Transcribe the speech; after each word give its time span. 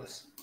Bom 0.00 0.39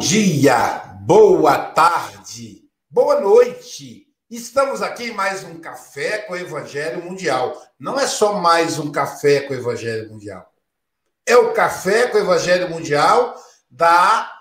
dia, 0.00 0.96
boa 1.02 1.58
tarde, 1.58 2.62
boa 2.88 3.20
noite. 3.20 4.06
Estamos 4.30 4.80
aqui 4.80 5.10
em 5.10 5.12
mais 5.12 5.44
um 5.44 5.60
Café 5.60 6.20
com 6.20 6.32
o 6.32 6.36
Evangelho 6.38 7.04
Mundial. 7.04 7.54
Não 7.78 8.00
é 8.00 8.06
só 8.06 8.40
mais 8.40 8.78
um 8.78 8.90
Café 8.90 9.42
com 9.42 9.52
o 9.52 9.56
Evangelho 9.58 10.08
Mundial. 10.10 10.50
É 11.26 11.36
o 11.36 11.52
Café 11.52 12.08
com 12.08 12.16
o 12.16 12.20
Evangelho 12.22 12.70
Mundial 12.70 13.36
da, 13.70 14.32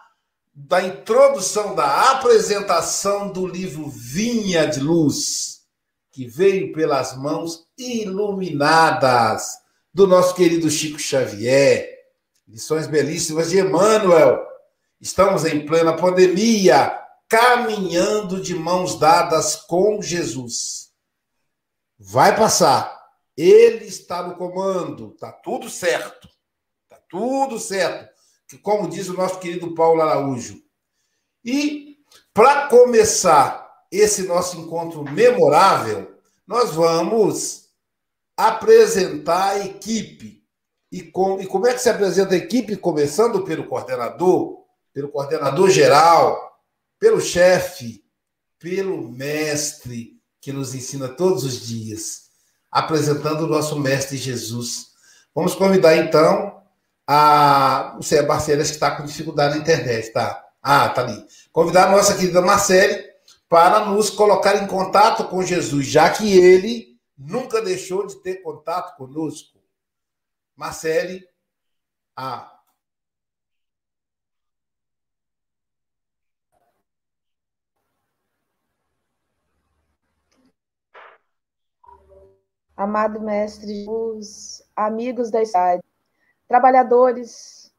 da 0.55 0.81
introdução, 0.81 1.75
da 1.75 2.11
apresentação 2.11 3.29
do 3.29 3.45
livro 3.45 3.89
Vinha 3.89 4.65
de 4.65 4.79
Luz, 4.79 5.63
que 6.09 6.25
veio 6.25 6.71
pelas 6.71 7.17
mãos 7.17 7.65
iluminadas 7.77 9.57
do 9.93 10.07
nosso 10.07 10.33
querido 10.35 10.71
Chico 10.71 10.99
Xavier. 10.99 11.85
Lições 12.47 12.87
belíssimas 12.87 13.49
de 13.49 13.59
Emmanuel 13.59 14.48
Estamos 15.01 15.45
em 15.45 15.65
plena 15.65 15.95
pandemia, 15.95 16.99
caminhando 17.29 18.41
de 18.41 18.53
mãos 18.53 18.99
dadas 18.99 19.55
com 19.55 20.01
Jesus. 20.01 20.91
Vai 21.97 22.35
passar. 22.35 22.99
Ele 23.37 23.85
está 23.85 24.21
no 24.21 24.35
comando. 24.35 25.11
Tá 25.11 25.31
tudo 25.31 25.69
certo. 25.69 26.27
Tá 26.89 26.97
tudo 27.07 27.59
certo. 27.59 28.09
Como 28.61 28.89
diz 28.89 29.07
o 29.07 29.13
nosso 29.13 29.39
querido 29.39 29.73
Paulo 29.73 30.01
Araújo. 30.01 30.61
E 31.45 31.97
para 32.33 32.67
começar 32.67 33.85
esse 33.91 34.23
nosso 34.23 34.57
encontro 34.57 35.03
memorável, 35.03 36.15
nós 36.45 36.71
vamos 36.71 37.69
apresentar 38.35 39.51
a 39.51 39.65
equipe. 39.65 40.43
E, 40.91 41.03
com, 41.03 41.39
e 41.39 41.45
como 41.45 41.67
é 41.67 41.73
que 41.73 41.79
se 41.79 41.89
apresenta 41.89 42.33
a 42.33 42.37
equipe? 42.37 42.75
Começando 42.75 43.43
pelo 43.43 43.67
coordenador, 43.67 44.58
pelo 44.93 45.09
coordenador 45.09 45.69
geral, 45.69 46.59
pelo 46.99 47.21
chefe, 47.21 48.03
pelo 48.57 49.09
mestre 49.09 50.19
que 50.41 50.51
nos 50.51 50.73
ensina 50.73 51.07
todos 51.07 51.43
os 51.43 51.65
dias, 51.67 52.29
apresentando 52.71 53.41
o 53.41 53.47
nosso 53.47 53.79
mestre 53.79 54.17
Jesus. 54.17 54.89
Vamos 55.33 55.55
convidar 55.55 55.95
então 55.95 56.61
a. 57.07 57.97
Sei, 58.01 58.19
a 58.19 58.23
Marcela 58.23 58.63
que 58.63 58.69
está 58.69 58.95
com 58.95 59.05
dificuldade 59.05 59.55
na 59.55 59.61
internet, 59.61 60.11
tá? 60.11 60.45
Ah, 60.61 60.89
tá 60.89 61.01
ali. 61.01 61.25
Convidar 61.51 61.87
a 61.87 61.91
nossa 61.91 62.15
querida 62.15 62.41
Marcele 62.41 63.09
para 63.47 63.85
nos 63.85 64.09
colocar 64.09 64.61
em 64.61 64.67
contato 64.67 65.25
com 65.25 65.43
Jesus, 65.43 65.87
já 65.87 66.09
que 66.09 66.37
ele 66.37 66.99
nunca 67.17 67.61
deixou 67.61 68.05
de 68.05 68.15
ter 68.21 68.35
contato 68.43 68.95
conosco. 68.95 69.59
Marcele, 70.55 71.25
a 72.15 72.58
amado 82.79 83.19
Mestre 83.19 83.83
Jesus, 83.83 84.63
amigos 84.73 85.29
da 85.29 85.43
cidade, 85.43 85.83
trabalhadores 86.47 87.69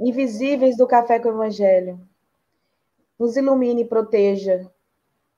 invisíveis 0.00 0.76
do 0.76 0.84
Café 0.84 1.20
com 1.20 1.28
o 1.28 1.32
Evangelho, 1.32 2.00
nos 3.16 3.36
ilumine 3.36 3.82
e 3.82 3.88
proteja 3.88 4.68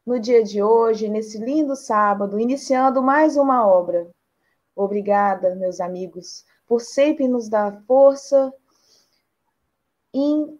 no 0.06 0.18
dia 0.18 0.42
de 0.42 0.62
hoje, 0.62 1.06
nesse 1.06 1.36
lindo 1.36 1.76
sábado, 1.76 2.40
iniciando 2.40 3.02
mais 3.02 3.36
uma 3.36 3.66
obra. 3.66 4.10
Obrigada, 4.74 5.54
meus 5.54 5.80
amigos, 5.80 6.46
por 6.66 6.80
sempre 6.80 7.28
nos 7.28 7.46
dar 7.46 7.82
força 7.82 8.50
em 10.14 10.58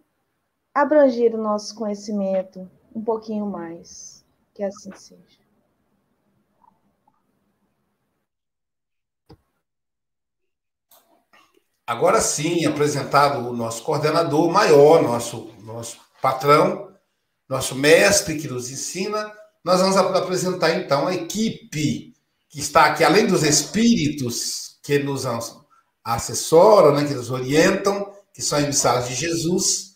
abranger 0.75 1.35
o 1.35 1.43
nosso 1.43 1.75
conhecimento 1.75 2.71
um 2.95 3.03
pouquinho 3.03 3.47
mais. 3.47 4.23
Que 4.53 4.63
assim 4.63 4.95
seja. 4.95 5.38
Agora 11.89 12.21
sim, 12.21 12.67
apresentado 12.67 13.49
o 13.49 13.57
nosso 13.57 13.83
coordenador 13.83 14.51
maior, 14.51 15.03
nosso, 15.03 15.51
nosso 15.65 15.97
patrão, 16.21 16.93
nosso 17.49 17.75
mestre 17.75 18.39
que 18.39 18.47
nos 18.47 18.71
ensina, 18.71 19.33
nós 19.65 19.81
vamos 19.81 19.97
apresentar 19.97 20.75
então 20.75 21.07
a 21.07 21.15
equipe 21.15 22.13
que 22.51 22.61
está 22.61 22.85
aqui, 22.85 23.03
além 23.03 23.27
dos 23.27 23.43
espíritos 23.43 24.79
que 24.83 24.99
nos 24.99 25.25
assessoram, 26.05 26.95
né, 26.95 27.07
que 27.07 27.15
nos 27.15 27.31
orientam, 27.31 28.13
que 28.35 28.43
são 28.43 28.61
emissários 28.61 29.09
de 29.09 29.15
Jesus. 29.15 29.95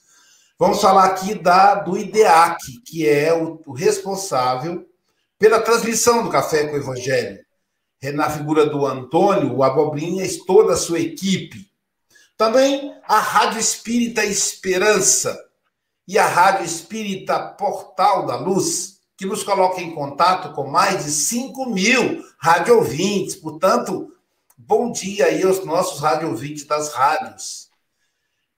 Vamos 0.59 0.81
falar 0.81 1.05
aqui 1.05 1.35
da, 1.35 1.75
do 1.75 1.99
IDEAC, 1.99 2.81
que 2.87 3.07
é 3.07 3.35
o, 3.35 3.61
o 3.67 3.75
responsável 3.75 4.83
pela 5.39 5.61
transmissão 5.61 6.23
do 6.23 6.31
Café 6.31 6.69
com 6.69 6.75
o 6.75 6.81
Evangelho. 6.81 7.39
Na 8.15 8.31
figura 8.31 8.65
do 8.65 8.87
Antônio, 8.87 9.55
o 9.55 9.63
Abobrinha 9.63 10.25
e 10.25 10.39
toda 10.47 10.73
a 10.73 10.77
sua 10.77 10.99
equipe 10.99 11.71
também 12.43 12.93
a 13.07 13.21
Rádio 13.21 13.61
Espírita 13.61 14.25
Esperança 14.25 15.41
e 16.09 16.19
a 16.19 16.27
Rádio 16.27 16.67
Espírita 16.67 17.39
Portal 17.39 18.27
da 18.27 18.35
Luz, 18.35 18.97
que 19.17 19.25
nos 19.25 19.45
coloca 19.45 19.81
em 19.81 19.95
contato 19.95 20.53
com 20.53 20.67
mais 20.67 21.05
de 21.05 21.13
5 21.13 21.71
mil 21.71 22.21
rádio 22.41 22.79
ouvintes. 22.79 23.37
Portanto, 23.37 24.09
bom 24.59 24.91
dia 24.91 25.27
aí 25.27 25.45
aos 25.45 25.65
nossos 25.65 26.01
rádio 26.01 26.31
ouvintes 26.31 26.65
das 26.65 26.93
rádios. 26.93 27.69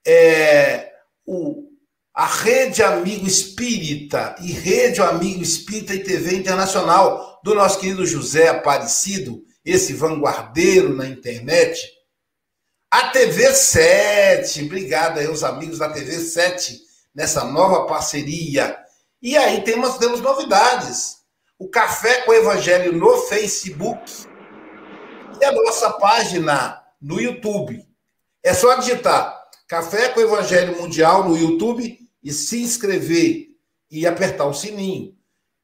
É, 0.03 0.91
o, 1.23 1.69
a 2.11 2.25
Rede 2.25 2.81
Amigo 2.81 3.27
Espírita 3.27 4.35
e 4.41 4.51
Rede 4.51 4.99
Amigo 4.99 5.43
Espírita 5.43 5.93
e 5.93 6.03
TV 6.03 6.37
Internacional 6.37 7.39
do 7.43 7.53
nosso 7.53 7.79
querido 7.79 8.03
José 8.03 8.47
Aparecido, 8.47 9.43
esse 9.63 9.93
vanguardeiro 9.93 10.95
na 10.95 11.07
internet, 11.07 11.94
a 12.95 13.09
TV 13.09 13.53
7, 13.53 14.63
obrigado 14.63 15.19
aí 15.19 15.25
aos 15.25 15.43
amigos 15.43 15.79
da 15.79 15.89
TV 15.89 16.17
7 16.17 16.81
nessa 17.13 17.43
nova 17.43 17.85
parceria. 17.85 18.77
E 19.21 19.35
aí 19.35 19.65
temos, 19.65 19.97
temos 19.97 20.21
novidades. 20.21 21.17
O 21.59 21.67
Café 21.67 22.21
com 22.21 22.31
o 22.31 22.33
Evangelho 22.33 22.93
no 22.93 23.17
Facebook 23.23 24.11
e 25.41 25.43
a 25.43 25.51
nossa 25.51 25.91
página 25.91 26.81
no 27.01 27.19
YouTube. 27.19 27.85
É 28.41 28.53
só 28.53 28.73
digitar 28.75 29.43
Café 29.67 30.07
com 30.09 30.21
o 30.21 30.23
Evangelho 30.23 30.81
Mundial 30.81 31.27
no 31.27 31.37
YouTube 31.37 31.99
e 32.23 32.31
se 32.31 32.61
inscrever 32.61 33.49
e 33.91 34.07
apertar 34.07 34.45
o 34.45 34.53
sininho. 34.53 35.13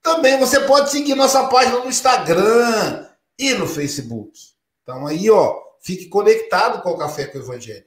Também 0.03 0.37
você 0.37 0.59
pode 0.59 0.89
seguir 0.89 1.15
nossa 1.15 1.47
página 1.47 1.79
no 1.79 1.87
Instagram 1.87 3.07
e 3.39 3.53
no 3.53 3.67
Facebook. 3.67 4.37
Então 4.83 5.07
aí, 5.07 5.29
ó, 5.29 5.70
Fique 5.81 6.07
conectado 6.07 6.81
com 6.81 6.91
o 6.91 6.97
Café 6.97 7.25
com 7.25 7.39
o 7.39 7.41
Evangelho. 7.41 7.85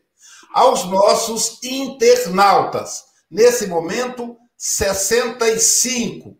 Aos 0.52 0.84
nossos 0.84 1.62
internautas, 1.62 3.04
nesse 3.30 3.66
momento, 3.66 4.36
65. 4.56 6.36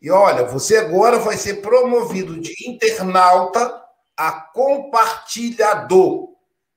E 0.00 0.10
olha, 0.10 0.44
você 0.44 0.76
agora 0.76 1.18
vai 1.18 1.36
ser 1.36 1.60
promovido 1.60 2.40
de 2.40 2.54
internauta 2.68 3.82
a 4.16 4.32
compartilhador. 4.32 6.28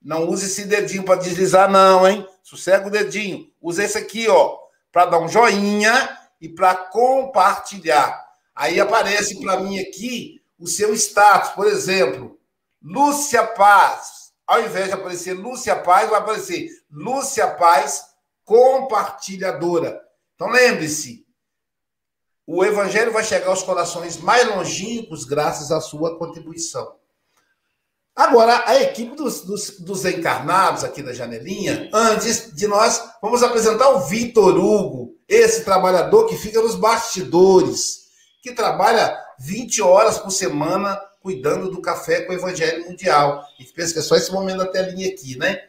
Não 0.02 0.28
use 0.28 0.48
esse 0.48 0.66
dedinho 0.66 1.04
para 1.04 1.20
deslizar, 1.20 1.70
não, 1.70 2.08
hein? 2.08 2.28
Sossega 2.42 2.88
o 2.88 2.92
dedinho. 2.92 3.48
Use 3.62 3.84
esse 3.84 3.98
aqui, 3.98 4.28
ó, 4.28 4.58
para 4.92 5.06
dar 5.06 5.20
um 5.20 5.28
joinha 5.28 6.18
e 6.40 6.50
para 6.50 6.74
compartilhar. 6.76 8.20
Aí 8.56 8.80
aparece 8.80 9.40
para 9.40 9.60
mim 9.60 9.80
aqui 9.80 10.42
o 10.58 10.68
seu 10.68 10.94
status, 10.94 11.52
por 11.52 11.68
exemplo. 11.68 12.41
Lúcia 12.82 13.46
Paz. 13.46 14.32
Ao 14.48 14.62
invés 14.62 14.88
de 14.88 14.94
aparecer 14.94 15.34
Lúcia 15.34 15.76
Paz, 15.76 16.10
vai 16.10 16.20
aparecer 16.20 16.70
Lúcia 16.90 17.48
Paz 17.48 18.06
compartilhadora. 18.44 20.02
Então 20.36 20.50
lembre-se, 20.50 21.26
o 22.46 22.66
evangelho 22.66 23.14
vai 23.14 23.24
chegar 23.24 23.50
aos 23.50 23.64
corações 23.64 24.18
mais 24.18 24.48
longínquos 24.48 25.24
graças 25.24 25.72
à 25.72 25.80
sua 25.80 26.18
contribuição. 26.18 26.96
Agora, 28.14 28.64
a 28.68 28.76
equipe 28.82 29.16
dos, 29.16 29.42
dos, 29.42 29.80
dos, 29.80 30.04
encarnados 30.04 30.84
aqui 30.84 31.02
da 31.02 31.14
janelinha, 31.14 31.90
antes 31.94 32.54
de 32.54 32.68
nós, 32.68 33.02
vamos 33.22 33.42
apresentar 33.42 33.90
o 33.92 34.02
Vitor 34.02 34.58
Hugo, 34.58 35.16
esse 35.30 35.64
trabalhador 35.64 36.28
que 36.28 36.36
fica 36.36 36.62
nos 36.62 36.76
bastidores, 36.76 38.02
que 38.42 38.52
trabalha 38.54 39.18
20 39.40 39.82
horas 39.82 40.18
por 40.18 40.30
semana 40.30 41.02
cuidando 41.22 41.70
do 41.70 41.82
café 41.82 42.22
com 42.22 42.34
o 42.34 42.36
Evangelho 42.36 42.86
Mundial. 42.86 43.40
A 43.40 43.62
gente 43.62 43.74
pensa 43.74 43.94
que 43.94 44.00
é 44.00 44.02
só 44.02 44.16
esse 44.16 44.32
momento 44.32 44.58
da 44.58 44.68
telinha 44.68 45.08
aqui, 45.08 45.38
né? 45.38 45.68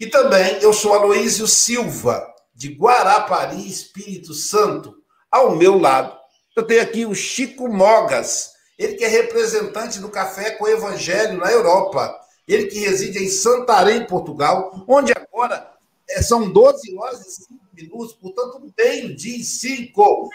E 0.00 0.06
também 0.06 0.58
eu 0.62 0.72
sou 0.72 0.94
Aloísio 0.94 1.46
Silva, 1.46 2.26
de 2.54 2.68
Guarapari, 2.68 3.68
Espírito 3.68 4.32
Santo. 4.32 4.96
Ao 5.30 5.54
meu 5.54 5.78
lado, 5.78 6.16
eu 6.56 6.62
tenho 6.62 6.82
aqui 6.82 7.04
o 7.04 7.14
Chico 7.14 7.68
Mogas, 7.68 8.52
ele 8.78 8.94
que 8.94 9.04
é 9.04 9.08
representante 9.08 10.00
do 10.00 10.08
Café 10.08 10.52
com 10.52 10.64
o 10.64 10.68
Evangelho 10.68 11.38
na 11.38 11.50
Europa. 11.50 12.18
Ele 12.46 12.66
que 12.66 12.78
reside 12.78 13.22
em 13.22 13.28
Santarém, 13.28 14.06
Portugal, 14.06 14.84
onde 14.88 15.12
agora 15.12 15.70
é, 16.08 16.22
são 16.22 16.50
12 16.50 16.96
horas 16.96 17.20
e 17.26 17.30
5 17.42 17.54
minutos, 17.74 18.14
portanto, 18.14 18.72
meio-dia 18.76 19.36
e 19.36 19.44
5. 19.44 20.30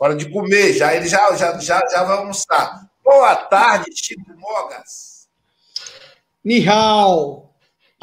Hora 0.00 0.14
de 0.14 0.30
comer, 0.30 0.72
já 0.72 0.94
ele 0.94 1.08
já, 1.08 1.34
já, 1.34 1.58
já, 1.58 1.80
já 1.90 2.04
vai 2.04 2.16
almoçar. 2.16 2.87
Boa 3.10 3.36
tarde, 3.36 3.86
Chico 3.94 4.34
Mogas. 4.36 5.30
Ni 6.44 6.68
hao. 6.68 7.54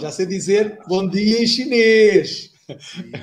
Já 0.02 0.12
sei 0.12 0.26
dizer 0.26 0.80
bom 0.88 1.08
dia 1.08 1.44
em 1.44 1.46
chinês. 1.46 2.52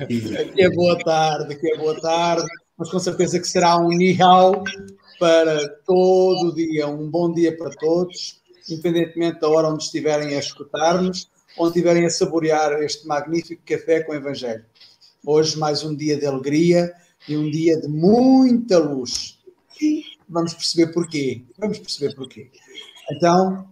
Aqui 0.00 0.62
é 0.62 0.70
boa 0.70 0.96
tarde, 1.02 1.52
aqui 1.52 1.73
é 1.73 1.76
boa 1.76 2.00
tarde, 2.00 2.46
mas 2.79 2.88
com 2.88 3.00
certeza 3.00 3.40
que 3.40 3.49
será 3.49 3.79
um 3.79 3.88
ni 3.88 4.17
hao 4.23 4.62
para 5.19 5.69
todo 5.84 6.50
o 6.50 6.55
dia, 6.55 6.87
um 6.87 7.11
bom 7.11 7.32
dia 7.32 7.56
para 7.56 7.70
todos, 7.70 8.40
independentemente 8.70 9.40
da 9.40 9.49
hora 9.49 9.67
onde 9.67 9.82
estiverem 9.82 10.37
a 10.37 10.38
escutar-nos, 10.38 11.29
onde 11.58 11.70
estiverem 11.70 12.06
a 12.06 12.11
saborear 12.11 12.81
este 12.81 13.08
magnífico 13.08 13.61
café 13.67 14.05
com 14.05 14.12
o 14.12 14.14
Evangelho. 14.14 14.64
Hoje, 15.26 15.58
mais 15.58 15.82
um 15.82 15.96
dia 15.96 16.17
de 16.17 16.26
alegria 16.26 16.94
e 17.29 17.37
um 17.37 17.50
dia 17.50 17.76
de 17.81 17.88
muita 17.88 18.79
luz. 18.79 19.37
Vamos 20.32 20.55
perceber 20.55 20.93
porquê. 20.93 21.44
Vamos 21.58 21.79
perceber 21.79 22.14
porquê. 22.14 22.50
Então, 23.11 23.69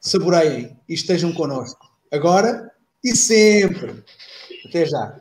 saboreiem 0.00 0.76
e 0.88 0.94
estejam 0.94 1.32
connosco. 1.32 1.88
Agora 2.12 2.72
e 3.02 3.14
sempre. 3.14 4.04
Até 4.66 4.84
já. 4.86 5.16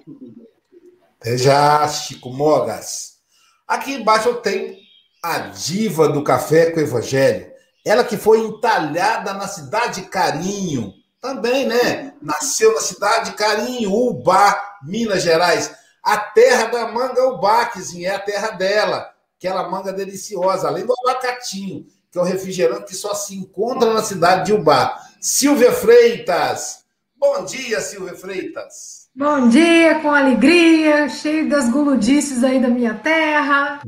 Até 1.19 1.37
já, 1.37 1.87
Chico 1.87 2.31
Mogas. 2.31 3.19
Aqui 3.67 3.93
embaixo 3.93 4.29
eu 4.29 4.37
tenho 4.37 4.75
a 5.21 5.37
diva 5.39 6.09
do 6.09 6.23
café 6.23 6.71
com 6.71 6.79
o 6.79 6.83
evangelho. 6.83 7.51
Ela 7.85 8.03
que 8.03 8.17
foi 8.17 8.39
entalhada 8.39 9.33
na 9.33 9.47
cidade 9.47 10.01
de 10.01 10.09
Carinho. 10.09 10.93
Também, 11.21 11.67
né? 11.67 12.15
Nasceu 12.19 12.73
na 12.73 12.81
cidade 12.81 13.29
de 13.29 13.35
Carinho, 13.35 13.93
Ubá, 13.93 14.77
Minas 14.83 15.21
Gerais. 15.21 15.71
A 16.01 16.17
terra 16.17 16.65
da 16.67 16.91
manga 16.91 17.27
Ubá, 17.27 17.65
que 17.65 18.05
é 18.05 18.15
a 18.15 18.19
terra 18.19 18.51
dela. 18.51 19.13
Aquela 19.39 19.69
manga 19.69 19.93
deliciosa, 19.93 20.67
além 20.67 20.85
do 20.85 20.93
abacatinho, 21.01 21.85
que 22.11 22.19
é 22.19 22.21
o 22.21 22.25
refrigerante 22.25 22.87
que 22.87 22.95
só 22.95 23.13
se 23.13 23.33
encontra 23.33 23.93
na 23.93 24.03
cidade 24.03 24.47
de 24.47 24.53
Ubá. 24.53 24.99
Silvia 25.21 25.71
Freitas. 25.71 26.83
Bom 27.15 27.45
dia, 27.45 27.79
Silvia 27.79 28.15
Freitas. 28.15 29.07
Bom 29.15 29.47
dia, 29.47 30.01
com 30.01 30.13
alegria, 30.13 31.07
cheio 31.07 31.49
das 31.49 31.69
guludices 31.69 32.43
aí 32.43 32.61
da 32.61 32.67
minha 32.67 32.95
terra. 32.95 33.81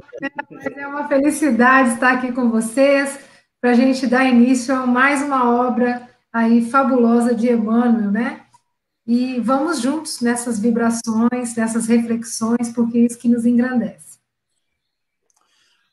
É 0.77 0.87
uma 0.87 1.09
felicidade 1.09 1.95
estar 1.95 2.13
aqui 2.13 2.31
com 2.31 2.49
vocês 2.49 3.19
para 3.59 3.71
a 3.71 3.73
gente 3.73 4.07
dar 4.07 4.23
início 4.23 4.73
a 4.73 4.87
mais 4.87 5.21
uma 5.21 5.53
obra 5.67 6.09
aí 6.31 6.69
fabulosa 6.69 7.35
de 7.35 7.51
Emmanuel, 7.51 8.09
né? 8.09 8.41
E 9.05 9.37
vamos 9.41 9.81
juntos 9.81 10.21
nessas 10.21 10.59
vibrações, 10.59 11.55
nessas 11.57 11.87
reflexões, 11.87 12.69
porque 12.73 12.99
é 12.99 13.01
isso 13.01 13.19
que 13.19 13.27
nos 13.27 13.45
engrandece. 13.45 14.10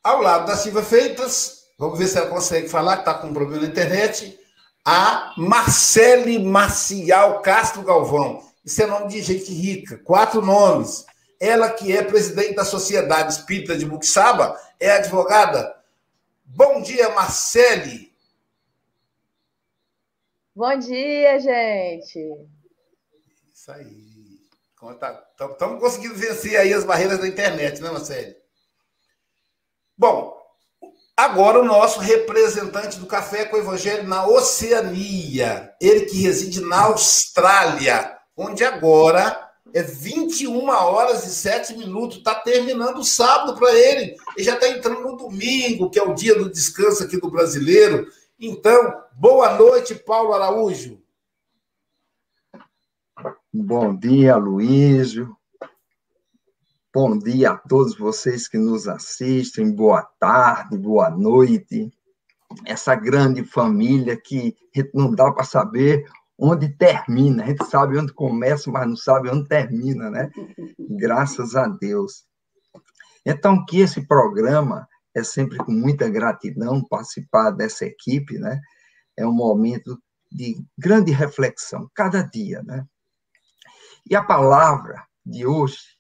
Ao 0.09 0.23
lado 0.23 0.47
da 0.47 0.57
Silva 0.57 0.83
Feitas, 0.83 1.67
vamos 1.79 1.99
ver 1.99 2.07
se 2.07 2.17
ela 2.17 2.31
consegue 2.31 2.67
falar, 2.67 2.97
que 2.97 3.03
está 3.03 3.13
com 3.13 3.27
um 3.27 3.35
problema 3.35 3.65
na 3.65 3.69
internet, 3.69 4.41
a 4.83 5.35
Marcele 5.37 6.39
Marcial 6.39 7.43
Castro 7.43 7.83
Galvão. 7.83 8.43
Isso 8.65 8.83
é 8.83 8.87
nome 8.87 9.09
de 9.09 9.21
gente 9.21 9.53
rica. 9.53 9.99
Quatro 9.99 10.41
nomes. 10.41 11.05
Ela 11.39 11.69
que 11.69 11.95
é 11.95 12.03
presidente 12.03 12.55
da 12.55 12.65
Sociedade 12.65 13.35
Espírita 13.35 13.77
de 13.77 13.85
Buxaba, 13.85 14.59
é 14.81 14.93
advogada. 14.93 15.77
Bom 16.43 16.81
dia, 16.81 17.11
Marcele. 17.11 18.11
Bom 20.57 20.75
dia, 20.79 21.39
gente. 21.39 22.49
Isso 23.53 23.71
aí. 23.71 24.41
Estamos 25.53 25.79
conseguindo 25.79 26.15
vencer 26.15 26.57
aí 26.57 26.73
as 26.73 26.85
barreiras 26.85 27.19
da 27.19 27.29
internet, 27.29 27.83
né, 27.83 27.91
Marcele? 27.91 28.48
Bom, 29.99 30.33
agora 31.17 31.61
o 31.61 31.65
nosso 31.65 31.99
representante 31.99 33.01
do 33.01 33.07
Café 33.07 33.47
com 33.47 33.57
o 33.57 33.59
Evangelho 33.59 34.07
na 34.07 34.25
Oceania. 34.25 35.75
Ele 35.81 36.07
que 36.07 36.23
reside 36.23 36.61
na 36.61 36.83
Austrália 36.83 38.17
onde 38.37 38.65
agora 38.65 39.51
é 39.75 39.83
21 39.83 40.69
horas 40.69 41.27
e 41.27 41.31
7 41.31 41.77
minutos, 41.77 42.19
está 42.19 42.37
terminando 42.37 42.99
o 42.99 43.05
sábado 43.05 43.59
para 43.59 43.75
ele, 43.75 44.17
e 44.37 44.43
já 44.45 44.55
está 44.55 44.69
entrando 44.69 45.01
no 45.01 45.17
domingo, 45.17 45.91
que 45.91 45.99
é 45.99 46.03
o 46.03 46.15
dia 46.15 46.39
do 46.39 46.49
descanso 46.49 47.03
aqui 47.03 47.21
do 47.21 47.31
brasileiro. 47.31 48.07
Então, 48.39 49.03
boa 49.13 49.59
noite, 49.59 49.97
Paulo 49.97 50.33
Araújo. 50.33 51.03
Bom 53.53 53.95
dia, 53.95 54.37
Luísio. 54.37 55.38
Bom 56.95 57.19
dia 57.19 57.51
a 57.51 57.57
todos 57.57 57.99
vocês 57.99 58.49
que 58.49 58.57
nos 58.57 58.89
assistem. 58.89 59.71
Boa 59.71 60.03
tarde, 60.19 60.79
boa 60.79 61.11
noite. 61.11 61.93
Essa 62.65 62.95
grande 62.95 63.45
família 63.45 64.17
que 64.17 64.57
não 64.95 65.15
dá 65.15 65.31
para 65.31 65.45
saber 65.45 66.11
onde 66.39 66.71
termina. 66.71 67.45
A 67.45 67.47
gente 67.49 67.67
sabe 67.67 67.99
onde 67.99 68.15
começa, 68.15 68.71
mas 68.71 68.89
não 68.89 68.97
sabe 68.97 69.29
onde 69.29 69.47
termina, 69.47 70.09
né? 70.09 70.31
Graças 70.79 71.55
a 71.55 71.69
Deus. 71.69 72.25
Então, 73.25 73.67
que 73.67 73.81
esse 73.81 74.07
programa 74.07 74.89
é 75.15 75.23
sempre 75.23 75.59
com 75.59 75.73
muita 75.73 76.09
gratidão 76.09 76.83
participar 76.83 77.51
dessa 77.51 77.85
equipe, 77.85 78.39
né? 78.39 78.59
É 79.15 79.27
um 79.27 79.35
momento 79.35 80.01
de 80.33 80.57
grande 80.79 81.13
reflexão, 81.13 81.87
cada 81.95 82.23
dia, 82.23 82.63
né? 82.63 82.83
E 84.09 84.17
a 84.17 84.25
palavra 84.25 85.07
de 85.25 85.45
hoje, 85.45 85.98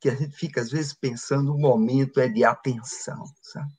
que 0.00 0.08
a 0.08 0.14
gente 0.14 0.36
fica 0.36 0.60
às 0.60 0.70
vezes 0.70 0.94
pensando, 0.94 1.54
o 1.54 1.58
momento 1.58 2.20
é 2.20 2.28
de 2.28 2.44
atenção, 2.44 3.24
sabe? 3.42 3.78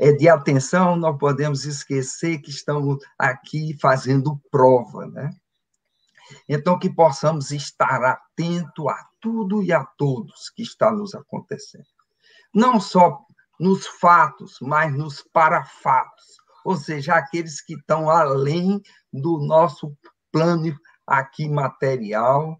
é, 0.00 0.12
de 0.12 0.30
atenção, 0.30 0.96
não 0.96 1.18
podemos 1.18 1.66
esquecer 1.66 2.38
que 2.38 2.48
estamos 2.48 3.04
aqui 3.18 3.76
fazendo 3.78 4.40
prova, 4.50 5.06
né? 5.06 5.30
Então, 6.48 6.78
que 6.78 6.88
possamos 6.88 7.50
estar 7.50 8.02
atento 8.02 8.88
a 8.88 8.96
tudo 9.20 9.62
e 9.62 9.74
a 9.74 9.84
todos 9.84 10.48
que 10.48 10.62
está 10.62 10.90
nos 10.90 11.14
acontecendo. 11.14 11.84
Não 12.54 12.80
só 12.80 13.20
nos 13.58 13.86
fatos, 13.86 14.56
mas 14.62 14.96
nos 14.96 15.22
parafatos, 15.22 16.38
ou 16.64 16.76
seja, 16.76 17.16
aqueles 17.16 17.60
que 17.60 17.74
estão 17.74 18.08
além 18.08 18.80
do 19.12 19.38
nosso 19.38 19.94
plano 20.32 20.74
aqui 21.06 21.46
material, 21.46 22.58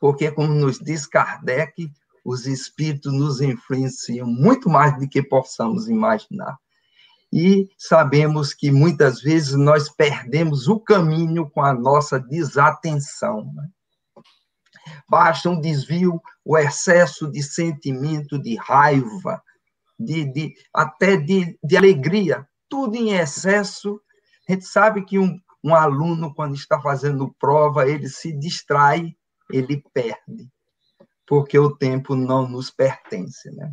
porque, 0.00 0.30
como 0.30 0.52
nos 0.52 0.78
diz 0.78 1.06
Kardec, 1.06 1.90
os 2.24 2.46
espíritos 2.46 3.12
nos 3.12 3.40
influenciam 3.40 4.26
muito 4.26 4.68
mais 4.68 4.98
do 4.98 5.08
que 5.08 5.22
possamos 5.22 5.88
imaginar. 5.88 6.56
E 7.32 7.68
sabemos 7.78 8.52
que 8.52 8.70
muitas 8.70 9.22
vezes 9.22 9.54
nós 9.54 9.88
perdemos 9.88 10.68
o 10.68 10.78
caminho 10.78 11.48
com 11.48 11.62
a 11.62 11.72
nossa 11.72 12.20
desatenção. 12.20 13.50
Né? 13.54 13.68
Basta 15.08 15.48
um 15.48 15.58
desvio, 15.58 16.20
o 16.44 16.58
excesso 16.58 17.30
de 17.30 17.42
sentimento 17.42 18.38
de 18.38 18.56
raiva, 18.56 19.42
de, 19.98 20.24
de 20.24 20.54
até 20.74 21.16
de, 21.16 21.58
de 21.64 21.76
alegria, 21.76 22.46
tudo 22.68 22.96
em 22.96 23.14
excesso. 23.14 24.00
A 24.46 24.52
gente 24.52 24.66
sabe 24.66 25.02
que 25.04 25.18
um, 25.18 25.40
um 25.64 25.74
aluno, 25.74 26.34
quando 26.34 26.54
está 26.54 26.80
fazendo 26.80 27.34
prova, 27.38 27.88
ele 27.88 28.08
se 28.08 28.32
distrai, 28.32 29.16
ele 29.52 29.84
perde 29.92 30.50
porque 31.32 31.58
o 31.58 31.74
tempo 31.74 32.14
não 32.14 32.46
nos 32.46 32.70
pertence, 32.70 33.50
né? 33.52 33.72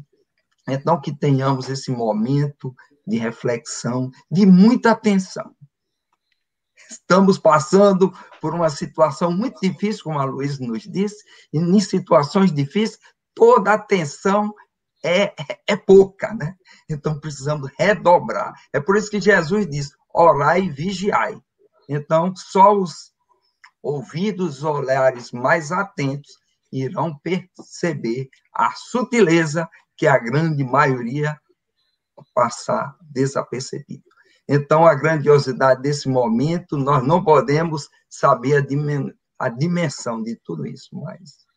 Então, 0.68 1.02
que 1.02 1.14
tenhamos 1.14 1.68
esse 1.68 1.92
momento 1.92 2.74
de 3.06 3.18
reflexão, 3.18 4.12
de 4.32 4.46
muita 4.46 4.92
atenção. 4.92 5.54
Estamos 6.90 7.38
passando 7.38 8.14
por 8.40 8.56
uma 8.56 8.70
situação 8.70 9.32
muito 9.32 9.60
difícil, 9.62 10.06
como 10.06 10.20
a 10.20 10.24
Luísa 10.24 10.64
nos 10.66 10.84
disse, 10.84 11.24
e 11.52 11.58
em 11.60 11.80
situações 11.82 12.50
difíceis, 12.52 13.00
toda 13.36 13.74
atenção 13.74 14.54
é, 15.04 15.34
é 15.68 15.76
pouca, 15.76 16.34
né? 16.34 16.56
Então 16.90 17.20
precisamos 17.20 17.70
redobrar. 17.78 18.54
É 18.72 18.80
por 18.80 18.96
isso 18.96 19.12
que 19.12 19.20
Jesus 19.20 19.68
diz: 19.68 19.92
orai 20.14 20.62
e 20.62 20.70
vigiai. 20.70 21.38
Então, 21.90 22.34
só 22.36 22.74
os 22.74 23.12
ouvidos, 23.82 24.64
olhares 24.64 25.32
mais 25.32 25.72
atentos 25.72 26.38
irão 26.72 27.18
perceber 27.20 28.30
a 28.54 28.72
sutileza 28.72 29.68
que 29.98 30.08
a 30.08 30.18
grande 30.18 30.64
maioria 30.64 31.40
passa 32.34 32.96
desapercebido. 33.02 34.04
Então, 34.48 34.86
a 34.86 34.96
grandiosidade 34.96 35.82
desse 35.82 36.10
momento, 36.10 36.78
nós 36.78 37.06
não 37.06 37.24
podemos 37.24 37.90
saber 38.10 38.58
a, 38.58 38.62
dimen 38.62 39.14
a 39.38 39.48
dimensão 39.48 40.22
de 40.22 40.36
tudo 40.36 40.66
isso, 40.66 40.90
mas 40.94 41.48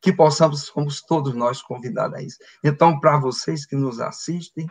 que 0.00 0.12
possamos, 0.12 0.62
somos 0.62 1.00
todos 1.02 1.34
nós 1.34 1.62
convidados 1.62 2.18
a 2.18 2.22
isso. 2.22 2.38
Então, 2.64 2.98
para 2.98 3.18
vocês 3.18 3.64
que 3.64 3.76
nos 3.76 4.00
assistem, 4.00 4.68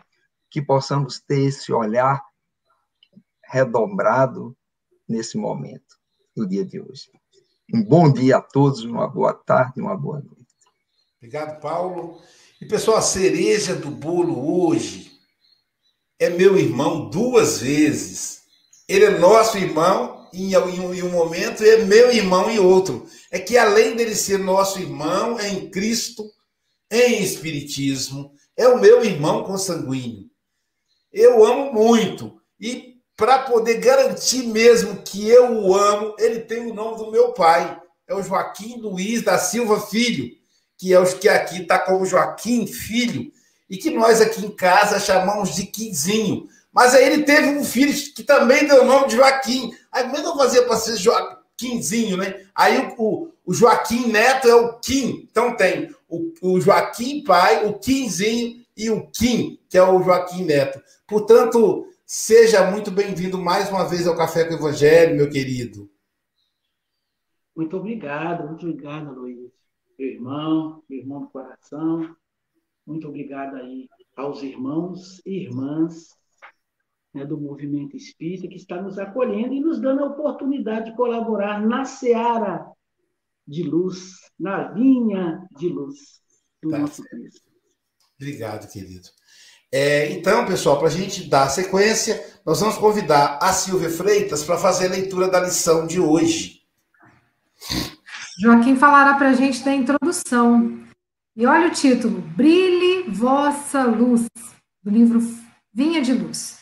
que 0.50 0.62
possamos 0.62 1.22
ter 1.22 1.44
esse 1.44 1.72
olhar 1.72 2.22
redobrado 3.46 4.56
nesse 5.12 5.38
momento, 5.38 5.98
no 6.36 6.48
dia 6.48 6.66
de 6.66 6.80
hoje. 6.80 7.12
Um 7.74 7.84
bom 7.84 8.12
dia 8.12 8.38
a 8.38 8.42
todos, 8.42 8.84
uma 8.84 9.08
boa 9.08 9.34
tarde, 9.34 9.82
uma 9.82 9.96
boa 9.96 10.20
noite. 10.20 10.42
Obrigado, 11.18 11.60
Paulo. 11.60 12.20
E, 12.60 12.66
pessoal, 12.66 12.98
a 12.98 13.02
cereja 13.02 13.76
do 13.76 13.92
bolo 13.92 14.66
hoje 14.66 15.12
é 16.20 16.30
meu 16.30 16.58
irmão 16.58 17.10
duas 17.10 17.60
vezes. 17.60 18.42
Ele 18.88 19.06
é 19.06 19.20
nosso 19.20 19.58
irmão 19.58 20.30
em 20.34 20.56
um, 20.58 20.94
em 20.94 21.04
um 21.04 21.12
momento 21.12 21.64
e 21.64 21.70
é 21.70 21.86
meu 21.86 22.12
irmão 22.12 22.50
em 22.50 22.60
outro. 22.60 23.06
É 23.30 23.40
que 23.40 23.58
além 23.58 23.96
dele 23.96 24.16
ser 24.16 24.40
nosso 24.40 24.80
irmão 24.80 25.40
é 25.40 25.50
em 25.50 25.70
Cristo, 25.70 26.30
em 26.90 27.22
Espiritismo, 27.22 28.34
é 28.58 28.68
o 28.68 28.80
meu 28.80 29.04
irmão 29.04 29.44
consanguíneo. 29.44 30.30
Eu 31.12 31.46
amo 31.46 31.74
muito. 31.74 32.42
E 32.60 32.91
para 33.22 33.38
poder 33.38 33.76
garantir 33.76 34.48
mesmo 34.48 35.04
que 35.04 35.30
eu 35.30 35.52
o 35.52 35.76
amo, 35.76 36.16
ele 36.18 36.40
tem 36.40 36.66
o 36.66 36.74
nome 36.74 36.98
do 36.98 37.12
meu 37.12 37.34
pai. 37.34 37.80
É 38.08 38.16
o 38.16 38.24
Joaquim 38.24 38.82
Luiz 38.82 39.22
da 39.22 39.38
Silva 39.38 39.80
Filho, 39.80 40.32
que 40.76 40.92
é 40.92 41.00
o 41.00 41.06
que 41.06 41.30
aqui 41.30 41.62
está 41.62 41.78
como 41.78 42.04
Joaquim 42.04 42.66
Filho 42.66 43.32
e 43.70 43.78
que 43.78 43.92
nós 43.92 44.22
aqui 44.22 44.44
em 44.44 44.50
casa 44.50 45.00
chamamos 45.00 45.54
de 45.54 45.68
Quinzinho. 45.68 46.48
Mas 46.74 46.96
aí 46.96 47.06
ele 47.06 47.22
teve 47.22 47.50
um 47.50 47.64
filho 47.64 47.94
que 48.16 48.24
também 48.24 48.66
deu 48.66 48.82
o 48.82 48.88
nome 48.88 49.10
de 49.10 49.18
Joaquim. 49.18 49.72
Aí 49.92 50.06
como 50.06 50.18
é 50.18 50.22
que 50.22 50.28
eu 50.28 50.38
fazia 50.38 50.64
para 50.64 50.78
ser 50.78 50.98
Joaquimzinho, 50.98 52.18
né? 52.18 52.42
Aí 52.56 52.92
o, 52.98 53.30
o, 53.46 53.54
Joaquim 53.54 54.08
Neto 54.08 54.48
é 54.48 54.56
o 54.56 54.80
Kim. 54.80 55.28
Então 55.30 55.56
tem 55.56 55.94
o, 56.10 56.34
o 56.42 56.60
Joaquim 56.60 57.24
pai, 57.24 57.68
o 57.68 57.78
Quinzinho 57.78 58.66
e 58.76 58.90
o 58.90 59.06
Kim, 59.12 59.60
que 59.70 59.78
é 59.78 59.84
o 59.84 60.02
Joaquim 60.02 60.44
Neto. 60.44 60.82
Portanto, 61.06 61.86
seja 62.14 62.70
muito 62.70 62.92
bem-vindo 62.92 63.38
mais 63.38 63.70
uma 63.70 63.88
vez 63.88 64.06
ao 64.06 64.18
Café 64.18 64.44
com 64.44 64.54
o 64.54 64.58
Evangelho, 64.58 65.16
meu 65.16 65.30
querido. 65.30 65.90
Muito 67.56 67.78
obrigado, 67.78 68.50
muito 68.50 68.68
obrigado, 68.68 69.14
Luiz. 69.14 69.50
Meu 69.98 70.10
irmão, 70.10 70.84
meu 70.90 71.00
irmão 71.00 71.22
do 71.22 71.30
coração. 71.30 72.14
Muito 72.86 73.08
obrigado 73.08 73.56
aí 73.56 73.88
aos 74.18 74.44
irmãos 74.44 75.22
e 75.26 75.46
irmãs 75.46 76.10
né, 77.14 77.26
do 77.26 77.40
movimento 77.40 77.96
espírita 77.96 78.50
que 78.50 78.58
está 78.58 78.82
nos 78.82 79.00
acolhendo 79.00 79.54
e 79.54 79.62
nos 79.62 79.80
dando 79.80 80.04
a 80.04 80.08
oportunidade 80.08 80.92
de 80.92 80.98
colaborar 80.98 81.66
na 81.66 81.86
seara 81.86 82.70
de 83.48 83.64
luz, 83.64 84.18
na 84.38 84.74
vinha 84.74 85.48
de 85.58 85.70
luz 85.70 86.22
do 86.62 86.72
tá 86.72 86.80
nosso 86.80 87.06
Cristo. 87.06 87.50
Obrigado, 88.18 88.70
querido. 88.70 89.08
É, 89.74 90.12
então, 90.12 90.46
pessoal, 90.46 90.78
para 90.78 90.88
a 90.88 90.92
gente 90.92 91.30
dar 91.30 91.48
sequência, 91.48 92.26
nós 92.46 92.60
vamos 92.60 92.78
convidar 92.78 93.40
a 93.42 93.54
Silvia 93.54 93.90
Freitas 93.90 94.44
para 94.44 94.58
fazer 94.58 94.88
a 94.88 94.92
leitura 94.92 95.30
da 95.30 95.40
lição 95.40 95.88
de 95.88 96.00
hoje. 96.00 96.62
Joaquim 98.38 98.76
falará 98.76 99.14
para 99.14 99.30
a 99.30 99.34
gente 99.34 99.64
da 99.64 99.74
introdução. 99.74 100.82
E 101.36 101.46
olha 101.46 101.68
o 101.68 101.72
título: 101.72 102.20
Brilhe 102.20 103.10
vossa 103.10 103.84
luz, 103.84 104.26
do 104.84 104.92
livro 104.92 105.22
Vinha 105.74 106.02
de 106.02 106.12
Luz. 106.12 106.60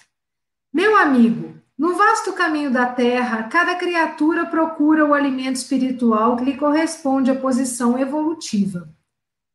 Meu 0.72 0.96
amigo, 0.96 1.56
no 1.76 1.96
vasto 1.96 2.34
caminho 2.34 2.70
da 2.70 2.86
terra, 2.86 3.44
cada 3.44 3.74
criatura 3.76 4.46
procura 4.46 5.04
o 5.06 5.16
alimento 5.16 5.56
espiritual 5.56 6.36
que 6.38 6.46
lhe 6.46 6.58
corresponde 6.58 7.32
à 7.32 7.36
posição 7.36 7.98
evolutiva. 7.98 8.88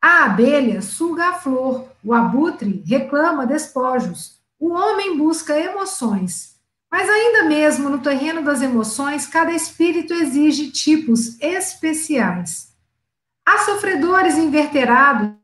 A 0.03 0.25
abelha 0.25 0.83
suga 0.83 1.29
a 1.29 1.35
flor, 1.35 1.94
o 2.05 2.13
abutre 2.13 2.83
reclama 2.87 3.47
despojos, 3.47 4.39
o 4.61 4.71
homem 4.71 5.17
busca 5.17 5.59
emoções. 5.59 6.55
Mas 6.91 7.09
ainda 7.09 7.45
mesmo 7.45 7.89
no 7.89 7.99
terreno 7.99 8.45
das 8.45 8.63
emoções, 8.63 9.27
cada 9.27 9.51
espírito 9.51 10.13
exige 10.13 10.71
tipos 10.71 11.41
especiais. 11.41 12.73
Há 13.45 13.59
sofredores 13.59 14.37
inverterados 14.37 15.35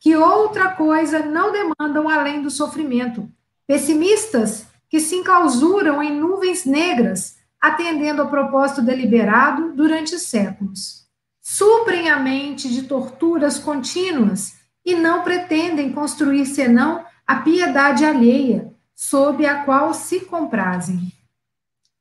que 0.00 0.16
outra 0.16 0.70
coisa 0.70 1.18
não 1.18 1.52
demandam 1.52 2.08
além 2.08 2.40
do 2.40 2.50
sofrimento. 2.50 3.28
Pessimistas 3.66 4.66
que 4.88 5.00
se 5.00 5.16
enclausuram 5.16 6.02
em 6.02 6.18
nuvens 6.18 6.64
negras, 6.64 7.36
atendendo 7.60 8.22
ao 8.22 8.30
propósito 8.30 8.80
deliberado 8.80 9.72
durante 9.72 10.18
séculos. 10.18 11.06
Suprem 11.42 12.08
a 12.08 12.18
mente 12.18 12.68
de 12.68 12.82
torturas 12.82 13.58
contínuas 13.58 14.54
e 14.86 14.94
não 14.94 15.24
pretendem 15.24 15.92
construir 15.92 16.46
senão 16.46 17.04
a 17.26 17.36
piedade 17.36 18.04
alheia, 18.04 18.72
sob 18.94 19.44
a 19.44 19.64
qual 19.64 19.92
se 19.92 20.20
comprazem. 20.20 21.12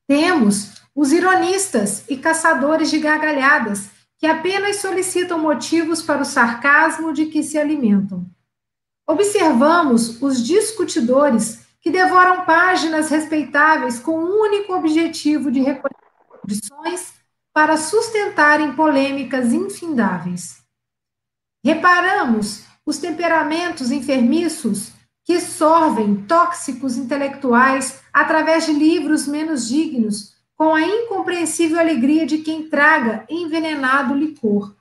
Temos 0.07 0.83
os 0.93 1.11
ironistas 1.11 2.05
e 2.07 2.15
caçadores 2.15 2.91
de 2.91 2.99
gargalhadas, 2.99 3.89
que 4.19 4.27
apenas 4.27 4.77
solicitam 4.77 5.39
motivos 5.39 6.03
para 6.03 6.21
o 6.21 6.25
sarcasmo 6.25 7.11
de 7.11 7.25
que 7.25 7.41
se 7.41 7.57
alimentam. 7.57 8.23
Observamos 9.07 10.21
os 10.21 10.45
discutidores 10.45 11.65
que 11.81 11.89
devoram 11.89 12.45
páginas 12.45 13.09
respeitáveis 13.09 13.99
com 13.99 14.11
o 14.11 14.41
único 14.41 14.73
objetivo 14.73 15.51
de 15.51 15.59
recolher 15.59 15.95
condições 16.41 17.13
para 17.51 17.77
sustentarem 17.77 18.73
polêmicas 18.73 19.51
infindáveis. 19.53 20.63
Reparamos 21.63 22.63
os 22.85 22.97
temperamentos 22.97 23.91
enfermiços 23.91 24.91
que 25.23 25.39
sorvem 25.39 26.23
tóxicos 26.27 26.97
intelectuais 26.97 28.01
através 28.13 28.65
de 28.65 28.73
livros 28.73 29.27
menos 29.27 29.67
dignos 29.67 30.35
com 30.55 30.73
a 30.73 30.81
incompreensível 30.81 31.79
alegria 31.79 32.25
de 32.25 32.37
quem 32.37 32.69
traga 32.69 33.25
envenenado 33.27 34.13
licor. 34.13 34.75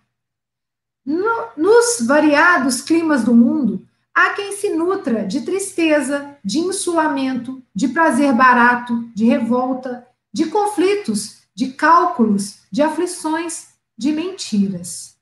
No, 1.05 1.49
nos 1.57 2.07
variados 2.07 2.81
climas 2.81 3.25
do 3.25 3.35
mundo, 3.35 3.87
há 4.15 4.31
quem 4.31 4.53
se 4.53 4.71
nutra 4.71 5.27
de 5.27 5.41
tristeza, 5.41 6.37
de 6.45 6.59
insulamento, 6.59 7.63
de 7.75 7.89
prazer 7.89 8.33
barato, 8.35 9.11
de 9.15 9.25
revolta, 9.25 10.07
de 10.33 10.47
conflitos, 10.47 11.43
de 11.55 11.73
cálculos, 11.73 12.61
de 12.71 12.83
aflições, 12.83 13.69
de 13.97 14.13
mentiras. 14.13 15.17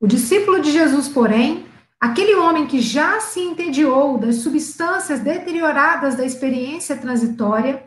O 0.00 0.06
discípulo 0.06 0.60
de 0.60 0.70
Jesus, 0.70 1.08
porém, 1.08 1.66
aquele 2.04 2.34
homem 2.34 2.66
que 2.66 2.82
já 2.82 3.18
se 3.18 3.40
entediou 3.40 4.18
das 4.18 4.36
substâncias 4.36 5.20
deterioradas 5.20 6.14
da 6.14 6.22
experiência 6.22 6.98
transitória, 6.98 7.82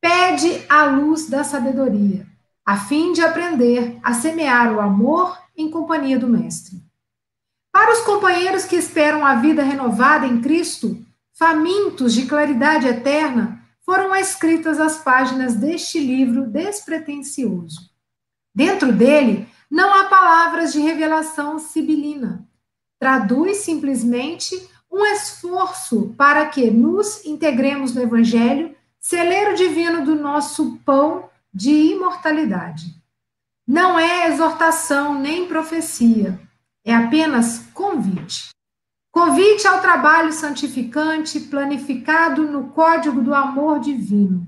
pede 0.00 0.64
a 0.68 0.82
luz 0.82 1.28
da 1.28 1.44
sabedoria, 1.44 2.26
a 2.66 2.76
fim 2.76 3.12
de 3.12 3.22
aprender 3.22 3.96
a 4.02 4.12
semear 4.12 4.74
o 4.74 4.80
amor 4.80 5.38
em 5.56 5.70
companhia 5.70 6.18
do 6.18 6.26
Mestre. 6.26 6.82
Para 7.70 7.92
os 7.92 8.00
companheiros 8.00 8.64
que 8.64 8.74
esperam 8.74 9.24
a 9.24 9.36
vida 9.36 9.62
renovada 9.62 10.26
em 10.26 10.40
Cristo, 10.40 11.00
famintos 11.32 12.14
de 12.14 12.26
claridade 12.26 12.88
eterna, 12.88 13.62
foram 13.86 14.16
escritas 14.16 14.80
as 14.80 14.98
páginas 14.98 15.54
deste 15.54 16.00
livro 16.00 16.44
despretensioso. 16.44 17.88
Dentro 18.52 18.92
dele, 18.92 19.46
não 19.70 19.94
há 19.94 20.06
palavras 20.06 20.72
de 20.72 20.80
revelação 20.80 21.60
sibilina. 21.60 22.47
Traduz 22.98 23.58
simplesmente 23.58 24.68
um 24.90 25.04
esforço 25.06 26.14
para 26.16 26.46
que 26.46 26.70
nos 26.70 27.24
integremos 27.24 27.94
no 27.94 28.02
Evangelho 28.02 28.74
celeiro 28.98 29.54
divino 29.54 30.04
do 30.04 30.14
nosso 30.14 30.78
pão 30.84 31.30
de 31.54 31.70
imortalidade. 31.70 33.00
Não 33.66 33.98
é 33.98 34.28
exortação 34.28 35.18
nem 35.18 35.46
profecia, 35.46 36.38
é 36.84 36.94
apenas 36.94 37.66
convite. 37.72 38.50
Convite 39.10 39.66
ao 39.66 39.80
trabalho 39.80 40.32
santificante 40.32 41.40
planificado 41.40 42.42
no 42.42 42.68
código 42.68 43.20
do 43.20 43.34
amor 43.34 43.80
divino. 43.80 44.46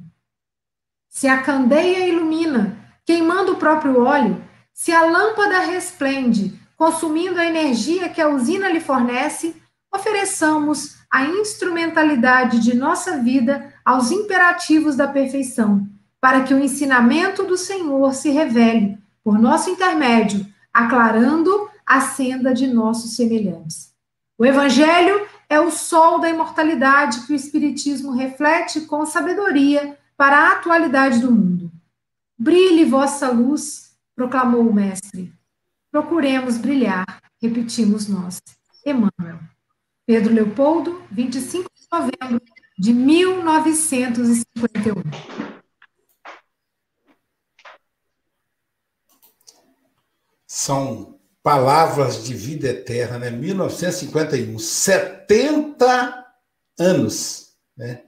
Se 1.08 1.26
a 1.26 1.42
candeia 1.42 2.06
ilumina, 2.06 2.78
queimando 3.04 3.52
o 3.52 3.56
próprio 3.56 4.02
óleo, 4.02 4.44
se 4.72 4.92
a 4.92 5.04
lâmpada 5.04 5.60
resplende, 5.60 6.59
consumindo 6.80 7.38
a 7.38 7.44
energia 7.44 8.08
que 8.08 8.22
a 8.22 8.28
usina 8.30 8.70
lhe 8.70 8.80
fornece, 8.80 9.54
ofereçamos 9.94 10.96
a 11.10 11.26
instrumentalidade 11.26 12.58
de 12.58 12.74
nossa 12.74 13.18
vida 13.18 13.74
aos 13.84 14.10
imperativos 14.10 14.96
da 14.96 15.06
perfeição, 15.06 15.86
para 16.18 16.42
que 16.42 16.54
o 16.54 16.58
ensinamento 16.58 17.44
do 17.44 17.58
Senhor 17.58 18.14
se 18.14 18.30
revele, 18.30 18.96
por 19.22 19.38
nosso 19.38 19.68
intermédio, 19.68 20.46
aclarando 20.72 21.68
a 21.84 22.00
senda 22.00 22.54
de 22.54 22.66
nossos 22.66 23.14
semelhantes. 23.14 23.92
O 24.38 24.46
Evangelho 24.46 25.26
é 25.50 25.60
o 25.60 25.70
sol 25.70 26.18
da 26.18 26.30
imortalidade 26.30 27.26
que 27.26 27.34
o 27.34 27.36
Espiritismo 27.36 28.12
reflete 28.12 28.80
com 28.86 29.04
sabedoria 29.04 29.98
para 30.16 30.38
a 30.38 30.52
atualidade 30.52 31.18
do 31.18 31.30
mundo. 31.30 31.70
Brilhe 32.38 32.86
vossa 32.86 33.28
luz, 33.28 33.94
proclamou 34.16 34.66
o 34.66 34.72
Mestre. 34.72 35.38
Procuremos 35.90 36.56
brilhar, 36.56 37.04
repetimos 37.42 38.06
nós. 38.06 38.40
Emmanuel. 38.86 39.40
Pedro 40.06 40.32
Leopoldo, 40.32 41.02
25 41.10 41.68
de 41.74 41.86
novembro 41.92 42.40
de 42.78 42.92
1951. 42.92 45.02
São 50.46 51.18
palavras 51.42 52.24
de 52.24 52.34
vida 52.34 52.68
eterna, 52.68 53.18
né? 53.18 53.30
1951, 53.30 54.58
70 54.58 56.26
anos, 56.78 57.56
né? 57.76 58.04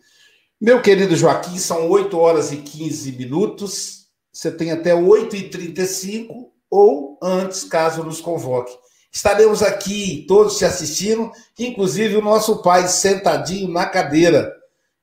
Meu 0.61 0.81
querido 0.81 1.17
Joaquim, 1.17 1.59
são 1.59 1.91
8 1.91 2.17
horas 2.17 2.53
e 2.53 2.59
15 2.59 3.11
minutos. 3.13 4.07
Você 4.33 4.53
tem 4.53 4.71
até 4.71 4.95
8h35 4.95 6.52
ou 6.73 7.19
antes, 7.23 7.65
caso 7.65 8.03
nos 8.03 8.19
convoque. 8.19 8.75
Estaremos 9.13 9.63
aqui 9.63 10.25
todos 10.27 10.57
te 10.57 10.65
assistindo, 10.65 11.31
inclusive 11.59 12.17
o 12.17 12.23
nosso 12.23 12.63
pai 12.63 12.89
sentadinho 12.89 13.71
na 13.71 13.85
cadeira 13.85 14.51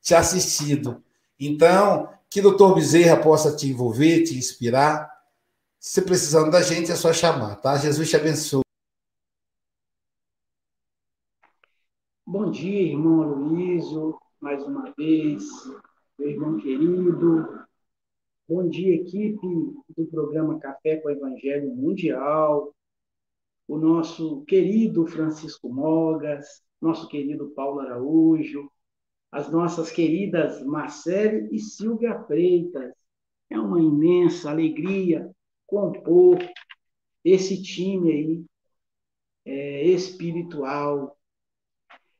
te 0.01 0.15
assistindo. 0.15 1.03
Então, 1.39 2.09
que 2.27 2.39
o 2.39 2.43
doutor 2.43 2.73
Bezerra 2.73 3.21
possa 3.21 3.55
te 3.55 3.67
envolver, 3.67 4.23
te 4.23 4.35
inspirar. 4.35 5.07
Se 5.79 6.01
precisando 6.01 6.49
da 6.49 6.63
gente, 6.63 6.91
é 6.91 6.95
só 6.95 7.13
chamar, 7.13 7.57
tá? 7.57 7.77
Jesus 7.77 8.09
te 8.09 8.15
abençoe. 8.15 8.63
Bom 12.25 12.49
dia, 12.49 12.81
irmão 12.81 13.21
Aloysio, 13.21 14.17
mais 14.41 14.63
uma 14.63 14.91
vez, 14.97 15.43
meu 16.17 16.29
irmão 16.31 16.57
querido, 16.57 17.59
Bom 18.50 18.68
dia, 18.68 18.96
equipe 18.96 19.46
do 19.96 20.08
programa 20.08 20.58
Café 20.58 20.96
com 20.96 21.08
o 21.08 21.12
Evangelho 21.12 21.70
Mundial, 21.70 22.74
o 23.68 23.77
nosso 23.77 24.44
querido 24.46 25.06
Francisco 25.06 25.72
Mogas, 25.72 26.63
nosso 26.82 27.08
querido 27.08 27.51
Paulo 27.51 27.82
Araújo, 27.82 28.68
as 29.32 29.51
nossas 29.51 29.91
queridas 29.91 30.65
Marcele 30.65 31.48
e 31.56 31.60
Silvia 31.60 32.24
Freitas. 32.24 32.91
É 33.51 33.60
uma 33.60 33.79
imensa 33.79 34.50
alegria 34.50 35.29
compor 35.68 36.39
esse 37.24 37.62
time 37.62 38.12
aí 38.12 38.46
é, 39.46 39.84
espiritual. 39.89 41.15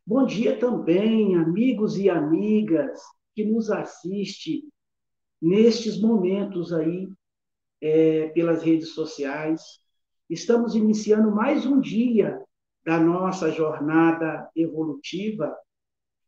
Bom 0.06 0.28
dia 0.28 0.60
também, 0.60 1.36
amigos 1.38 1.98
e 1.98 2.08
amigas 2.08 3.02
que 3.34 3.44
nos 3.44 3.72
assistem 3.72 4.70
nestes 5.42 6.00
momentos 6.00 6.74
aí 6.74 7.10
é, 7.82 8.28
pelas 8.30 8.64
redes 8.64 8.90
sociais. 8.90 9.62
Estamos 10.30 10.76
iniciando 10.76 11.32
mais 11.32 11.66
um 11.66 11.80
dia 11.80 12.44
da 12.86 13.00
nossa 13.00 13.52
jornada 13.52 14.50
evolutiva, 14.56 15.56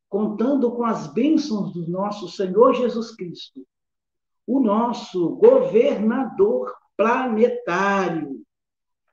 contando 0.09 0.71
com 0.71 0.83
as 0.83 1.07
bênçãos 1.07 1.73
do 1.73 1.87
nosso 1.87 2.27
Senhor 2.29 2.73
Jesus 2.73 3.15
Cristo, 3.15 3.65
o 4.45 4.59
nosso 4.59 5.35
governador 5.35 6.73
planetário. 6.97 8.41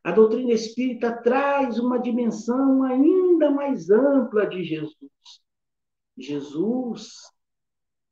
A 0.03 0.13
doutrina 0.13 0.53
espírita 0.53 1.13
traz 1.23 1.79
uma 1.79 1.99
dimensão 1.99 2.83
ainda 2.83 3.51
mais 3.51 3.91
ampla 3.91 4.47
de 4.47 4.65
Jesus. 4.65 5.11
Jesus 6.17 7.13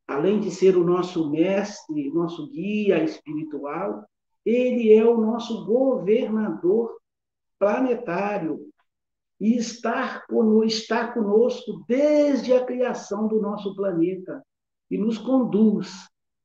além 0.07 0.41
de 0.41 0.51
ser 0.51 0.77
o 0.77 0.85
nosso 0.85 1.31
mestre, 1.31 2.11
nosso 2.11 2.49
guia 2.49 3.03
espiritual, 3.03 4.05
ele 4.45 4.93
é 4.93 5.05
o 5.05 5.21
nosso 5.21 5.65
governador 5.67 6.97
planetário 7.59 8.71
e 9.41 9.57
está 9.57 10.25
conosco 10.29 11.85
desde 11.87 12.53
a 12.53 12.65
criação 12.65 13.27
do 13.27 13.41
nosso 13.41 13.75
planeta 13.75 14.43
e 14.91 14.97
nos 14.97 15.19
conduz 15.19 15.93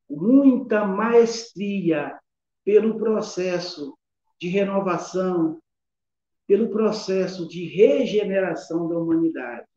com 0.07 0.15
muita 0.19 0.85
maestria 0.85 2.19
pelo 2.65 2.97
processo 2.97 3.95
de 4.39 4.47
renovação, 4.47 5.61
pelo 6.47 6.69
processo 6.69 7.47
de 7.47 7.65
regeneração 7.65 8.87
da 8.89 8.97
humanidade. 8.97 9.67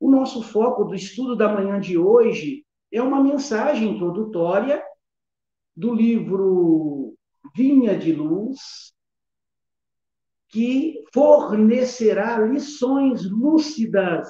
O 0.00 0.10
nosso 0.10 0.42
foco 0.42 0.84
do 0.84 0.94
estudo 0.94 1.36
da 1.36 1.52
manhã 1.52 1.78
de 1.78 1.98
hoje 1.98 2.64
é 2.90 3.02
uma 3.02 3.22
mensagem 3.22 3.94
introdutória 3.94 4.82
do 5.76 5.94
livro 5.94 7.14
Vinha 7.54 7.98
de 7.98 8.12
Luz, 8.12 8.94
que 10.48 11.04
fornecerá 11.12 12.38
lições 12.38 13.30
lúcidas 13.30 14.28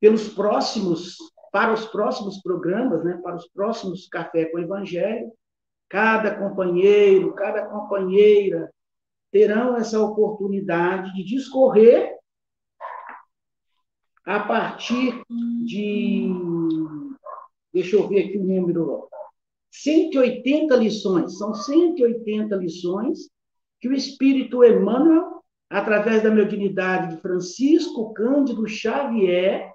pelos 0.00 0.28
próximos 0.30 1.16
para 1.52 1.72
os 1.72 1.86
próximos 1.86 2.40
programas, 2.42 3.04
né, 3.04 3.18
para 3.22 3.36
os 3.36 3.48
próximos 3.48 4.06
café 4.08 4.46
com 4.46 4.58
o 4.58 4.60
evangelho. 4.60 5.32
Cada 5.88 6.34
companheiro, 6.38 7.34
cada 7.34 7.66
companheira 7.66 8.70
terão 9.30 9.76
essa 9.76 10.00
oportunidade 10.00 11.14
de 11.14 11.24
discorrer 11.24 12.17
a 14.28 14.40
partir 14.40 15.22
de. 15.64 16.28
Deixa 17.72 17.96
eu 17.96 18.06
ver 18.06 18.26
aqui 18.26 18.36
o 18.36 18.44
número. 18.44 19.08
180 19.70 20.76
lições. 20.76 21.38
São 21.38 21.54
180 21.54 22.54
lições 22.56 23.30
que 23.80 23.88
o 23.88 23.94
Espírito 23.94 24.62
Emmanuel, 24.62 25.42
através 25.70 26.22
da 26.22 26.30
mediunidade 26.30 27.14
de 27.14 27.22
Francisco 27.22 28.12
Cândido 28.12 28.66
Xavier, 28.66 29.72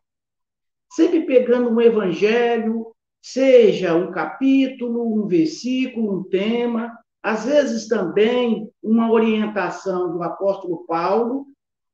sempre 0.91 1.25
pegando 1.25 1.69
um 1.69 1.81
evangelho, 1.81 2.93
seja 3.19 3.95
um 3.95 4.11
capítulo, 4.11 5.23
um 5.23 5.25
versículo, 5.25 6.19
um 6.19 6.23
tema, 6.25 6.95
às 7.23 7.45
vezes 7.45 7.87
também 7.87 8.69
uma 8.83 9.11
orientação 9.11 10.11
do 10.11 10.21
apóstolo 10.21 10.85
Paulo, 10.85 11.47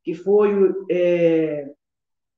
que 0.03 0.13
foi 0.13 0.73
é, 0.89 1.71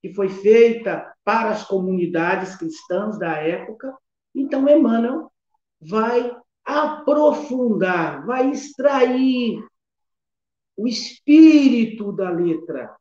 que 0.01 0.13
foi 0.13 0.29
feita 0.29 1.13
para 1.23 1.51
as 1.51 1.63
comunidades 1.63 2.55
cristãs 2.55 3.19
da 3.19 3.33
época. 3.37 3.95
Então, 4.33 4.67
Emmanuel 4.67 5.31
vai 5.79 6.35
aprofundar, 6.65 8.25
vai 8.25 8.49
extrair 8.49 9.63
o 10.75 10.87
espírito 10.87 12.11
da 12.11 12.29
letra, 12.29 12.95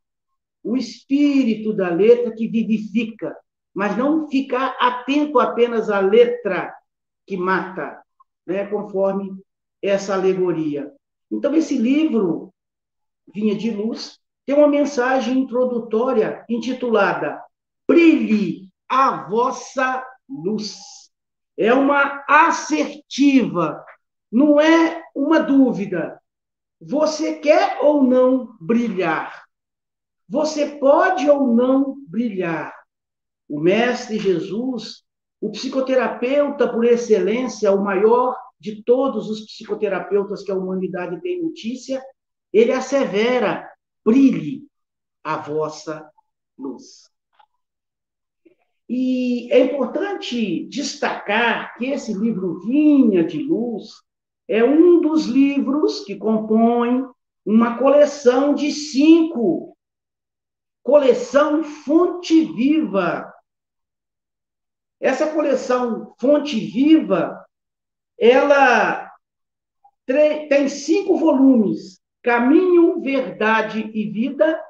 o 0.62 0.76
espírito 0.76 1.72
da 1.72 1.88
letra 1.88 2.34
que 2.34 2.46
vivifica, 2.46 3.34
mas 3.72 3.96
não 3.96 4.28
ficar 4.28 4.76
atento 4.78 5.38
apenas 5.38 5.88
à 5.88 6.00
letra 6.00 6.74
que 7.26 7.36
mata, 7.36 8.02
né, 8.46 8.66
conforme 8.66 9.32
essa 9.80 10.14
alegoria. 10.14 10.92
Então, 11.30 11.54
esse 11.54 11.78
livro, 11.78 12.52
Vinha 13.32 13.54
de 13.54 13.70
Luz, 13.70 14.19
tem 14.50 14.58
uma 14.58 14.66
mensagem 14.66 15.38
introdutória 15.38 16.44
intitulada 16.48 17.40
Brilhe 17.86 18.68
a 18.88 19.28
vossa 19.28 20.04
luz. 20.28 20.76
É 21.56 21.72
uma 21.72 22.24
assertiva, 22.28 23.84
não 24.30 24.60
é 24.60 25.04
uma 25.14 25.38
dúvida. 25.38 26.20
Você 26.80 27.34
quer 27.34 27.78
ou 27.80 28.02
não 28.02 28.56
brilhar? 28.60 29.44
Você 30.28 30.66
pode 30.66 31.30
ou 31.30 31.54
não 31.54 31.94
brilhar? 32.08 32.74
O 33.48 33.60
Mestre 33.60 34.18
Jesus, 34.18 35.04
o 35.40 35.52
psicoterapeuta 35.52 36.66
por 36.72 36.84
excelência, 36.84 37.70
o 37.70 37.84
maior 37.84 38.36
de 38.58 38.82
todos 38.82 39.30
os 39.30 39.42
psicoterapeutas 39.42 40.42
que 40.42 40.50
a 40.50 40.56
humanidade 40.56 41.20
tem 41.20 41.40
notícia, 41.40 42.02
ele 42.52 42.72
assevera 42.72 43.70
brilhe 44.04 44.66
a 45.22 45.36
vossa 45.36 46.10
luz. 46.58 47.10
E 48.88 49.48
é 49.52 49.60
importante 49.60 50.66
destacar 50.68 51.76
que 51.76 51.86
esse 51.86 52.12
livro 52.12 52.58
Vinha 52.60 53.24
de 53.24 53.40
Luz 53.40 54.02
é 54.48 54.64
um 54.64 55.00
dos 55.00 55.26
livros 55.26 56.00
que 56.00 56.16
compõe 56.16 57.04
uma 57.46 57.78
coleção 57.78 58.52
de 58.52 58.72
cinco, 58.72 59.76
coleção 60.82 61.62
Fonte 61.62 62.44
Viva. 62.52 63.32
Essa 64.98 65.32
coleção 65.32 66.12
Fonte 66.18 66.58
Viva, 66.58 67.46
ela 68.18 69.08
tem 70.04 70.68
cinco 70.68 71.16
volumes: 71.16 71.99
Caminho, 72.22 73.00
Verdade 73.00 73.90
e 73.94 74.10
Vida, 74.10 74.60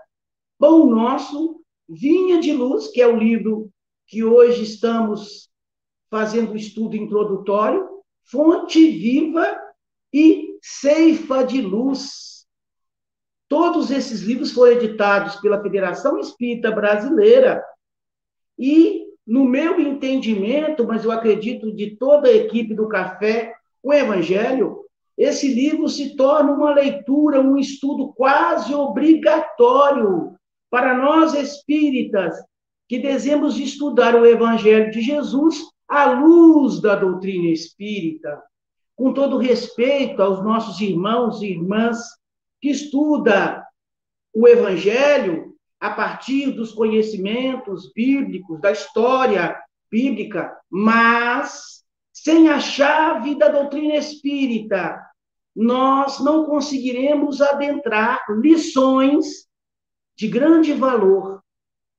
Pão 0.58 0.86
Nosso, 0.86 1.60
Vinha 1.88 2.40
de 2.40 2.52
Luz, 2.52 2.88
que 2.88 3.00
é 3.00 3.06
o 3.06 3.16
livro 3.16 3.70
que 4.06 4.22
hoje 4.22 4.62
estamos 4.62 5.50
fazendo 6.10 6.52
o 6.52 6.56
estudo 6.56 6.96
introdutório, 6.96 7.88
Fonte 8.24 8.90
Viva 8.90 9.56
e 10.12 10.58
Ceifa 10.62 11.44
de 11.44 11.60
Luz. 11.60 12.46
Todos 13.48 13.90
esses 13.90 14.20
livros 14.20 14.52
foram 14.52 14.72
editados 14.72 15.36
pela 15.36 15.62
Federação 15.62 16.18
Espírita 16.18 16.70
Brasileira 16.70 17.64
e, 18.58 19.06
no 19.26 19.44
meu 19.44 19.80
entendimento, 19.80 20.86
mas 20.86 21.04
eu 21.04 21.10
acredito 21.10 21.74
de 21.74 21.96
toda 21.96 22.28
a 22.28 22.32
equipe 22.32 22.74
do 22.74 22.88
Café, 22.88 23.54
o 23.82 23.92
Evangelho, 23.92 24.84
esse 25.22 25.52
livro 25.52 25.87
se 25.87 26.16
torna 26.16 26.50
uma 26.50 26.72
leitura, 26.72 27.42
um 27.42 27.59
estudo 27.59 28.11
quase 28.14 28.74
obrigatório 28.74 30.35
para 30.70 30.96
nós 30.96 31.35
espíritas 31.35 32.35
que 32.88 32.98
desejamos 32.98 33.61
estudar 33.61 34.14
o 34.14 34.24
Evangelho 34.24 34.90
de 34.90 35.02
Jesus 35.02 35.62
à 35.87 36.06
luz 36.06 36.80
da 36.80 36.94
doutrina 36.94 37.50
espírita, 37.50 38.42
com 38.96 39.12
todo 39.12 39.37
respeito 39.37 40.22
aos 40.22 40.42
nossos 40.42 40.80
irmãos 40.80 41.42
e 41.42 41.48
irmãs 41.48 41.98
que 42.59 42.70
estuda 42.70 43.62
o 44.35 44.48
Evangelho 44.48 45.52
a 45.78 45.90
partir 45.90 46.52
dos 46.52 46.72
conhecimentos 46.72 47.92
bíblicos, 47.92 48.59
da 48.59 48.72
história 48.72 49.54
bíblica, 49.90 50.56
mas 50.70 51.85
sem 52.11 52.48
a 52.48 52.59
chave 52.59 53.35
da 53.35 53.48
doutrina 53.48 53.96
espírita, 53.96 55.10
nós 55.54 56.20
não 56.20 56.44
conseguiremos 56.44 57.40
adentrar 57.40 58.24
lições 58.40 59.48
de 60.16 60.28
grande 60.28 60.72
valor, 60.72 61.42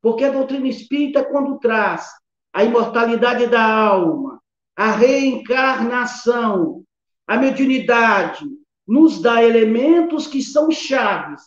porque 0.02 0.24
a 0.24 0.32
doutrina 0.32 0.68
espírita, 0.68 1.24
quando 1.24 1.60
traz 1.60 2.10
a 2.54 2.64
imortalidade 2.64 3.48
da 3.48 3.64
alma, 3.64 4.42
a 4.76 4.92
reencarnação, 4.92 6.84
a 7.28 7.38
mediunidade, 7.38 8.46
nos 8.88 9.22
dá 9.22 9.44
elementos 9.44 10.28
que 10.28 10.42
são 10.42 10.72
chaves 10.72 11.42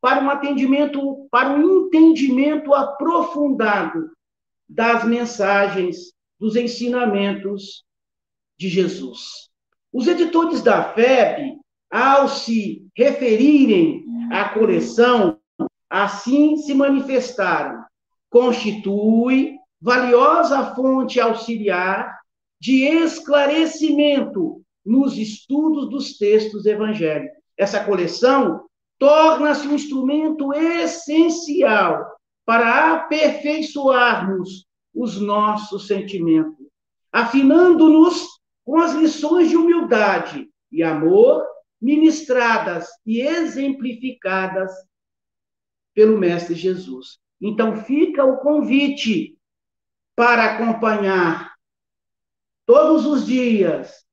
para 0.00 0.22
um 0.22 0.30
atendimento, 0.30 1.28
para 1.30 1.50
um 1.50 1.86
entendimento 1.86 2.74
aprofundado 2.74 4.10
das 4.68 5.04
mensagens, 5.04 6.12
dos 6.38 6.56
ensinamentos 6.56 7.84
de 8.58 8.68
Jesus. 8.68 9.49
Os 9.92 10.06
editores 10.06 10.62
da 10.62 10.92
FEB, 10.92 11.58
ao 11.90 12.28
se 12.28 12.86
referirem 12.96 14.04
à 14.30 14.50
coleção, 14.50 15.38
assim 15.88 16.56
se 16.56 16.72
manifestaram. 16.72 17.84
Constitui 18.30 19.56
valiosa 19.80 20.74
fonte 20.74 21.18
auxiliar 21.18 22.16
de 22.60 22.84
esclarecimento 22.84 24.62
nos 24.84 25.16
estudos 25.18 25.90
dos 25.90 26.16
textos 26.16 26.66
evangélicos. 26.66 27.38
Essa 27.56 27.82
coleção 27.84 28.64
torna-se 28.98 29.66
um 29.66 29.74
instrumento 29.74 30.52
essencial 30.54 32.06
para 32.46 32.92
aperfeiçoarmos 32.92 34.66
os 34.94 35.20
nossos 35.20 35.86
sentimentos, 35.86 36.66
afinando-nos 37.12 38.39
com 38.70 38.78
as 38.78 38.94
lições 38.94 39.48
de 39.48 39.56
humildade 39.56 40.48
e 40.70 40.80
amor 40.80 41.44
ministradas 41.82 42.86
e 43.04 43.20
exemplificadas 43.20 44.70
pelo 45.92 46.16
Mestre 46.16 46.54
Jesus. 46.54 47.18
Então 47.40 47.78
fica 47.78 48.24
o 48.24 48.36
convite 48.36 49.36
para 50.14 50.54
acompanhar 50.54 51.52
todos 52.64 53.06
os 53.06 53.26
dias 53.26 54.06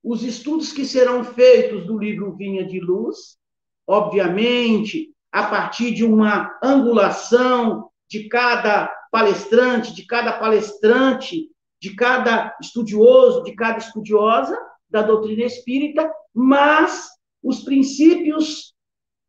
os 0.00 0.22
estudos 0.22 0.72
que 0.72 0.84
serão 0.84 1.24
feitos 1.24 1.84
do 1.84 1.98
livro 1.98 2.36
Vinha 2.36 2.64
de 2.64 2.78
Luz, 2.78 3.36
obviamente, 3.84 5.12
a 5.32 5.48
partir 5.48 5.92
de 5.92 6.04
uma 6.04 6.56
angulação 6.62 7.90
de 8.08 8.28
cada 8.28 8.86
palestrante, 9.10 9.92
de 9.92 10.06
cada 10.06 10.38
palestrante 10.38 11.50
de 11.80 11.94
cada 11.94 12.56
estudioso, 12.60 13.42
de 13.44 13.54
cada 13.54 13.78
estudiosa 13.78 14.58
da 14.88 15.02
doutrina 15.02 15.44
espírita, 15.44 16.10
mas 16.34 17.08
os 17.42 17.62
princípios 17.62 18.74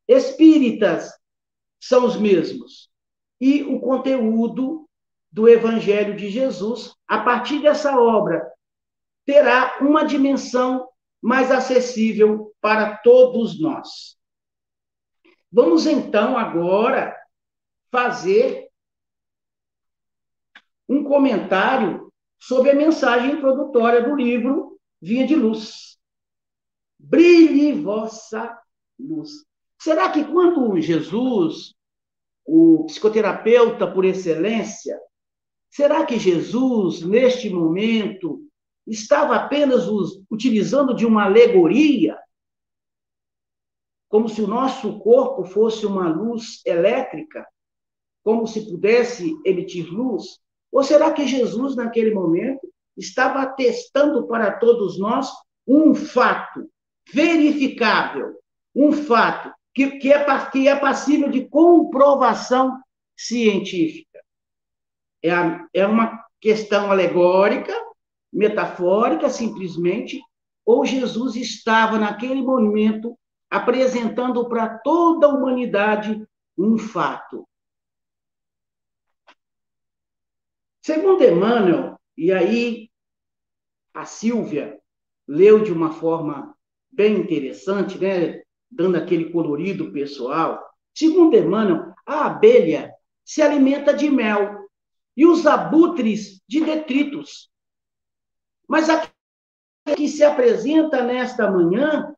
espíritas 0.07 1.12
são 1.79 2.05
os 2.05 2.17
mesmos. 2.17 2.89
E 3.39 3.63
o 3.63 3.79
conteúdo 3.79 4.89
do 5.31 5.47
Evangelho 5.47 6.15
de 6.15 6.29
Jesus, 6.29 6.93
a 7.07 7.19
partir 7.19 7.62
dessa 7.62 7.97
obra, 7.97 8.51
terá 9.25 9.77
uma 9.81 10.03
dimensão 10.03 10.89
mais 11.21 11.51
acessível 11.51 12.53
para 12.59 12.97
todos 12.97 13.59
nós. 13.62 14.17
Vamos 15.51 15.85
então 15.85 16.38
agora 16.38 17.15
fazer 17.91 18.69
um 20.88 21.03
comentário 21.03 22.08
sobre 22.39 22.71
a 22.71 22.75
mensagem 22.75 23.34
introdutória 23.34 24.02
do 24.02 24.15
livro 24.15 24.80
Vinha 25.02 25.28
de 25.28 25.36
Luz. 25.36 25.99
Brilhe 26.97 27.73
vossa 27.73 28.58
luz. 28.97 29.30
Será 29.78 30.12
que 30.12 30.23
quando 30.25 30.80
Jesus, 30.82 31.73
o 32.45 32.86
psicoterapeuta 32.86 33.89
por 33.89 34.04
excelência, 34.04 34.99
será 35.69 36.06
que 36.06 36.19
Jesus, 36.19 37.02
neste 37.02 37.49
momento, 37.49 38.41
estava 38.86 39.36
apenas 39.36 39.86
utilizando 40.30 40.93
de 40.93 41.06
uma 41.06 41.25
alegoria? 41.25 42.17
Como 44.10 44.28
se 44.28 44.41
o 44.41 44.47
nosso 44.47 44.99
corpo 44.99 45.45
fosse 45.45 45.86
uma 45.86 46.10
luz 46.10 46.62
elétrica? 46.65 47.47
Como 48.23 48.47
se 48.47 48.69
pudesse 48.69 49.39
emitir 49.45 49.86
luz? 49.93 50.41
Ou 50.71 50.84
será 50.84 51.12
que 51.12 51.27
Jesus, 51.27 51.75
naquele 51.75 52.13
momento, 52.13 52.67
estava 52.95 53.41
atestando 53.41 54.27
para 54.27 54.51
todos 54.51 54.99
nós 54.99 55.29
um 55.67 55.95
fato 55.95 56.69
verificável, 57.12 58.36
um 58.75 58.91
fato 58.91 59.51
que, 59.73 59.91
que, 59.99 60.12
é, 60.12 60.45
que 60.51 60.67
é 60.67 60.75
passível 60.75 61.29
de 61.29 61.47
comprovação 61.47 62.79
científica? 63.17 64.19
É, 65.23 65.32
a, 65.32 65.67
é 65.73 65.86
uma 65.86 66.23
questão 66.39 66.91
alegórica, 66.91 67.73
metafórica, 68.32 69.29
simplesmente, 69.29 70.21
ou 70.65 70.86
Jesus 70.86 71.36
estava, 71.36 71.97
naquele 71.97 72.41
momento, 72.41 73.17
apresentando 73.49 74.47
para 74.47 74.77
toda 74.79 75.27
a 75.27 75.29
humanidade 75.29 76.23
um 76.58 76.77
fato. 76.77 77.47
Segundo 80.81 81.23
Emmanuel, 81.23 81.99
e 82.17 82.31
aí 82.31 82.89
a 83.93 84.05
Silvia 84.05 84.79
leu 85.27 85.63
de 85.63 85.71
uma 85.71 85.91
forma 85.91 86.55
bem 86.91 87.17
interessante, 87.19 87.97
né? 87.97 88.41
dando 88.69 88.97
aquele 88.97 89.31
colorido 89.31 89.91
pessoal. 89.91 90.63
Segundo 90.93 91.35
Emmanuel, 91.35 91.93
a 92.05 92.25
abelha 92.25 92.93
se 93.23 93.41
alimenta 93.41 93.93
de 93.93 94.09
mel 94.09 94.67
e 95.15 95.25
os 95.25 95.45
abutres 95.45 96.41
de 96.47 96.63
detritos. 96.63 97.51
Mas 98.67 98.89
aqui 98.89 99.11
que 99.95 100.07
se 100.07 100.23
apresenta 100.23 101.03
nesta 101.03 101.49
manhã, 101.49 102.13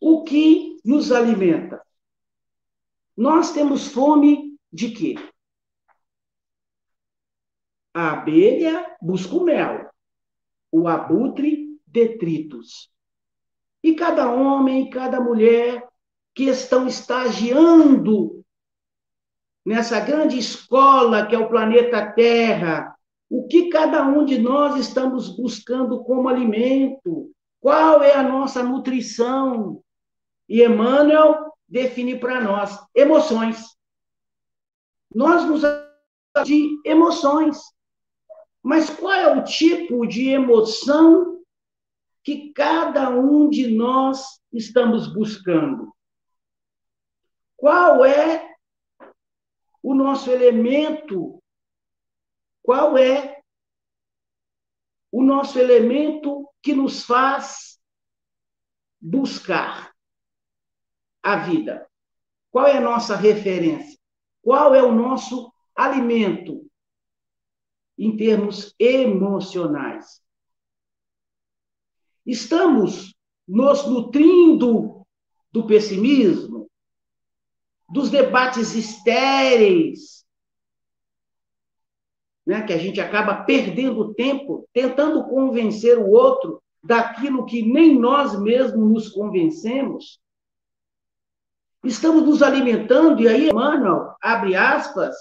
o 0.00 0.24
que 0.24 0.80
nos 0.84 1.12
alimenta? 1.12 1.82
Nós 3.16 3.52
temos 3.52 3.88
fome 3.88 4.58
de 4.72 4.90
quê? 4.90 5.14
A 7.98 8.12
abelha 8.12 8.96
busca 9.02 9.34
o 9.34 9.42
mel, 9.42 9.90
o 10.70 10.86
abutre, 10.86 11.80
detritos. 11.84 12.88
E 13.82 13.92
cada 13.96 14.30
homem 14.30 14.88
cada 14.88 15.20
mulher 15.20 15.84
que 16.32 16.44
estão 16.44 16.86
estagiando 16.86 18.44
nessa 19.66 19.98
grande 19.98 20.38
escola 20.38 21.26
que 21.26 21.34
é 21.34 21.38
o 21.40 21.48
planeta 21.48 22.12
Terra, 22.12 22.96
o 23.28 23.48
que 23.48 23.68
cada 23.68 24.06
um 24.06 24.24
de 24.24 24.38
nós 24.38 24.76
estamos 24.76 25.36
buscando 25.36 26.04
como 26.04 26.28
alimento, 26.28 27.32
qual 27.58 28.00
é 28.00 28.14
a 28.14 28.22
nossa 28.22 28.62
nutrição. 28.62 29.82
E 30.48 30.62
Emmanuel 30.62 31.52
define 31.66 32.16
para 32.16 32.40
nós 32.40 32.78
emoções. 32.94 33.76
Nós 35.12 35.44
nos 35.44 35.64
de 36.44 36.80
emoções. 36.84 37.76
Mas 38.68 38.90
qual 38.90 39.14
é 39.14 39.34
o 39.34 39.44
tipo 39.44 40.06
de 40.06 40.28
emoção 40.28 41.42
que 42.22 42.52
cada 42.52 43.08
um 43.08 43.48
de 43.48 43.66
nós 43.66 44.42
estamos 44.52 45.10
buscando? 45.10 45.90
Qual 47.56 48.04
é 48.04 48.54
o 49.82 49.94
nosso 49.94 50.30
elemento? 50.30 51.42
Qual 52.62 52.98
é 52.98 53.40
o 55.10 55.22
nosso 55.22 55.58
elemento 55.58 56.46
que 56.60 56.74
nos 56.74 57.06
faz 57.06 57.80
buscar 59.00 59.94
a 61.22 61.36
vida? 61.36 61.88
Qual 62.50 62.66
é 62.66 62.76
a 62.76 62.82
nossa 62.82 63.16
referência? 63.16 63.98
Qual 64.42 64.74
é 64.74 64.82
o 64.82 64.92
nosso 64.92 65.50
alimento 65.74 66.67
em 67.98 68.16
termos 68.16 68.74
emocionais? 68.78 70.22
Estamos 72.24 73.14
nos 73.46 73.86
nutrindo 73.86 75.06
do 75.50 75.66
pessimismo, 75.66 76.70
dos 77.90 78.10
debates 78.10 78.74
estéreis, 78.74 80.26
né, 82.46 82.62
que 82.62 82.72
a 82.72 82.78
gente 82.78 83.00
acaba 83.00 83.44
perdendo 83.44 84.14
tempo 84.14 84.68
tentando 84.72 85.24
convencer 85.24 85.98
o 85.98 86.08
outro 86.08 86.62
daquilo 86.82 87.44
que 87.44 87.62
nem 87.62 87.98
nós 87.98 88.38
mesmos 88.40 88.90
nos 88.90 89.08
convencemos. 89.08 90.20
Estamos 91.84 92.22
nos 92.24 92.42
alimentando, 92.42 93.22
e 93.22 93.28
aí 93.28 93.48
Emmanuel, 93.50 94.14
abre 94.20 94.54
aspas, 94.54 95.14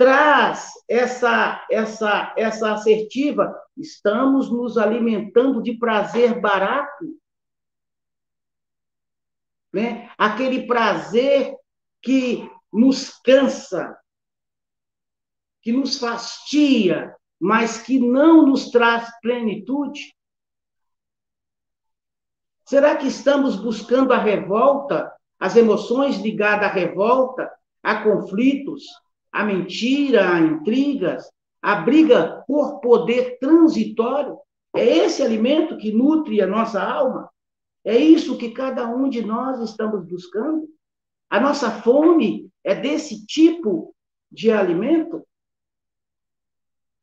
traz 0.00 0.70
essa, 0.88 1.62
essa, 1.70 2.34
essa 2.34 2.72
assertiva, 2.72 3.54
estamos 3.76 4.50
nos 4.50 4.78
alimentando 4.78 5.62
de 5.62 5.76
prazer 5.76 6.40
barato. 6.40 7.04
Né? 9.70 10.10
Aquele 10.16 10.66
prazer 10.66 11.54
que 12.00 12.50
nos 12.72 13.10
cansa, 13.22 13.94
que 15.60 15.70
nos 15.70 15.98
fastia, 15.98 17.14
mas 17.38 17.82
que 17.82 17.98
não 17.98 18.46
nos 18.46 18.70
traz 18.70 19.06
plenitude? 19.20 20.16
Será 22.64 22.96
que 22.96 23.06
estamos 23.06 23.56
buscando 23.56 24.14
a 24.14 24.18
revolta, 24.18 25.14
as 25.38 25.56
emoções 25.56 26.16
ligadas 26.16 26.70
à 26.70 26.72
revolta, 26.72 27.52
a 27.82 28.02
conflitos, 28.02 28.86
a 29.32 29.44
mentira, 29.44 30.34
a 30.34 30.40
intrigas, 30.40 31.30
a 31.62 31.76
briga 31.76 32.42
por 32.46 32.80
poder 32.80 33.38
transitório? 33.38 34.38
É 34.74 34.84
esse 34.84 35.22
alimento 35.22 35.76
que 35.76 35.92
nutre 35.92 36.40
a 36.40 36.46
nossa 36.46 36.82
alma? 36.82 37.30
É 37.84 37.96
isso 37.96 38.36
que 38.36 38.50
cada 38.50 38.86
um 38.86 39.08
de 39.08 39.22
nós 39.22 39.60
estamos 39.60 40.06
buscando? 40.06 40.68
A 41.28 41.40
nossa 41.40 41.70
fome 41.70 42.50
é 42.62 42.74
desse 42.74 43.24
tipo 43.26 43.94
de 44.30 44.50
alimento? 44.50 45.24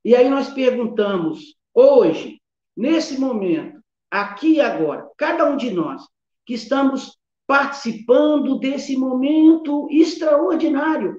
E 0.04 0.16
aí 0.16 0.30
nós 0.30 0.50
perguntamos, 0.50 1.58
hoje, 1.74 2.42
nesse 2.76 3.20
momento, 3.20 3.82
aqui 4.10 4.54
e 4.56 4.62
agora, 4.62 5.10
cada 5.18 5.50
um 5.50 5.58
de 5.58 5.72
nós 5.72 6.08
que 6.46 6.54
estamos 6.54 7.18
participando 7.46 8.60
desse 8.60 8.96
momento 8.98 9.88
extraordinário, 9.90 11.18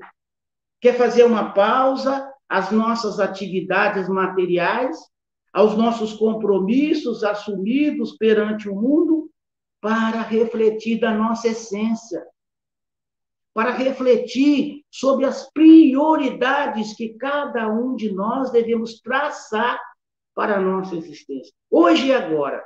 quer 0.81 0.97
fazer 0.97 1.25
uma 1.25 1.53
pausa 1.53 2.33
às 2.49 2.71
nossas 2.71 3.21
atividades 3.21 4.09
materiais, 4.09 4.97
aos 5.53 5.77
nossos 5.77 6.13
compromissos 6.15 7.25
assumidos 7.25 8.17
perante 8.17 8.69
o 8.69 8.75
mundo, 8.75 9.31
para 9.81 10.23
refletir 10.23 11.01
da 11.01 11.13
nossa 11.13 11.49
essência, 11.49 12.25
para 13.55 13.71
refletir 13.71 14.85
sobre 14.91 15.25
as 15.25 15.51
prioridades 15.53 16.95
que 16.95 17.11
cada 17.15 17.69
um 17.69 17.95
de 17.95 18.13
nós 18.13 18.51
devemos 18.51 19.01
traçar 19.01 19.81
para 20.35 20.57
a 20.57 20.61
nossa 20.61 20.95
existência, 20.97 21.53
hoje 21.71 22.07
e 22.07 22.13
agora. 22.13 22.65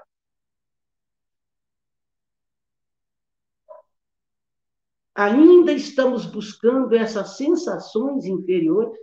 Ainda 5.15 5.73
estamos 5.73 6.25
buscando 6.25 6.95
essas 6.95 7.37
sensações 7.37 8.25
inferiores? 8.25 8.99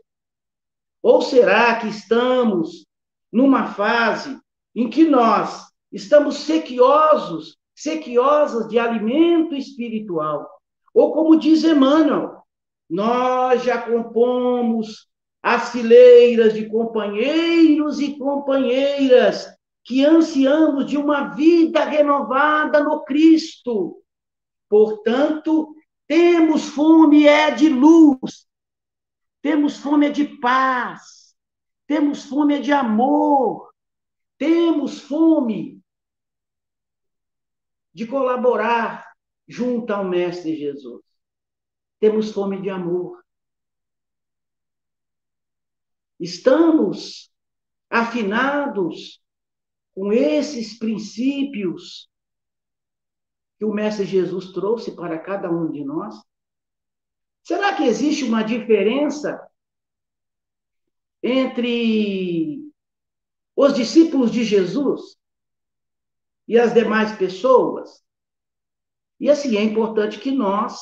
Ou 1.02 1.22
será 1.22 1.80
que 1.80 1.88
estamos 1.88 2.86
numa 3.32 3.68
fase 3.68 4.38
em 4.76 4.90
que 4.90 5.06
nós 5.06 5.68
estamos 5.92 6.38
sequiosos, 6.40 7.58
sequiosas 7.76 8.68
de 8.68 8.80
alimento 8.80 9.56
espiritual? 9.56 10.50
Ou 10.94 11.14
como 11.14 11.38
diz 11.40 11.64
Emmanuel, 11.64 12.42
nós 12.90 13.64
já 13.64 13.82
compomos 13.82 15.08
as 15.42 15.72
fileiras 15.72 16.54
de 16.54 16.68
companheiros 16.68 18.00
e 18.00 18.18
companheiras 18.18 19.48
que 19.86 20.04
ansiamos 20.04 20.86
de 20.86 20.98
uma 20.98 21.30
vida 21.30 21.84
renovada 21.86 22.84
no 22.84 23.04
Cristo. 23.06 24.02
Portanto, 24.68 25.74
temos 26.10 26.70
fome 26.70 27.28
é 27.28 27.52
de 27.52 27.70
luz, 27.70 28.50
temos 29.44 29.78
fome 29.78 30.08
é 30.08 30.10
de 30.10 30.26
paz, 30.40 31.38
temos 31.86 32.26
fome 32.26 32.56
é 32.56 32.60
de 32.60 32.72
amor, 32.72 33.72
temos 34.36 35.02
fome 35.02 35.80
de 37.94 38.08
colaborar 38.08 39.06
junto 39.48 39.94
ao 39.94 40.04
Mestre 40.04 40.56
Jesus. 40.56 41.06
Temos 42.00 42.32
fome 42.32 42.60
de 42.60 42.72
amor. 42.72 43.24
Estamos 46.20 47.32
afinados 47.88 49.22
com 49.94 50.12
esses 50.12 50.80
princípios 50.80 52.09
que 53.60 53.66
o 53.66 53.74
Mestre 53.74 54.06
Jesus 54.06 54.54
trouxe 54.54 54.96
para 54.96 55.20
cada 55.20 55.52
um 55.52 55.70
de 55.70 55.84
nós? 55.84 56.16
Será 57.44 57.76
que 57.76 57.84
existe 57.84 58.24
uma 58.24 58.42
diferença 58.42 59.46
entre 61.22 62.72
os 63.54 63.74
discípulos 63.74 64.32
de 64.32 64.46
Jesus 64.46 65.18
e 66.48 66.58
as 66.58 66.74
demais 66.74 67.12
pessoas? 67.18 68.02
E 69.20 69.30
assim, 69.30 69.58
é 69.58 69.62
importante 69.62 70.20
que 70.20 70.32
nós 70.32 70.80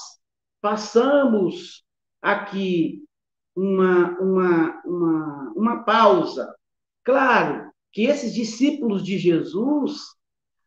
façamos 0.62 1.84
aqui 2.22 3.04
uma, 3.56 4.20
uma, 4.20 4.82
uma, 4.86 5.54
uma 5.56 5.84
pausa. 5.84 6.56
Claro 7.04 7.72
que 7.92 8.04
esses 8.04 8.36
discípulos 8.36 9.04
de 9.04 9.18
Jesus 9.18 10.17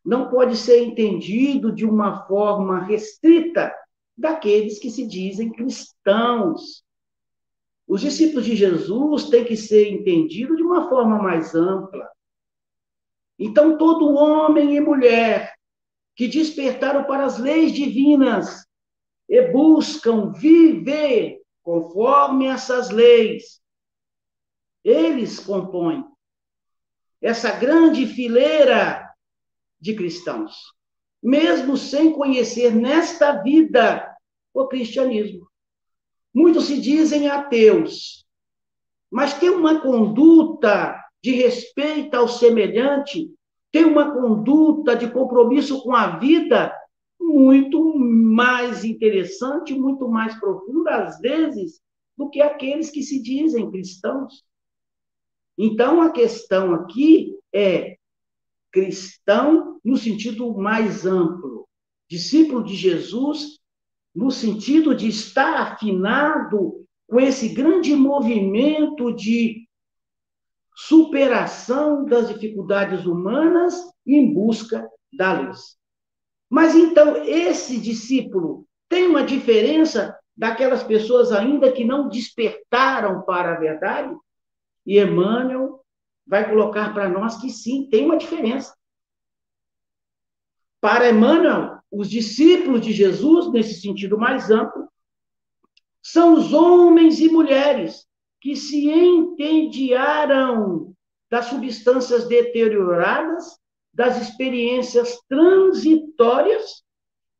não 0.03 0.29
pode 0.29 0.57
ser 0.57 0.83
entendido 0.83 1.71
de 1.71 1.85
uma 1.85 2.25
forma 2.25 2.83
restrita 2.83 3.73
daqueles 4.17 4.79
que 4.79 4.89
se 4.89 5.05
dizem 5.05 5.51
cristãos. 5.51 6.83
Os 7.87 8.01
discípulos 8.01 8.45
de 8.45 8.55
Jesus 8.55 9.29
têm 9.29 9.45
que 9.45 9.55
ser 9.55 9.91
entendidos 9.91 10.57
de 10.57 10.63
uma 10.63 10.89
forma 10.89 11.21
mais 11.21 11.53
ampla. 11.53 12.09
Então, 13.37 13.77
todo 13.77 14.13
homem 14.13 14.75
e 14.75 14.79
mulher 14.79 15.53
que 16.15 16.27
despertaram 16.27 17.03
para 17.03 17.25
as 17.25 17.37
leis 17.37 17.71
divinas 17.71 18.65
e 19.27 19.41
buscam 19.51 20.31
viver 20.31 21.41
conforme 21.63 22.47
essas 22.47 22.89
leis. 22.89 23.61
Eles 24.83 25.39
compõem 25.39 26.05
essa 27.21 27.51
grande 27.51 28.07
fileira 28.07 29.00
de 29.81 29.95
cristãos, 29.95 30.55
mesmo 31.21 31.75
sem 31.75 32.13
conhecer 32.13 32.73
nesta 32.73 33.41
vida 33.41 34.15
o 34.53 34.67
cristianismo. 34.67 35.47
Muitos 36.33 36.65
se 36.65 36.79
dizem 36.79 37.27
ateus, 37.27 38.25
mas 39.09 39.33
tem 39.33 39.49
uma 39.49 39.81
conduta 39.81 40.97
de 41.21 41.31
respeito 41.31 42.15
ao 42.15 42.27
semelhante 42.27 43.29
tem 43.71 43.85
uma 43.85 44.13
conduta 44.13 44.95
de 44.95 45.09
compromisso 45.09 45.81
com 45.81 45.95
a 45.95 46.19
vida 46.19 46.75
muito 47.19 47.95
mais 47.97 48.83
interessante, 48.83 49.73
muito 49.73 50.09
mais 50.09 50.37
profunda, 50.39 51.03
às 51.03 51.19
vezes, 51.19 51.81
do 52.17 52.29
que 52.29 52.41
aqueles 52.41 52.89
que 52.89 53.01
se 53.01 53.21
dizem 53.21 53.71
cristãos. 53.71 54.43
Então, 55.57 56.01
a 56.01 56.11
questão 56.11 56.73
aqui 56.73 57.37
é 57.53 57.97
cristão 58.71 59.79
no 59.83 59.97
sentido 59.97 60.53
mais 60.57 61.05
amplo, 61.05 61.67
discípulo 62.09 62.63
de 62.63 62.75
Jesus 62.75 63.61
no 64.13 64.29
sentido 64.29 64.93
de 64.93 65.07
estar 65.07 65.55
afinado 65.61 66.85
com 67.07 67.19
esse 67.19 67.49
grande 67.49 67.95
movimento 67.95 69.13
de 69.13 69.67
superação 70.75 72.05
das 72.05 72.29
dificuldades 72.29 73.05
humanas 73.05 73.75
em 74.05 74.33
busca 74.33 74.87
da 75.13 75.33
luz. 75.33 75.77
Mas 76.49 76.75
então, 76.75 77.23
esse 77.23 77.79
discípulo 77.79 78.65
tem 78.89 79.07
uma 79.07 79.23
diferença 79.23 80.17
daquelas 80.35 80.83
pessoas 80.83 81.31
ainda 81.31 81.71
que 81.71 81.85
não 81.85 82.09
despertaram 82.09 83.21
para 83.21 83.53
a 83.53 83.59
verdade? 83.59 84.13
E 84.85 84.99
Emmanuel 84.99 85.80
vai 86.31 86.49
colocar 86.49 86.93
para 86.93 87.09
nós 87.09 87.41
que 87.41 87.49
sim, 87.49 87.89
tem 87.91 88.05
uma 88.05 88.15
diferença. 88.15 88.73
Para 90.79 91.09
Emmanuel, 91.09 91.79
os 91.91 92.09
discípulos 92.09 92.79
de 92.79 92.93
Jesus, 92.93 93.51
nesse 93.51 93.81
sentido 93.81 94.17
mais 94.17 94.49
amplo, 94.49 94.87
são 96.01 96.35
os 96.35 96.53
homens 96.53 97.19
e 97.19 97.27
mulheres 97.27 98.07
que 98.39 98.55
se 98.55 98.89
entediaram 98.89 100.95
das 101.29 101.47
substâncias 101.47 102.25
deterioradas, 102.29 103.59
das 103.93 104.21
experiências 104.21 105.19
transitórias, 105.27 106.81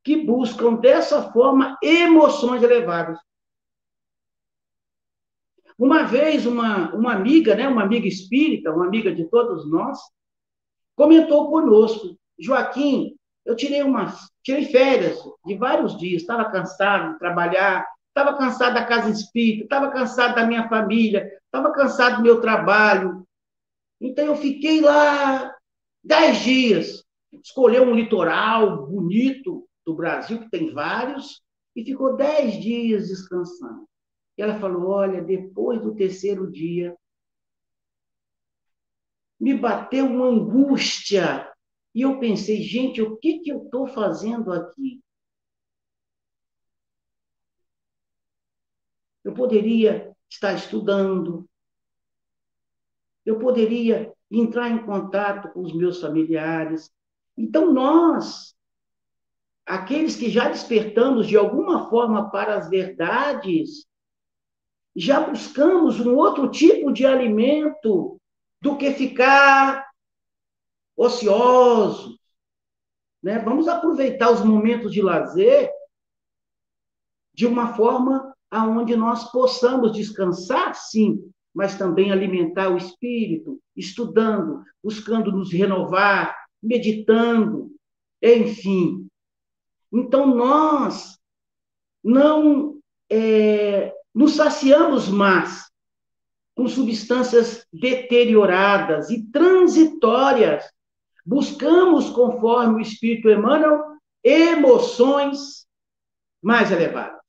que 0.03 0.17
buscam 0.17 0.73
dessa 0.73 1.31
forma 1.31 1.77
emoções 1.81 2.61
elevadas. 2.61 3.17
Uma 5.81 6.03
vez, 6.03 6.45
uma, 6.45 6.93
uma 6.93 7.11
amiga, 7.11 7.55
né, 7.55 7.67
uma 7.67 7.81
amiga 7.81 8.07
espírita, 8.07 8.71
uma 8.71 8.85
amiga 8.85 9.11
de 9.11 9.25
todos 9.25 9.67
nós, 9.67 9.97
comentou 10.95 11.49
conosco: 11.49 12.15
Joaquim, 12.39 13.15
eu 13.43 13.55
tirei 13.55 13.81
umas, 13.81 14.29
tirei 14.43 14.65
férias 14.65 15.17
de 15.43 15.55
vários 15.55 15.97
dias, 15.97 16.21
estava 16.21 16.51
cansado 16.51 17.13
de 17.13 17.17
trabalhar, 17.17 17.83
estava 18.09 18.37
cansado 18.37 18.75
da 18.75 18.85
casa 18.85 19.09
espírita, 19.09 19.63
estava 19.63 19.89
cansado 19.89 20.35
da 20.35 20.45
minha 20.45 20.69
família, 20.69 21.27
estava 21.45 21.73
cansado 21.73 22.17
do 22.17 22.21
meu 22.21 22.39
trabalho. 22.39 23.25
Então 23.99 24.27
eu 24.27 24.35
fiquei 24.35 24.81
lá 24.81 25.51
dez 26.03 26.41
dias, 26.41 27.03
escolheu 27.43 27.85
um 27.85 27.95
litoral 27.95 28.85
bonito 28.85 29.67
do 29.83 29.95
Brasil, 29.95 30.41
que 30.41 30.49
tem 30.51 30.71
vários, 30.71 31.41
e 31.75 31.83
ficou 31.83 32.15
dez 32.15 32.61
dias 32.61 33.07
descansando. 33.07 33.89
Ela 34.41 34.59
falou: 34.59 34.89
Olha, 34.89 35.21
depois 35.21 35.81
do 35.81 35.93
terceiro 35.93 36.51
dia, 36.51 36.97
me 39.39 39.53
bateu 39.55 40.05
uma 40.05 40.27
angústia 40.27 41.47
e 41.93 42.01
eu 42.01 42.19
pensei, 42.19 42.61
gente, 42.61 43.01
o 43.01 43.17
que, 43.17 43.39
que 43.39 43.51
eu 43.51 43.63
estou 43.63 43.87
fazendo 43.87 44.51
aqui? 44.51 45.03
Eu 49.23 49.33
poderia 49.33 50.15
estar 50.29 50.53
estudando, 50.53 51.47
eu 53.25 53.37
poderia 53.37 54.11
entrar 54.31 54.69
em 54.69 54.83
contato 54.83 55.51
com 55.53 55.61
os 55.61 55.75
meus 55.75 56.01
familiares. 56.01 56.89
Então, 57.37 57.71
nós, 57.71 58.55
aqueles 59.65 60.15
que 60.15 60.29
já 60.29 60.49
despertamos 60.49 61.27
de 61.27 61.37
alguma 61.37 61.89
forma 61.89 62.31
para 62.31 62.57
as 62.57 62.69
verdades, 62.69 63.85
já 64.95 65.21
buscamos 65.21 65.99
um 65.99 66.15
outro 66.15 66.49
tipo 66.49 66.91
de 66.91 67.05
alimento 67.05 68.17
do 68.61 68.77
que 68.77 68.91
ficar 68.91 69.89
ociosos. 70.95 72.17
Né? 73.23 73.39
Vamos 73.39 73.67
aproveitar 73.67 74.31
os 74.31 74.43
momentos 74.43 74.91
de 74.91 75.01
lazer 75.01 75.71
de 77.33 77.45
uma 77.45 77.73
forma 77.73 78.35
aonde 78.49 78.95
nós 78.95 79.31
possamos 79.31 79.93
descansar, 79.93 80.75
sim, 80.75 81.31
mas 81.53 81.77
também 81.77 82.11
alimentar 82.11 82.69
o 82.69 82.77
espírito, 82.77 83.59
estudando, 83.75 84.63
buscando 84.83 85.31
nos 85.31 85.51
renovar, 85.51 86.35
meditando, 86.61 87.71
enfim. 88.21 89.07
Então, 89.91 90.27
nós 90.27 91.17
não 92.03 92.79
é, 93.09 93.93
nos 94.13 94.35
saciamos 94.35 95.07
mais 95.07 95.69
com 96.55 96.67
substâncias 96.67 97.65
deterioradas 97.71 99.09
e 99.09 99.23
transitórias 99.31 100.65
Buscamos, 101.25 102.09
conforme 102.09 102.75
o 102.75 102.79
Espírito 102.81 103.29
Emmanuel, 103.29 103.97
emoções 104.23 105.67
mais 106.41 106.71
elevadas. 106.71 107.21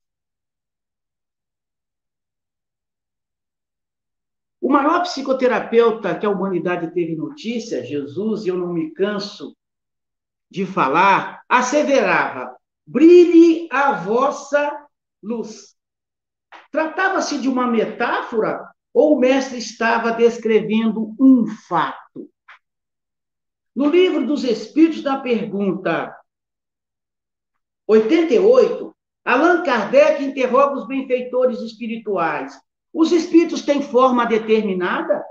O 4.59 4.69
maior 4.71 5.01
psicoterapeuta 5.03 6.17
que 6.17 6.25
a 6.25 6.29
humanidade 6.29 6.91
teve 6.93 7.15
notícia, 7.15 7.83
Jesus, 7.83 8.45
e 8.45 8.49
eu 8.49 8.57
não 8.57 8.73
me 8.73 8.91
canso 8.91 9.55
de 10.49 10.65
falar, 10.65 11.43
asseverava: 11.47 12.55
brilhe 12.85 13.67
a 13.71 13.91
vossa 13.91 14.87
luz. 15.21 15.77
Tratava-se 16.73 17.37
de 17.37 17.47
uma 17.47 17.67
metáfora 17.67 18.67
ou 18.91 19.15
o 19.15 19.19
mestre 19.19 19.59
estava 19.59 20.11
descrevendo 20.11 21.15
um 21.19 21.45
fato? 21.45 22.27
No 23.75 23.89
livro 23.89 24.25
dos 24.25 24.43
Espíritos, 24.43 25.03
da 25.03 25.19
pergunta 25.19 26.11
88, 27.85 28.91
Allan 29.23 29.61
Kardec 29.61 30.23
interroga 30.23 30.79
os 30.79 30.87
benfeitores 30.87 31.59
espirituais. 31.59 32.59
Os 32.91 33.11
espíritos 33.11 33.61
têm 33.61 33.83
forma 33.83 34.25
determinada, 34.25 35.23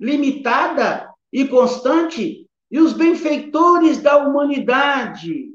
limitada 0.00 1.12
e 1.30 1.46
constante? 1.46 2.48
E 2.70 2.80
os 2.80 2.94
benfeitores 2.94 4.00
da 4.00 4.16
humanidade 4.16 5.54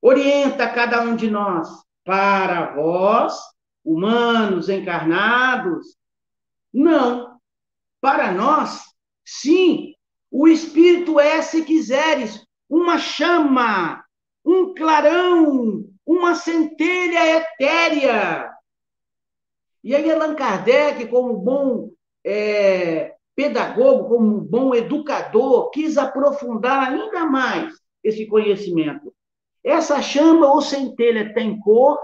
orienta 0.00 0.66
cada 0.70 1.02
um 1.02 1.14
de 1.14 1.30
nós 1.30 1.68
para 2.02 2.74
vós, 2.74 3.38
humanos 3.84 4.68
encarnados? 4.68 5.96
Não. 6.72 7.38
Para 8.00 8.32
nós, 8.32 8.82
sim, 9.24 9.94
o 10.30 10.48
Espírito 10.48 11.18
é, 11.20 11.42
se 11.42 11.64
quiseres, 11.64 12.46
uma 12.68 12.98
chama, 12.98 14.02
um 14.44 14.72
clarão, 14.74 15.84
uma 16.06 16.34
centelha 16.34 17.36
etérea. 17.36 18.50
E 19.82 19.94
aí 19.94 20.10
Allan 20.10 20.34
Kardec, 20.34 21.06
como 21.08 21.36
bom 21.36 21.90
é, 22.24 23.14
pedagogo, 23.34 24.08
como 24.08 24.40
bom 24.40 24.74
educador, 24.74 25.70
quis 25.70 25.96
aprofundar 25.96 26.88
ainda 26.88 27.26
mais 27.26 27.74
esse 28.04 28.26
conhecimento. 28.26 29.12
Essa 29.64 30.00
chama 30.00 30.50
ou 30.52 30.60
centelha 30.62 31.34
tem 31.34 31.58
cor, 31.58 31.98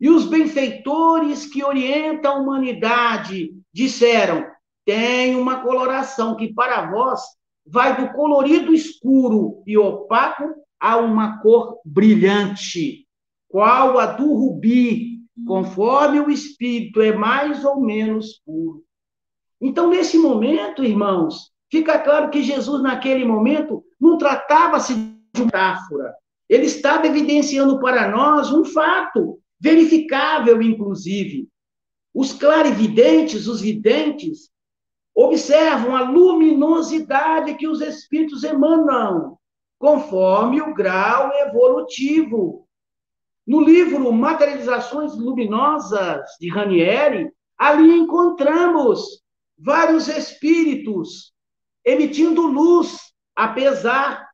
e 0.00 0.08
os 0.08 0.24
benfeitores 0.24 1.46
que 1.46 1.62
orientam 1.62 2.32
a 2.32 2.38
humanidade 2.38 3.50
disseram: 3.72 4.46
tem 4.84 5.36
uma 5.36 5.60
coloração 5.60 6.36
que 6.36 6.52
para 6.52 6.90
vós 6.90 7.20
vai 7.66 8.00
do 8.00 8.12
colorido 8.12 8.72
escuro 8.72 9.62
e 9.66 9.76
opaco 9.76 10.44
a 10.80 10.96
uma 10.96 11.40
cor 11.40 11.78
brilhante, 11.84 13.06
qual 13.48 13.98
a 13.98 14.06
do 14.06 14.32
rubi, 14.34 15.20
conforme 15.46 16.20
o 16.20 16.30
espírito 16.30 17.02
é 17.02 17.12
mais 17.12 17.64
ou 17.64 17.80
menos 17.80 18.40
puro. 18.44 18.82
Então, 19.60 19.90
nesse 19.90 20.16
momento, 20.16 20.82
irmãos, 20.82 21.52
fica 21.70 21.98
claro 21.98 22.30
que 22.30 22.42
Jesus, 22.42 22.82
naquele 22.82 23.26
momento, 23.26 23.84
não 24.00 24.16
tratava-se 24.16 24.94
de 24.94 25.44
metáfora. 25.44 26.14
Ele 26.48 26.64
estava 26.64 27.06
evidenciando 27.06 27.78
para 27.78 28.08
nós 28.08 28.50
um 28.50 28.64
fato, 28.64 29.38
verificável, 29.60 30.62
inclusive. 30.62 31.48
Os 32.14 32.32
clarividentes, 32.32 33.46
os 33.46 33.60
videntes, 33.60 34.50
observam 35.14 35.94
a 35.94 36.02
luminosidade 36.02 37.54
que 37.54 37.68
os 37.68 37.80
espíritos 37.80 38.42
emanam, 38.42 39.38
conforme 39.78 40.60
o 40.62 40.72
grau 40.72 41.30
evolutivo. 41.46 42.66
No 43.46 43.60
livro 43.60 44.12
Materializações 44.12 45.16
Luminosas, 45.16 46.26
de 46.40 46.48
Ranieri, 46.48 47.30
ali 47.58 47.98
encontramos 47.98 49.22
vários 49.58 50.08
espíritos 50.08 51.32
emitindo 51.84 52.46
luz, 52.46 53.12
apesar 53.34 54.28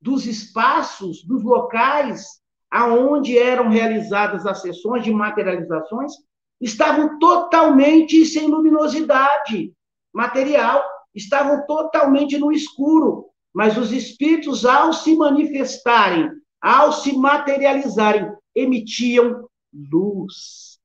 dos 0.00 0.26
espaços, 0.26 1.22
dos 1.24 1.42
locais 1.42 2.40
aonde 2.76 3.38
eram 3.38 3.68
realizadas 3.68 4.46
as 4.46 4.60
sessões 4.60 5.02
de 5.02 5.10
materializações, 5.10 6.12
estavam 6.60 7.18
totalmente 7.18 8.24
sem 8.26 8.46
luminosidade 8.48 9.72
material 10.16 10.82
estavam 11.14 11.66
totalmente 11.66 12.38
no 12.38 12.52
escuro, 12.52 13.26
mas 13.54 13.76
os 13.76 13.92
espíritos, 13.92 14.66
ao 14.66 14.92
se 14.92 15.16
manifestarem, 15.16 16.30
ao 16.60 16.92
se 16.92 17.16
materializarem, 17.16 18.30
emitiam 18.54 19.46
luz. 19.72 20.78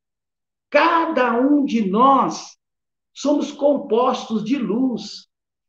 Cada 0.69 1.37
um 1.37 1.65
de 1.65 1.89
nós 1.89 2.57
somos 3.13 3.51
compostos 3.51 4.43
de 4.43 4.57
luz. 4.57 5.27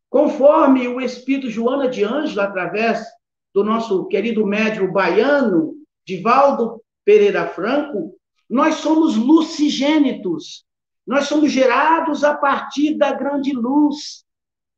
Conforme 0.09 0.87
o 0.87 1.01
Espírito 1.01 1.51
Joana 1.51 1.89
de 1.89 2.05
Ângelo, 2.05 2.43
através 2.43 3.05
do 3.53 3.65
nosso 3.65 4.07
querido 4.07 4.47
médium 4.47 4.93
baiano, 4.93 5.75
Divaldo 6.07 6.83
Pereira 7.05 7.47
Franco, 7.49 8.15
nós 8.49 8.77
somos 8.77 9.17
lucigênitos. 9.17 10.65
Nós 11.07 11.27
somos 11.27 11.51
gerados 11.51 12.23
a 12.23 12.37
partir 12.37 12.97
da 12.97 13.13
grande 13.13 13.53
luz, 13.53 14.25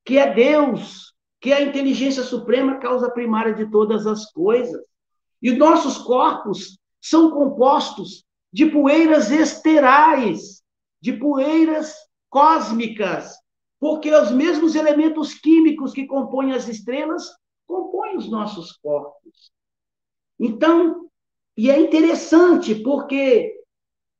que 0.05 0.17
é 0.17 0.33
Deus, 0.33 1.13
que 1.41 1.53
é 1.53 1.57
a 1.57 1.63
inteligência 1.63 2.23
suprema, 2.23 2.79
causa 2.79 3.11
primária 3.11 3.53
de 3.55 3.71
todas 3.71 4.07
as 4.07 4.31
coisas. 4.33 4.83
E 5.43 5.53
nossos 5.53 5.99
corpos 5.99 6.79
são 7.01 7.31
compostos 7.31 8.25
de 8.53 8.67
poeiras 8.67 9.31
esterais, 9.31 10.63
de 11.03 11.13
poeiras 11.13 11.95
cósmicas, 12.31 13.35
porque 13.79 14.11
os 14.11 14.31
mesmos 14.31 14.75
elementos 14.75 15.35
químicos 15.35 15.93
que 15.93 16.07
compõem 16.07 16.53
as 16.53 16.67
estrelas 16.69 17.31
compõem 17.67 18.17
os 18.17 18.31
nossos 18.31 18.73
corpos. 18.79 19.53
Então, 20.39 21.11
e 21.57 21.71
é 21.71 21.79
interessante 21.79 22.75
porque 22.75 23.55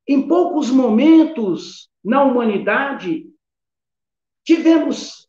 em 0.07 0.29
poucos 0.29 0.71
momentos 0.71 1.89
na 2.05 2.23
humanidade 2.23 3.27
tivemos 4.45 5.29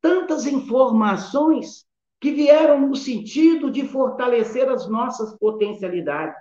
tantas 0.00 0.46
informações 0.46 1.86
que 2.20 2.32
vieram 2.32 2.88
no 2.88 2.96
sentido 2.96 3.70
de 3.70 3.86
fortalecer 3.86 4.68
as 4.68 4.88
nossas 4.88 5.36
potencialidades. 5.38 6.36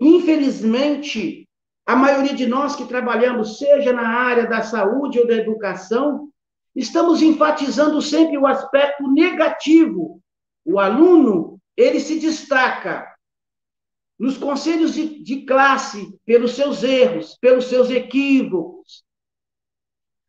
Infelizmente, 0.00 1.46
a 1.84 1.94
maioria 1.94 2.34
de 2.34 2.46
nós 2.46 2.74
que 2.74 2.86
trabalhamos, 2.86 3.58
seja 3.58 3.92
na 3.92 4.08
área 4.08 4.46
da 4.46 4.62
saúde 4.62 5.18
ou 5.18 5.26
da 5.26 5.34
educação, 5.34 6.30
estamos 6.74 7.20
enfatizando 7.20 8.00
sempre 8.00 8.38
o 8.38 8.46
aspecto 8.46 9.06
negativo. 9.12 10.20
O 10.64 10.78
aluno, 10.78 11.59
ele 11.76 12.00
se 12.00 12.18
destaca 12.18 13.06
nos 14.18 14.36
conselhos 14.36 14.94
de, 14.94 15.22
de 15.22 15.46
classe 15.46 16.18
pelos 16.26 16.52
seus 16.52 16.82
erros, 16.82 17.36
pelos 17.40 17.66
seus 17.66 17.90
equívocos, 17.90 19.04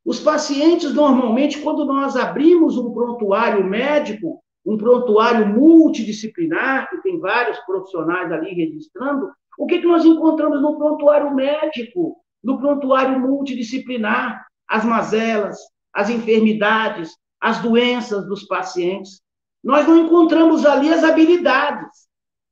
os 0.03 0.19
pacientes, 0.19 0.93
normalmente, 0.93 1.61
quando 1.61 1.85
nós 1.85 2.15
abrimos 2.15 2.77
um 2.77 2.91
prontuário 2.91 3.63
médico, 3.63 4.43
um 4.65 4.77
prontuário 4.77 5.47
multidisciplinar, 5.47 6.89
que 6.89 7.01
tem 7.01 7.19
vários 7.19 7.59
profissionais 7.59 8.31
ali 8.31 8.53
registrando, 8.53 9.31
o 9.57 9.67
que, 9.67 9.79
que 9.79 9.85
nós 9.85 10.03
encontramos 10.03 10.61
no 10.61 10.75
prontuário 10.77 11.33
médico, 11.35 12.17
no 12.43 12.59
prontuário 12.59 13.19
multidisciplinar? 13.19 14.45
As 14.67 14.83
mazelas, 14.83 15.57
as 15.93 16.09
enfermidades, 16.09 17.15
as 17.39 17.59
doenças 17.59 18.25
dos 18.25 18.43
pacientes. 18.43 19.21
Nós 19.63 19.87
não 19.87 19.97
encontramos 19.97 20.65
ali 20.65 20.91
as 20.91 21.03
habilidades, 21.03 22.07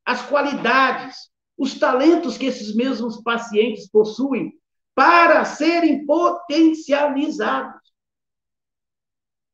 as 0.06 0.22
qualidades, 0.28 1.30
os 1.58 1.78
talentos 1.78 2.38
que 2.38 2.46
esses 2.46 2.76
mesmos 2.76 3.22
pacientes 3.22 3.90
possuem 3.90 4.54
para 4.96 5.44
serem 5.46 6.06
potencializados. 6.06 7.80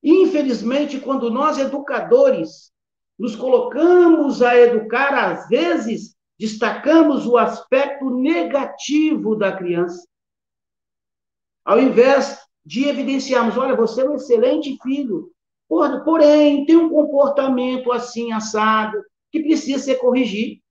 Infelizmente, 0.03 0.99
quando 0.99 1.31
nós 1.31 1.57
educadores 1.57 2.71
nos 3.17 3.35
colocamos 3.35 4.41
a 4.41 4.55
educar, 4.55 5.13
às 5.13 5.47
vezes 5.47 6.15
destacamos 6.37 7.25
o 7.25 7.37
aspecto 7.37 8.09
negativo 8.09 9.35
da 9.35 9.55
criança. 9.55 10.05
Ao 11.63 11.79
invés 11.79 12.39
de 12.63 12.85
evidenciarmos, 12.85 13.57
olha, 13.57 13.75
você 13.75 14.01
é 14.01 14.09
um 14.09 14.15
excelente 14.15 14.77
filho, 14.83 15.31
porém 15.67 16.65
tem 16.65 16.75
um 16.75 16.89
comportamento 16.89 17.91
assim 17.91 18.31
assado 18.31 19.01
que 19.31 19.41
precisa 19.41 19.83
ser 19.83 19.95
corrigido. 19.95 20.61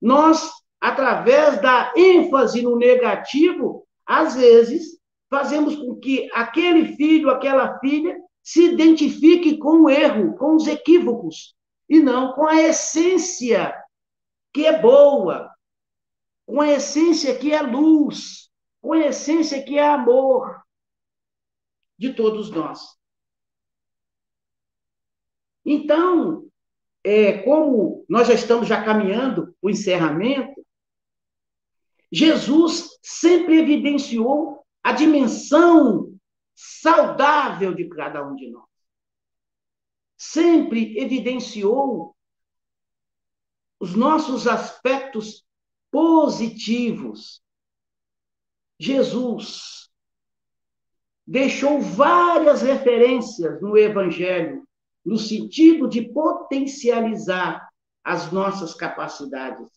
Nós, 0.00 0.50
através 0.80 1.60
da 1.60 1.92
ênfase 1.96 2.62
no 2.62 2.76
negativo, 2.76 3.86
às 4.06 4.34
vezes, 4.36 4.98
fazemos 5.28 5.74
com 5.76 5.96
que 5.96 6.30
aquele 6.32 6.96
filho, 6.96 7.30
aquela 7.30 7.78
filha, 7.80 8.16
se 8.42 8.64
identifique 8.72 9.58
com 9.58 9.82
o 9.82 9.90
erro, 9.90 10.36
com 10.36 10.54
os 10.54 10.68
equívocos, 10.68 11.56
e 11.88 11.98
não 11.98 12.32
com 12.32 12.46
a 12.46 12.62
essência 12.62 13.74
que 14.52 14.64
é 14.64 14.80
boa, 14.80 15.50
com 16.46 16.60
a 16.60 16.68
essência 16.68 17.36
que 17.36 17.52
é 17.52 17.60
luz, 17.60 18.48
com 18.80 18.92
a 18.92 19.00
essência 19.00 19.62
que 19.62 19.76
é 19.76 19.86
amor 19.86 20.62
de 21.98 22.14
todos 22.14 22.50
nós. 22.50 22.95
Então, 25.68 26.48
é, 27.02 27.42
como 27.42 28.06
nós 28.08 28.28
já 28.28 28.34
estamos 28.34 28.68
já 28.68 28.84
caminhando 28.84 29.52
o 29.60 29.68
encerramento, 29.68 30.64
Jesus 32.10 32.96
sempre 33.02 33.58
evidenciou 33.58 34.64
a 34.80 34.92
dimensão 34.92 36.16
saudável 36.54 37.74
de 37.74 37.88
cada 37.88 38.24
um 38.24 38.36
de 38.36 38.48
nós. 38.48 38.64
Sempre 40.16 40.96
evidenciou 40.98 42.16
os 43.80 43.96
nossos 43.96 44.46
aspectos 44.46 45.44
positivos. 45.90 47.42
Jesus 48.78 49.90
deixou 51.26 51.80
várias 51.80 52.62
referências 52.62 53.60
no 53.60 53.76
Evangelho 53.76 54.65
no 55.06 55.16
sentido 55.16 55.88
de 55.88 56.02
potencializar 56.02 57.70
as 58.02 58.32
nossas 58.32 58.74
capacidades. 58.74 59.68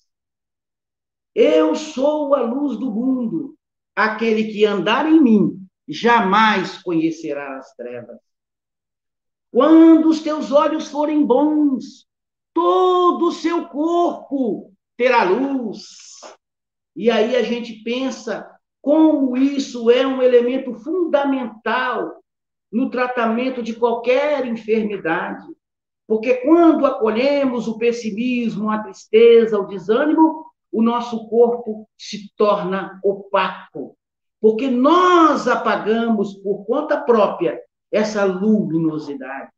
Eu 1.35 1.75
sou 1.75 2.33
a 2.33 2.41
luz 2.41 2.79
do 2.79 2.91
mundo. 2.91 3.55
Aquele 3.95 4.51
que 4.51 4.65
andar 4.65 5.05
em 5.05 5.21
mim 5.21 5.67
jamais 5.87 6.81
conhecerá 6.81 7.57
as 7.57 7.75
trevas. 7.75 8.19
Quando 9.51 10.09
os 10.09 10.21
teus 10.21 10.51
olhos 10.51 10.87
forem 10.87 11.23
bons, 11.23 12.07
todo 12.51 13.27
o 13.27 13.31
seu 13.31 13.67
corpo 13.67 14.73
terá 14.97 15.23
luz. 15.23 16.19
E 16.95 17.11
aí 17.11 17.35
a 17.35 17.43
gente 17.43 17.83
pensa 17.83 18.49
como 18.81 19.37
isso 19.37 19.91
é 19.91 20.07
um 20.07 20.21
elemento 20.21 20.73
fundamental 20.73 22.19
no 22.71 22.89
tratamento 22.89 23.61
de 23.61 23.73
qualquer 23.73 24.45
enfermidade. 24.45 25.45
Porque 26.07 26.35
quando 26.35 26.85
acolhemos 26.85 27.67
o 27.67 27.77
pessimismo, 27.77 28.69
a 28.69 28.79
tristeza, 28.79 29.59
o 29.59 29.67
desânimo, 29.67 30.45
o 30.71 30.81
nosso 30.81 31.27
corpo 31.29 31.87
se 31.97 32.31
torna 32.35 32.99
opaco, 33.03 33.97
porque 34.39 34.69
nós 34.69 35.47
apagamos 35.47 36.35
por 36.35 36.65
conta 36.65 36.97
própria 36.97 37.59
essa 37.91 38.23
luminosidade. 38.23 39.51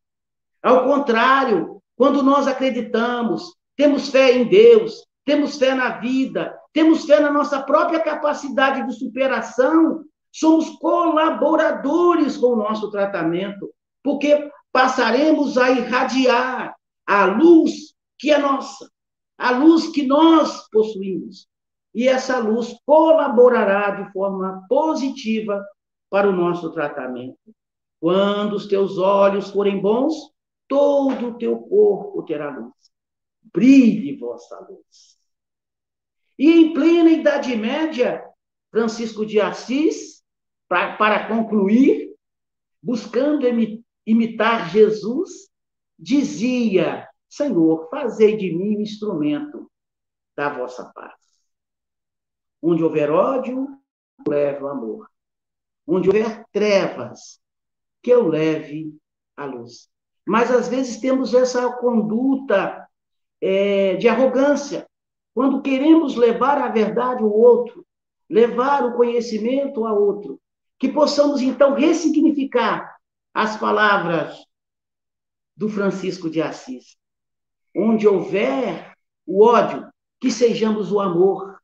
Ao 0.64 0.86
contrário, 0.86 1.82
quando 1.96 2.24
nós 2.24 2.48
acreditamos, 2.48 3.56
temos 3.76 4.10
fé 4.10 4.32
em 4.32 4.48
Deus, 4.48 5.06
temos 5.26 5.58
fé 5.58 5.76
na 5.76 6.00
vida, 6.00 6.58
temos 6.74 7.06
fé 7.06 7.20
na 7.20 7.32
nossa 7.32 7.62
própria 7.62 8.00
capacidade 8.00 8.88
de 8.88 8.94
superação, 8.94 10.04
somos 10.32 10.70
colaboradores 10.80 12.38
com 12.38 12.48
o 12.48 12.56
nosso 12.56 12.90
tratamento, 12.90 13.72
porque 14.04 14.50
passaremos 14.72 15.58
a 15.58 15.70
irradiar 15.72 16.76
a 17.06 17.26
luz 17.26 17.94
que 18.18 18.32
é 18.32 18.38
nossa 18.38 18.90
a 19.42 19.58
luz 19.58 19.88
que 19.88 20.06
nós 20.06 20.70
possuímos. 20.70 21.48
E 21.96 22.08
essa 22.08 22.38
luz 22.38 22.76
colaborará 22.86 23.90
de 23.90 24.14
forma 24.14 24.64
positiva 24.70 25.66
para 26.12 26.30
o 26.30 26.32
nosso 26.32 26.72
tratamento. 26.72 27.40
Quando 28.00 28.54
os 28.54 28.68
teus 28.68 29.00
olhos 29.00 29.50
forem 29.50 29.82
bons, 29.82 30.14
todo 30.68 31.30
o 31.30 31.38
teu 31.40 31.58
corpo 31.58 32.24
terá 32.24 32.56
luz. 32.56 32.74
Brilhe 33.52 34.16
vossa 34.16 34.60
luz. 34.60 35.18
E 36.38 36.52
em 36.52 36.74
plena 36.74 37.10
Idade 37.10 37.56
Média, 37.56 38.24
Francisco 38.70 39.26
de 39.26 39.42
Assis, 39.42 40.21
pra, 40.72 40.96
para 40.96 41.28
concluir, 41.28 42.16
buscando 42.82 43.46
imitar 44.08 44.70
Jesus, 44.70 45.50
dizia 46.00 47.06
Senhor, 47.28 47.90
fazei 47.90 48.38
de 48.38 48.54
mim 48.54 48.78
um 48.78 48.82
instrumento 48.82 49.70
da 50.34 50.48
vossa 50.48 50.86
paz. 50.96 51.14
Onde 52.62 52.86
houver 52.86 53.12
ódio, 53.12 53.68
leve 54.26 54.64
o 54.64 54.70
amor. 54.70 55.10
Onde 55.86 56.08
houver 56.08 56.46
trevas, 56.54 57.42
que 58.02 58.10
eu 58.10 58.30
leve 58.30 58.98
a 59.36 59.44
luz. 59.44 59.90
Mas 60.26 60.50
às 60.50 60.70
vezes 60.70 61.02
temos 61.02 61.34
essa 61.34 61.70
conduta 61.80 62.88
é, 63.42 63.98
de 63.98 64.08
arrogância, 64.08 64.88
quando 65.34 65.62
queremos 65.62 66.16
levar 66.16 66.60
a 66.60 66.70
verdade 66.70 67.24
ao 67.24 67.30
outro, 67.30 67.86
levar 68.30 68.86
o 68.86 68.96
conhecimento 68.96 69.86
a 69.86 69.92
outro, 69.92 70.41
que 70.82 70.90
possamos 70.90 71.44
então 71.44 71.76
ressignificar 71.76 72.98
as 73.32 73.56
palavras 73.56 74.44
do 75.56 75.70
Francisco 75.70 76.28
de 76.28 76.42
Assis. 76.42 76.98
Onde 77.78 78.08
houver 78.08 78.92
o 79.24 79.46
ódio, 79.46 79.88
que 80.20 80.32
sejamos 80.32 80.92
o 80.92 81.00
amor. 81.00 81.62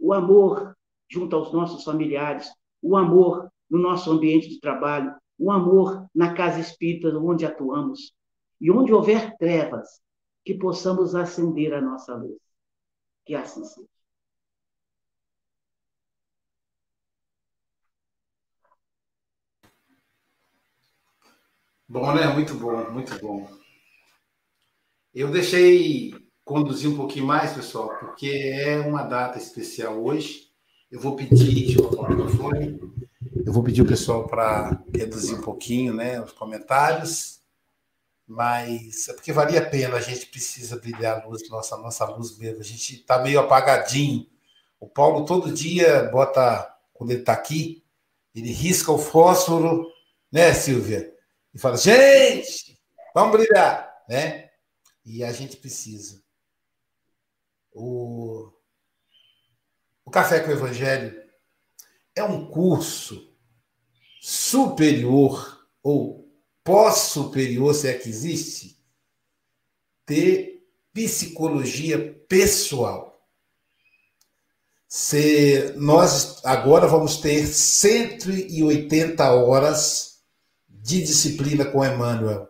O 0.00 0.14
amor 0.14 0.74
junto 1.06 1.36
aos 1.36 1.52
nossos 1.52 1.84
familiares, 1.84 2.50
o 2.80 2.96
amor 2.96 3.52
no 3.68 3.78
nosso 3.78 4.10
ambiente 4.10 4.48
de 4.48 4.58
trabalho, 4.58 5.14
o 5.38 5.52
amor 5.52 6.08
na 6.14 6.32
casa 6.32 6.58
espírita 6.58 7.14
onde 7.18 7.44
atuamos. 7.44 8.14
E 8.58 8.70
onde 8.70 8.90
houver 8.90 9.36
trevas, 9.36 10.00
que 10.42 10.54
possamos 10.54 11.14
acender 11.14 11.74
a 11.74 11.80
nossa 11.82 12.14
luz. 12.14 12.40
Que 13.26 13.34
assim 13.34 13.62
seja. 13.64 13.93
Bom, 21.94 22.12
né? 22.12 22.26
Muito 22.26 22.54
bom, 22.54 22.90
muito 22.90 23.16
bom. 23.20 23.48
Eu 25.14 25.30
deixei 25.30 26.12
conduzir 26.44 26.90
um 26.90 26.96
pouquinho 26.96 27.24
mais, 27.24 27.52
pessoal, 27.52 27.96
porque 28.00 28.26
é 28.28 28.80
uma 28.80 29.04
data 29.04 29.38
especial 29.38 30.02
hoje. 30.02 30.48
Eu 30.90 30.98
vou 30.98 31.14
pedir, 31.14 31.78
eu 31.78 31.88
o 31.88 32.08
microfone. 32.08 32.80
Eu 33.46 33.52
vou 33.52 33.62
pedir 33.62 33.82
o 33.82 33.86
pessoal 33.86 34.26
para 34.26 34.82
reduzir 34.92 35.34
um 35.36 35.40
pouquinho, 35.40 35.94
né, 35.94 36.20
os 36.20 36.32
comentários. 36.32 37.38
Mas 38.26 39.06
é 39.08 39.12
porque 39.12 39.32
valia 39.32 39.60
a 39.60 39.70
pena, 39.70 39.94
a 39.94 40.00
gente 40.00 40.26
precisa 40.26 40.76
brilhar 40.76 41.22
a 41.22 41.28
luz, 41.28 41.48
nossa, 41.48 41.76
nossa 41.76 42.04
luz 42.06 42.36
mesmo. 42.36 42.58
A 42.58 42.64
gente 42.64 42.96
está 42.96 43.22
meio 43.22 43.38
apagadinho. 43.38 44.26
O 44.80 44.88
Paulo 44.88 45.24
todo 45.24 45.52
dia 45.52 46.10
bota, 46.10 46.76
quando 46.92 47.12
ele 47.12 47.20
está 47.20 47.34
aqui, 47.34 47.84
ele 48.34 48.50
risca 48.50 48.90
o 48.90 48.98
fósforo, 48.98 49.86
né, 50.32 50.52
Silvia? 50.52 51.13
E 51.54 51.58
fala, 51.58 51.76
gente, 51.76 52.76
vamos 53.14 53.38
brilhar, 53.38 54.04
né? 54.08 54.50
E 55.04 55.22
a 55.22 55.32
gente 55.32 55.56
precisa. 55.56 56.20
O, 57.70 58.50
o 60.04 60.10
Café 60.10 60.40
com 60.40 60.48
o 60.48 60.52
Evangelho 60.52 61.22
é 62.16 62.24
um 62.24 62.50
curso 62.50 63.32
superior 64.20 65.68
ou 65.82 66.28
pós-superior, 66.64 67.74
se 67.74 67.88
é 67.88 67.94
que 67.98 68.08
existe, 68.08 68.82
de 70.08 70.60
psicologia 70.92 72.14
pessoal. 72.28 73.14
Se 74.88 75.72
nós 75.76 76.44
agora 76.44 76.86
vamos 76.86 77.18
ter 77.18 77.46
180 77.46 79.30
horas 79.34 80.13
de 80.84 81.02
disciplina 81.02 81.64
com 81.64 81.82
Emmanuel. 81.82 82.46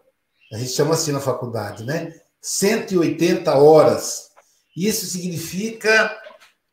A 0.53 0.59
gente 0.59 0.73
chama 0.73 0.95
assim 0.95 1.13
na 1.13 1.21
faculdade, 1.21 1.85
né? 1.85 2.13
180 2.43 3.57
horas. 3.57 4.31
Isso 4.77 5.07
significa 5.07 6.21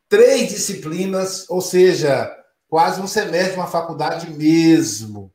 três 0.10 0.50
disciplinas, 0.50 1.48
ou 1.48 1.62
seja, 1.62 2.36
quase 2.68 3.00
um 3.00 3.06
semestre 3.06 3.58
uma 3.58 3.68
faculdade 3.68 4.32
mesmo. 4.32 5.32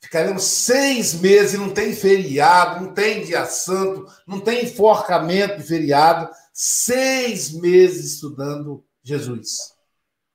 Ficaremos 0.00 0.44
seis 0.44 1.14
meses 1.14 1.54
e 1.54 1.58
não 1.58 1.74
tem 1.74 1.94
feriado, 1.96 2.84
não 2.84 2.94
tem 2.94 3.24
dia 3.24 3.44
santo, 3.44 4.06
não 4.26 4.38
tem 4.38 4.64
enforcamento 4.64 5.56
de 5.56 5.64
feriado. 5.64 6.30
Seis 6.54 7.50
meses 7.50 8.14
estudando 8.14 8.84
Jesus, 9.02 9.72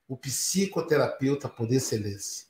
o 0.10 0.18
psicoterapeuta 0.18 1.48
por 1.48 1.72
excelência. 1.72 2.45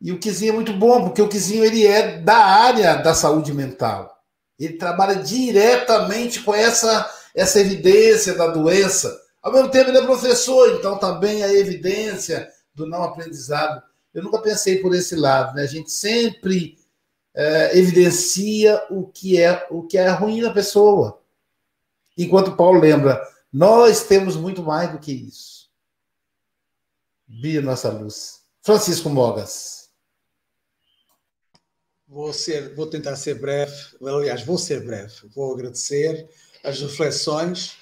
E 0.00 0.12
o 0.12 0.18
Kizinho 0.18 0.52
é 0.52 0.54
muito 0.54 0.72
bom, 0.72 1.04
porque 1.04 1.22
o 1.22 1.28
Kizinho 1.28 1.64
ele 1.64 1.86
é 1.86 2.18
da 2.18 2.36
área 2.36 2.96
da 2.96 3.14
saúde 3.14 3.52
mental. 3.52 4.14
Ele 4.58 4.74
trabalha 4.74 5.16
diretamente 5.16 6.40
com 6.42 6.54
essa, 6.54 7.10
essa 7.34 7.60
evidência 7.60 8.34
da 8.34 8.48
doença. 8.48 9.18
Ao 9.42 9.52
mesmo 9.52 9.70
tempo, 9.70 9.90
ele 9.90 9.98
é 9.98 10.04
professor, 10.04 10.76
então 10.76 10.98
também 10.98 11.42
a 11.42 11.52
evidência 11.52 12.48
do 12.74 12.86
não 12.86 13.02
aprendizado 13.02 13.82
eu 14.14 14.22
nunca 14.22 14.40
pensei 14.40 14.80
por 14.80 14.94
esse 14.94 15.16
lado, 15.16 15.56
né? 15.56 15.62
A 15.62 15.66
gente 15.66 15.90
sempre 15.90 16.78
é, 17.34 17.76
evidencia 17.76 18.80
o 18.88 19.08
que 19.08 19.40
é 19.40 19.66
o 19.68 19.82
que 19.82 19.98
é 19.98 20.08
ruim 20.08 20.40
na 20.40 20.52
pessoa. 20.52 21.20
Enquanto 22.16 22.56
Paulo 22.56 22.78
lembra, 22.78 23.20
nós 23.52 24.04
temos 24.04 24.36
muito 24.36 24.62
mais 24.62 24.92
do 24.92 25.00
que 25.00 25.12
isso. 25.12 25.68
Bia 27.26 27.60
nossa 27.60 27.90
luz. 27.90 28.44
Francisco 28.62 29.10
Mogas. 29.10 29.83
Vou, 32.14 32.32
ser, 32.32 32.72
vou 32.76 32.86
tentar 32.86 33.16
ser 33.16 33.40
breve, 33.40 33.74
aliás, 34.00 34.44
vou 34.44 34.56
ser 34.56 34.84
breve. 34.84 35.12
Vou 35.34 35.52
agradecer 35.52 36.30
as 36.62 36.80
reflexões 36.80 37.72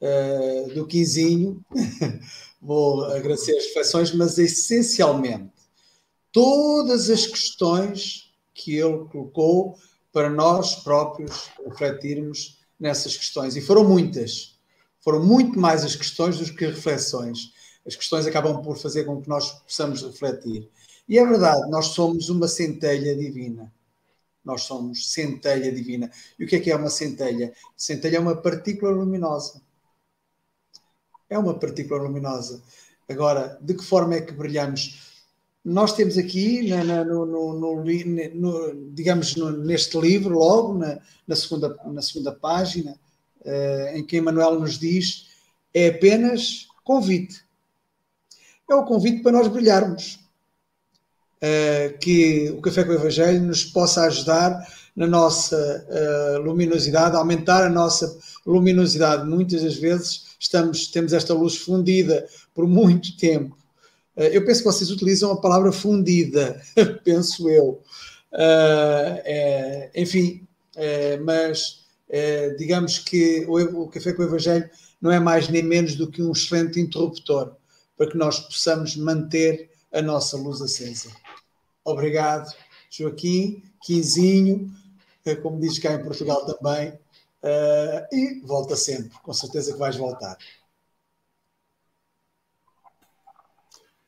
uh, 0.00 0.74
do 0.74 0.88
Quinzinho, 0.88 1.64
vou 2.60 3.04
agradecer 3.04 3.56
as 3.56 3.66
reflexões, 3.66 4.12
mas 4.12 4.38
essencialmente 4.38 5.52
todas 6.32 7.08
as 7.08 7.28
questões 7.28 8.32
que 8.52 8.76
ele 8.76 9.04
colocou 9.04 9.78
para 10.12 10.28
nós 10.28 10.74
próprios 10.82 11.48
refletirmos 11.64 12.58
nessas 12.80 13.16
questões. 13.16 13.54
E 13.54 13.60
foram 13.60 13.84
muitas. 13.88 14.56
Foram 15.00 15.24
muito 15.24 15.60
mais 15.60 15.84
as 15.84 15.94
questões 15.94 16.38
do 16.38 16.54
que 16.56 16.66
reflexões. 16.66 17.52
As 17.86 17.94
questões 17.94 18.26
acabam 18.26 18.60
por 18.62 18.76
fazer 18.76 19.04
com 19.04 19.22
que 19.22 19.28
nós 19.28 19.52
possamos 19.60 20.02
refletir. 20.02 20.68
E 21.08 21.18
é 21.18 21.24
verdade, 21.24 21.70
nós 21.70 21.88
somos 21.88 22.28
uma 22.28 22.48
centelha 22.48 23.14
divina. 23.16 23.72
Nós 24.44 24.62
somos 24.62 25.12
centelha 25.12 25.72
divina. 25.72 26.10
E 26.38 26.44
o 26.44 26.48
que 26.48 26.56
é 26.56 26.60
que 26.60 26.70
é 26.70 26.76
uma 26.76 26.90
centelha? 26.90 27.52
Centelha 27.76 28.16
é 28.16 28.20
uma 28.20 28.36
partícula 28.36 28.92
luminosa. 28.92 29.60
É 31.28 31.38
uma 31.38 31.58
partícula 31.58 32.02
luminosa. 32.02 32.62
Agora, 33.08 33.58
de 33.60 33.74
que 33.74 33.84
forma 33.84 34.14
é 34.14 34.20
que 34.20 34.32
brilhamos? 34.32 35.06
nós 35.66 35.92
temos 35.94 36.16
aqui, 36.16 36.68
na, 36.68 36.84
na, 36.84 37.04
no, 37.04 37.26
no, 37.26 37.84
no, 37.84 38.92
digamos, 38.92 39.34
neste 39.34 39.98
livro, 39.98 40.38
logo 40.38 40.78
na, 40.78 41.00
na, 41.26 41.34
segunda, 41.34 41.76
na 41.86 42.00
segunda 42.00 42.30
página, 42.30 42.96
uh, 43.40 43.96
em 43.96 44.06
que 44.06 44.16
Emmanuel 44.16 44.60
nos 44.60 44.78
diz, 44.78 45.26
é 45.74 45.88
apenas 45.88 46.68
convite. 46.84 47.44
É 48.70 48.76
o 48.76 48.84
convite 48.84 49.24
para 49.24 49.32
nós 49.32 49.48
brilharmos. 49.48 50.20
Uh, 51.36 51.98
que 51.98 52.50
o 52.56 52.62
Café 52.62 52.82
com 52.82 52.92
o 52.92 52.94
Evangelho 52.94 53.42
nos 53.42 53.62
possa 53.62 54.04
ajudar 54.04 54.66
na 54.96 55.06
nossa 55.06 55.86
uh, 55.86 56.40
luminosidade, 56.40 57.14
aumentar 57.14 57.62
a 57.62 57.68
nossa 57.68 58.18
luminosidade. 58.46 59.28
Muitas 59.28 59.62
das 59.62 59.76
vezes 59.76 60.24
estamos, 60.40 60.86
temos 60.88 61.12
esta 61.12 61.34
luz 61.34 61.56
fundida 61.56 62.26
por 62.54 62.66
muito 62.66 63.16
tempo 63.18 63.56
eh, 64.16 64.36
eu 64.36 64.44
penso 64.44 64.60
que 64.60 64.66
vocês 64.66 64.90
utilizam 64.90 65.30
a 65.30 65.40
palavra 65.40 65.70
fundida, 65.70 66.60
penso 67.04 67.48
eu. 67.48 67.82
É, 68.32 69.90
enfim, 69.94 70.46
é, 70.74 71.16
mas 71.18 71.84
é, 72.08 72.50
digamos 72.50 72.98
que 72.98 73.44
o, 73.46 73.82
o, 73.82 73.88
Café 73.88 74.12
com 74.12 74.22
o 74.22 74.26
Evangelho 74.26 74.68
não 75.00 75.10
é 75.10 75.20
mais 75.20 75.48
nem 75.48 75.62
menos 75.62 75.94
do 75.94 76.10
que 76.10 76.22
um 76.22 76.32
excelente 76.32 76.80
interruptor 76.80 77.54
para 77.96 78.08
que 78.10 78.16
nós 78.16 78.40
possamos 78.40 78.96
manter 78.96 79.70
a 79.92 80.02
nossa 80.02 80.36
luz 80.36 80.60
acesa. 80.60 81.10
Obrigado, 81.86 82.52
Joaquim, 82.90 83.62
Quinzinho, 83.80 84.68
como 85.40 85.60
diz 85.60 85.78
cá 85.78 85.92
em 85.92 86.02
Portugal 86.02 86.44
também, 86.44 86.90
uh, 86.90 88.06
e 88.12 88.40
volta 88.44 88.74
sempre, 88.74 89.16
com 89.20 89.32
certeza 89.32 89.72
que 89.72 89.78
vais 89.78 89.96
voltar. 89.96 90.36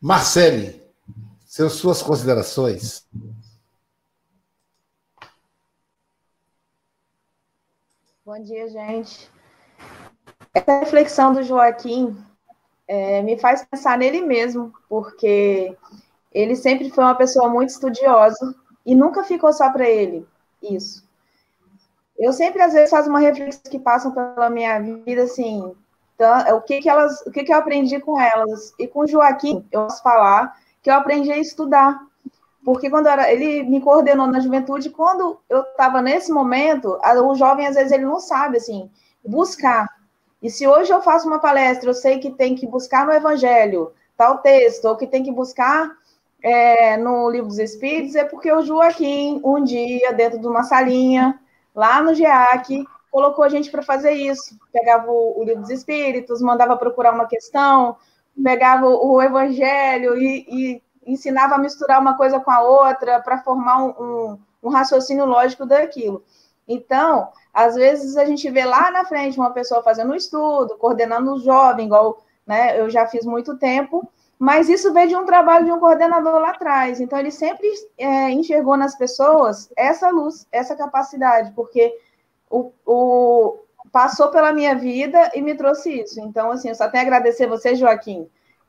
Marcele, 0.00 0.82
seus, 1.46 1.74
suas 1.74 2.02
considerações. 2.02 3.06
Bom 8.24 8.42
dia, 8.42 8.68
gente. 8.68 9.30
Essa 10.52 10.80
reflexão 10.80 11.32
do 11.32 11.44
Joaquim 11.44 12.16
é, 12.88 13.22
me 13.22 13.38
faz 13.38 13.64
pensar 13.64 13.96
nele 13.96 14.20
mesmo, 14.20 14.72
porque 14.88 15.76
ele 16.32 16.56
sempre 16.56 16.90
foi 16.90 17.04
uma 17.04 17.14
pessoa 17.14 17.48
muito 17.48 17.70
estudiosa 17.70 18.54
e 18.84 18.94
nunca 18.94 19.24
ficou 19.24 19.52
só 19.52 19.70
para 19.70 19.88
ele 19.88 20.26
isso. 20.62 21.06
Eu 22.18 22.32
sempre, 22.32 22.60
às 22.60 22.72
vezes, 22.72 22.90
faço 22.90 23.08
uma 23.08 23.20
reflexão 23.20 23.70
que 23.70 23.78
passam 23.78 24.10
pela 24.10 24.50
minha 24.50 24.80
vida, 24.80 25.22
assim, 25.22 25.72
então, 26.18 26.56
o 26.56 26.60
que 26.60 26.80
que 26.80 26.88
elas, 26.88 27.20
o 27.24 27.30
que 27.30 27.44
que 27.44 27.52
eu 27.52 27.56
aprendi 27.56 28.00
com 28.00 28.20
elas? 28.20 28.74
E 28.76 28.88
com 28.88 29.00
o 29.00 29.06
Joaquim, 29.06 29.64
eu 29.70 29.82
posso 29.82 30.02
falar 30.02 30.58
que 30.82 30.90
eu 30.90 30.94
aprendi 30.94 31.30
a 31.30 31.38
estudar. 31.38 31.96
Porque 32.64 32.90
quando 32.90 33.06
era, 33.06 33.32
ele 33.32 33.62
me 33.62 33.80
coordenou 33.80 34.26
na 34.26 34.40
juventude, 34.40 34.90
quando 34.90 35.38
eu 35.48 35.60
estava 35.60 36.02
nesse 36.02 36.32
momento, 36.32 36.98
o 37.24 37.34
jovem 37.36 37.68
às 37.68 37.76
vezes 37.76 37.92
ele 37.92 38.04
não 38.04 38.18
sabe 38.18 38.56
assim 38.56 38.90
buscar. 39.24 39.86
E 40.42 40.50
se 40.50 40.66
hoje 40.66 40.92
eu 40.92 41.00
faço 41.00 41.28
uma 41.28 41.38
palestra, 41.38 41.88
eu 41.88 41.94
sei 41.94 42.18
que 42.18 42.32
tem 42.32 42.56
que 42.56 42.66
buscar 42.66 43.06
no 43.06 43.12
Evangelho 43.12 43.92
tal 44.16 44.38
texto, 44.38 44.86
ou 44.86 44.96
que 44.96 45.06
tem 45.06 45.22
que 45.22 45.30
buscar 45.30 45.96
é, 46.42 46.96
no 46.96 47.28
Livro 47.30 47.48
dos 47.48 47.58
Espíritos, 47.58 48.14
é 48.14 48.24
porque 48.24 48.50
o 48.52 48.62
Joaquim, 48.62 49.40
um 49.44 49.62
dia, 49.62 50.12
dentro 50.12 50.38
de 50.38 50.46
uma 50.46 50.62
salinha, 50.62 51.38
lá 51.74 52.00
no 52.00 52.14
GEAC, 52.14 52.84
colocou 53.10 53.44
a 53.44 53.48
gente 53.48 53.70
para 53.70 53.82
fazer 53.82 54.12
isso. 54.12 54.56
Pegava 54.72 55.10
o, 55.10 55.40
o, 55.40 55.44
Livro 55.44 55.62
dos 55.62 55.70
Espíritos, 55.70 56.40
mandava 56.40 56.76
procurar 56.76 57.12
uma 57.12 57.26
questão, 57.26 57.96
pegava 58.42 58.86
o, 58.86 59.14
o 59.14 59.22
Evangelho 59.22 60.16
e, 60.16 60.46
e, 60.48 60.82
ensinava 61.06 61.54
a 61.54 61.58
misturar 61.58 62.00
uma 62.00 62.16
coisa 62.16 62.38
com 62.38 62.50
a 62.50 62.60
outra 62.60 63.20
para 63.20 63.38
formar 63.38 63.82
um, 63.82 63.88
um, 63.88 64.38
um 64.64 64.68
raciocínio 64.68 65.24
lógico 65.24 65.66
daquilo. 65.66 66.22
Então, 66.66 67.30
às 67.52 67.74
vezes 67.74 68.16
a 68.16 68.26
gente 68.26 68.48
vê 68.50 68.64
lá 68.64 68.90
na 68.90 69.04
frente 69.04 69.38
uma 69.38 69.50
pessoa 69.50 69.82
fazendo 69.82 70.12
um 70.12 70.16
estudo, 70.16 70.76
coordenando 70.76 71.32
um 71.32 71.38
jovem, 71.38 71.86
igual 71.86 72.22
né, 72.46 72.78
eu 72.78 72.90
já 72.90 73.06
fiz 73.06 73.24
muito 73.24 73.56
tempo, 73.56 74.06
mas 74.38 74.68
isso 74.68 74.92
veio 74.92 75.08
de 75.08 75.16
um 75.16 75.26
trabalho 75.26 75.64
de 75.64 75.72
um 75.72 75.80
coordenador 75.80 76.40
lá 76.40 76.50
atrás. 76.50 77.00
Então, 77.00 77.18
ele 77.18 77.30
sempre 77.30 77.68
é, 77.98 78.30
enxergou 78.30 78.76
nas 78.76 78.96
pessoas 78.96 79.68
essa 79.76 80.10
luz, 80.10 80.46
essa 80.52 80.76
capacidade, 80.76 81.52
porque 81.52 81.92
o, 82.48 82.72
o, 82.86 83.58
passou 83.90 84.28
pela 84.28 84.52
minha 84.52 84.76
vida 84.76 85.30
e 85.34 85.42
me 85.42 85.56
trouxe 85.56 86.02
isso. 86.02 86.20
Então, 86.20 86.52
assim, 86.52 86.68
eu 86.68 86.74
só 86.74 86.88
tenho 86.88 87.02
a 87.02 87.06
agradecer 87.06 87.48
você, 87.48 87.74
Joaquim, 87.74 88.28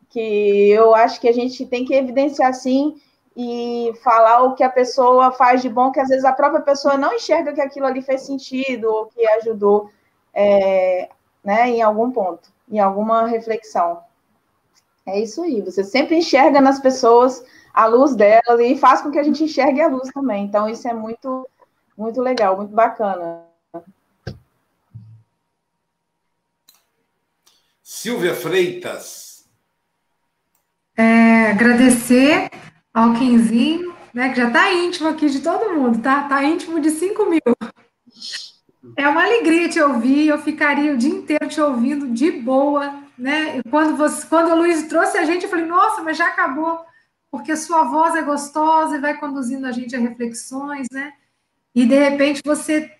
que 0.10 0.72
eu 0.72 0.96
acho 0.96 1.22
que 1.22 1.28
a 1.28 1.34
gente 1.34 1.66
tem 1.68 1.86
que 1.86 1.94
evidenciar, 1.94 2.52
sim, 2.54 2.96
e 3.36 3.94
falar 4.04 4.44
o 4.44 4.56
que 4.56 4.64
a 4.64 4.70
pessoa 4.70 5.32
faz 5.32 5.62
de 5.62 5.70
bom, 5.70 5.92
que 5.92 6.00
às 6.00 6.10
vezes 6.10 6.26
a 6.26 6.34
própria 6.34 6.62
pessoa 6.62 6.98
não 6.98 7.14
enxerga 7.14 7.54
que 7.54 7.62
aquilo 7.62 7.86
ali 7.86 8.02
fez 8.02 8.24
sentido 8.24 8.86
ou 8.86 9.06
que 9.06 9.26
ajudou 9.28 9.90
é, 10.34 11.10
né, 11.44 11.70
em 11.70 11.82
algum 11.82 12.12
ponto, 12.12 12.52
em 12.70 12.80
alguma 12.80 13.28
reflexão. 13.28 14.02
É 15.10 15.20
isso 15.20 15.42
aí, 15.42 15.62
você 15.62 15.84
sempre 15.84 16.18
enxerga 16.18 16.62
nas 16.62 16.80
pessoas 16.80 17.44
a 17.74 17.86
luz 17.86 18.16
delas 18.16 18.60
e 18.60 18.76
faz 18.78 19.02
com 19.02 19.12
que 19.12 19.20
a 19.20 19.24
gente 19.24 19.44
enxergue 19.44 19.82
a 19.82 19.88
luz 19.88 20.10
também. 20.14 20.46
Então, 20.46 20.68
isso 20.68 20.88
é 20.88 20.94
muito, 20.94 21.48
muito 21.98 22.22
legal, 22.22 22.58
muito 22.58 22.74
bacana. 22.74 23.44
Silvia 27.82 28.36
Freitas. 28.36 29.46
É, 30.96 31.52
agradecer 31.52 32.50
ao 32.94 33.14
Quinzinho, 33.14 33.96
né, 34.14 34.30
que 34.30 34.36
já 34.36 34.48
está 34.48 34.72
íntimo 34.72 35.10
aqui 35.10 35.30
de 35.30 35.40
todo 35.40 35.74
mundo, 35.74 36.02
tá? 36.02 36.24
Está 36.24 36.44
íntimo 36.44 36.80
de 36.80 36.92
5 36.92 37.26
mil. 37.26 37.42
É 39.00 39.08
uma 39.08 39.24
alegria 39.24 39.70
te 39.70 39.80
ouvir, 39.80 40.28
eu 40.28 40.38
ficaria 40.40 40.94
o 40.94 40.98
dia 40.98 41.10
inteiro 41.10 41.48
te 41.48 41.62
ouvindo 41.62 42.10
de 42.10 42.30
boa, 42.32 43.02
né? 43.18 43.58
E 43.58 43.70
quando, 43.70 43.96
você, 43.96 44.28
quando 44.28 44.52
o 44.52 44.56
Luiz 44.56 44.84
trouxe 44.90 45.18
a 45.18 45.24
gente, 45.24 45.44
eu 45.44 45.50
falei, 45.50 45.66
nossa, 45.66 46.04
mas 46.04 46.18
já 46.18 46.28
acabou, 46.28 46.82
porque 47.32 47.56
sua 47.56 47.86
voz 47.86 48.14
é 48.16 48.22
gostosa 48.22 48.98
e 48.98 49.00
vai 49.00 49.18
conduzindo 49.18 49.66
a 49.66 49.72
gente 49.72 49.96
a 49.96 50.00
reflexões, 50.00 50.88
né? 50.92 51.14
E 51.74 51.86
de 51.86 51.96
repente 51.96 52.42
você. 52.44 52.92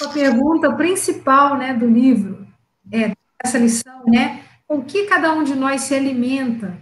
A 0.00 0.08
pergunta 0.08 0.72
principal 0.74 1.58
né, 1.58 1.74
do 1.74 1.86
livro, 1.86 2.46
é, 2.90 3.12
essa 3.38 3.58
lição, 3.58 4.02
né? 4.06 4.42
Com 4.66 4.78
o 4.78 4.84
que 4.84 5.04
cada 5.04 5.30
um 5.34 5.44
de 5.44 5.54
nós 5.54 5.82
se 5.82 5.94
alimenta? 5.94 6.76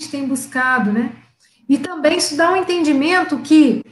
gente 0.00 0.10
tem 0.10 0.26
buscado, 0.26 0.92
né? 0.92 1.12
E 1.68 1.78
também 1.78 2.16
isso 2.16 2.36
dá 2.36 2.52
um 2.52 2.56
entendimento 2.56 3.38
que 3.38 3.82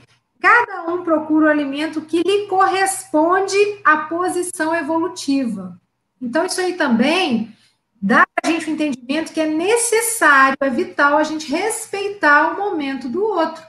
cada 0.41 0.84
um 0.91 1.03
procura 1.03 1.47
o 1.47 1.51
alimento 1.51 2.03
que 2.03 2.22
lhe 2.22 2.47
corresponde 2.47 3.57
à 3.84 3.99
posição 3.99 4.74
evolutiva. 4.74 5.80
Então, 6.20 6.47
isso 6.47 6.61
aí 6.61 6.74
também 6.74 7.55
dá 8.01 8.26
a 8.43 8.47
gente 8.47 8.68
o 8.68 8.72
entendimento 8.72 9.32
que 9.32 9.41
é 9.41 9.47
necessário, 9.47 10.57
é 10.61 10.70
vital 10.70 11.16
a 11.16 11.22
gente 11.22 11.51
respeitar 11.51 12.53
o 12.53 12.57
momento 12.57 13.09
do 13.09 13.22
outro. 13.22 13.62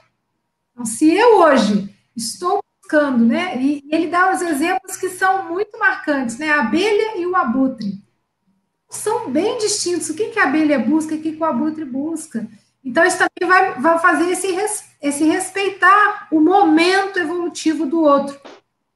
Então, 0.72 0.84
se 0.84 1.12
eu 1.12 1.40
hoje 1.40 1.94
estou 2.16 2.62
buscando, 2.90 3.24
né? 3.24 3.60
E 3.60 3.84
ele 3.90 4.08
dá 4.08 4.32
os 4.32 4.42
exemplos 4.42 4.96
que 4.96 5.10
são 5.10 5.48
muito 5.48 5.78
marcantes, 5.78 6.38
né? 6.38 6.50
A 6.50 6.60
abelha 6.60 7.16
e 7.16 7.26
o 7.26 7.36
abutre 7.36 8.02
são 8.88 9.30
bem 9.30 9.58
distintos. 9.58 10.10
O 10.10 10.14
que, 10.14 10.30
que 10.30 10.38
a 10.40 10.44
abelha 10.44 10.78
busca 10.78 11.14
e 11.14 11.18
o 11.18 11.22
que, 11.22 11.32
que 11.32 11.42
o 11.42 11.44
abutre 11.44 11.84
busca. 11.84 12.48
Então, 12.84 13.04
isso 13.04 13.18
também 13.18 13.48
vai, 13.48 13.74
vai 13.80 13.98
fazer 13.98 14.30
esse, 14.30 14.48
esse 15.02 15.24
respeitar 15.24 16.28
o 16.30 16.40
momento 16.40 17.18
evolutivo 17.18 17.86
do 17.86 18.02
outro. 18.02 18.38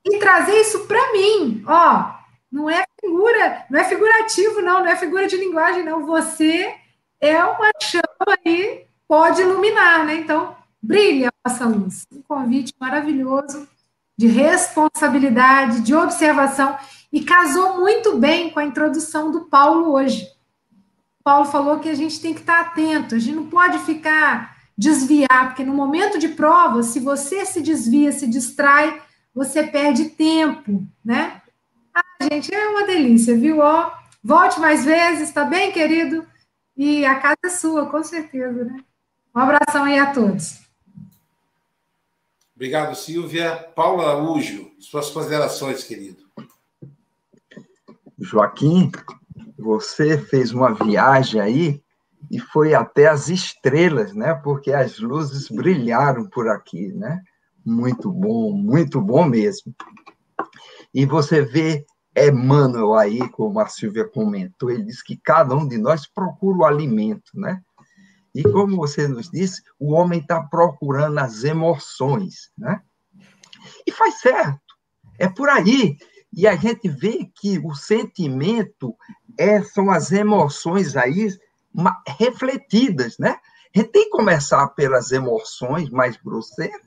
E 0.04 0.18
trazer 0.18 0.60
isso 0.60 0.86
para 0.86 1.12
mim. 1.12 1.62
Ó, 1.66 2.12
não 2.50 2.70
é 2.70 2.84
figura, 3.00 3.64
não 3.70 3.80
é 3.80 3.84
figurativo, 3.84 4.62
não, 4.62 4.80
não 4.80 4.86
é 4.86 4.96
figura 4.96 5.26
de 5.26 5.36
linguagem, 5.36 5.84
não. 5.84 6.06
Você 6.06 6.74
é 7.20 7.42
uma 7.44 7.70
chama 7.82 8.38
aí, 8.44 8.86
pode 9.08 9.40
iluminar, 9.40 10.04
né? 10.04 10.16
Então, 10.16 10.56
brilha 10.80 11.28
a 11.28 11.48
nossa 11.48 11.66
luz. 11.66 12.06
Um 12.12 12.22
convite 12.22 12.72
maravilhoso 12.78 13.68
de 14.16 14.26
responsabilidade, 14.26 15.80
de 15.80 15.94
observação 15.94 16.76
e 17.12 17.22
casou 17.22 17.78
muito 17.78 18.16
bem 18.16 18.50
com 18.50 18.60
a 18.60 18.64
introdução 18.64 19.30
do 19.30 19.42
Paulo 19.46 19.92
hoje. 19.92 20.26
Paulo 21.24 21.46
falou 21.46 21.80
que 21.80 21.88
a 21.88 21.94
gente 21.94 22.20
tem 22.20 22.34
que 22.34 22.40
estar 22.40 22.60
atento, 22.60 23.14
a 23.14 23.18
gente 23.18 23.34
não 23.34 23.48
pode 23.48 23.78
ficar 23.78 24.58
desviar, 24.76 25.46
porque 25.46 25.64
no 25.64 25.72
momento 25.72 26.18
de 26.18 26.28
prova, 26.28 26.82
se 26.82 27.00
você 27.00 27.46
se 27.46 27.62
desvia, 27.62 28.12
se 28.12 28.26
distrai, 28.26 29.02
você 29.34 29.62
perde 29.62 30.10
tempo, 30.10 30.86
né? 31.02 31.40
Ah, 31.94 32.02
gente, 32.30 32.54
é 32.54 32.68
uma 32.68 32.86
delícia, 32.86 33.36
viu? 33.36 33.60
Ó, 33.60 33.90
volte 34.22 34.60
mais 34.60 34.84
vezes, 34.84 35.32
tá 35.32 35.44
bem, 35.44 35.72
querido? 35.72 36.26
E 36.76 37.06
a 37.06 37.18
casa 37.18 37.38
é 37.44 37.48
sua, 37.48 37.86
com 37.86 38.02
certeza, 38.02 38.64
né? 38.64 38.84
Um 39.34 39.40
abração 39.40 39.84
aí 39.84 39.98
a 39.98 40.12
todos. 40.12 40.60
Obrigado, 42.54 42.94
Silvia. 42.94 43.56
Paulo 43.74 44.02
Araújo, 44.02 44.70
suas 44.78 45.08
considerações, 45.10 45.84
querido. 45.84 46.22
Joaquim, 48.18 48.90
você 49.58 50.18
fez 50.18 50.52
uma 50.52 50.72
viagem 50.72 51.40
aí 51.40 51.82
e 52.30 52.38
foi 52.38 52.74
até 52.74 53.06
as 53.06 53.28
estrelas, 53.28 54.12
né? 54.14 54.34
Porque 54.34 54.72
as 54.72 54.98
luzes 54.98 55.48
brilharam 55.48 56.28
por 56.28 56.48
aqui, 56.48 56.92
né? 56.92 57.20
Muito 57.64 58.10
bom, 58.10 58.52
muito 58.52 59.00
bom 59.00 59.24
mesmo. 59.24 59.74
E 60.92 61.06
você 61.06 61.42
vê 61.42 61.84
Emmanuel 62.16 62.94
aí, 62.94 63.28
como 63.30 63.58
a 63.58 63.66
Silvia 63.66 64.08
comentou, 64.08 64.70
ele 64.70 64.84
diz 64.84 65.02
que 65.02 65.16
cada 65.16 65.54
um 65.54 65.66
de 65.66 65.78
nós 65.78 66.06
procura 66.06 66.58
o 66.58 66.64
alimento, 66.64 67.32
né? 67.34 67.60
E 68.34 68.42
como 68.42 68.76
você 68.76 69.06
nos 69.06 69.30
disse, 69.30 69.62
o 69.78 69.92
homem 69.92 70.20
está 70.20 70.42
procurando 70.42 71.18
as 71.18 71.44
emoções, 71.44 72.50
né? 72.56 72.80
E 73.86 73.92
faz 73.92 74.20
certo, 74.20 74.60
é 75.18 75.28
por 75.28 75.48
aí. 75.48 75.96
E 76.32 76.46
a 76.48 76.56
gente 76.56 76.88
vê 76.88 77.30
que 77.36 77.60
o 77.60 77.74
sentimento 77.74 78.96
é, 79.38 79.62
são 79.62 79.90
as 79.90 80.12
emoções 80.12 80.96
aí 80.96 81.28
refletidas, 82.18 83.18
né? 83.18 83.38
A 83.74 83.78
gente 83.78 83.90
tem 83.90 84.04
que 84.04 84.10
começar 84.10 84.68
pelas 84.68 85.10
emoções 85.10 85.90
mais 85.90 86.16
grosseiras, 86.16 86.80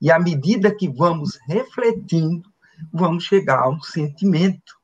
e 0.00 0.10
à 0.10 0.18
medida 0.18 0.74
que 0.74 0.88
vamos 0.88 1.38
refletindo, 1.46 2.50
vamos 2.92 3.24
chegar 3.24 3.60
a 3.60 3.68
um 3.68 3.80
sentimento 3.80 4.80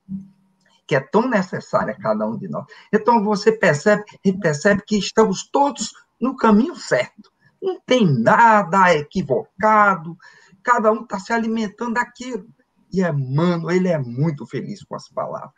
que 0.87 0.95
é 0.95 1.01
tão 1.01 1.29
necessário 1.29 1.93
a 1.93 1.99
cada 1.99 2.27
um 2.27 2.39
de 2.39 2.49
nós. 2.49 2.65
Então 2.93 3.23
você 3.23 3.53
percebe, 3.53 4.05
percebe 4.41 4.83
que 4.87 4.97
estamos 4.97 5.47
todos 5.51 5.93
no 6.19 6.35
caminho 6.35 6.77
certo. 6.77 7.31
Não 7.61 7.79
tem 7.81 8.07
nada 8.07 8.95
equivocado, 8.95 10.17
cada 10.63 10.91
um 10.91 11.03
está 11.03 11.19
se 11.19 11.33
alimentando 11.33 11.95
daquilo. 11.95 12.47
E 12.91 13.03
Emmanuel, 13.03 13.71
ele 13.71 13.89
é 13.89 13.99
muito 13.99 14.47
feliz 14.47 14.83
com 14.83 14.95
as 14.95 15.09
palavras. 15.09 15.53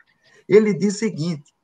Ele 0.51 0.73
diz 0.73 0.95
o 0.95 0.99
seguinte: 0.99 1.55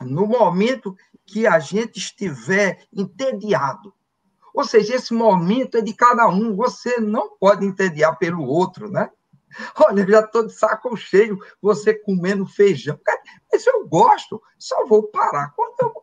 no 0.00 0.26
momento 0.26 0.96
que 1.24 1.46
a 1.46 1.60
gente 1.60 1.98
estiver 1.98 2.84
entediado, 2.92 3.94
ou 4.52 4.64
seja, 4.64 4.96
esse 4.96 5.14
momento 5.14 5.78
é 5.78 5.80
de 5.80 5.94
cada 5.94 6.26
um, 6.26 6.56
você 6.56 6.98
não 6.98 7.38
pode 7.38 7.64
entediar 7.64 8.18
pelo 8.18 8.42
outro, 8.42 8.90
né? 8.90 9.08
Olha, 9.78 10.04
já 10.04 10.20
estou 10.20 10.44
de 10.44 10.52
saco 10.52 10.96
cheio, 10.96 11.38
você 11.60 11.94
comendo 11.94 12.44
feijão. 12.44 12.98
Mas 13.50 13.64
eu 13.64 13.86
gosto, 13.86 14.42
só 14.58 14.86
vou 14.86 15.04
parar 15.04 15.52
quando 15.54 15.74
eu. 15.80 16.02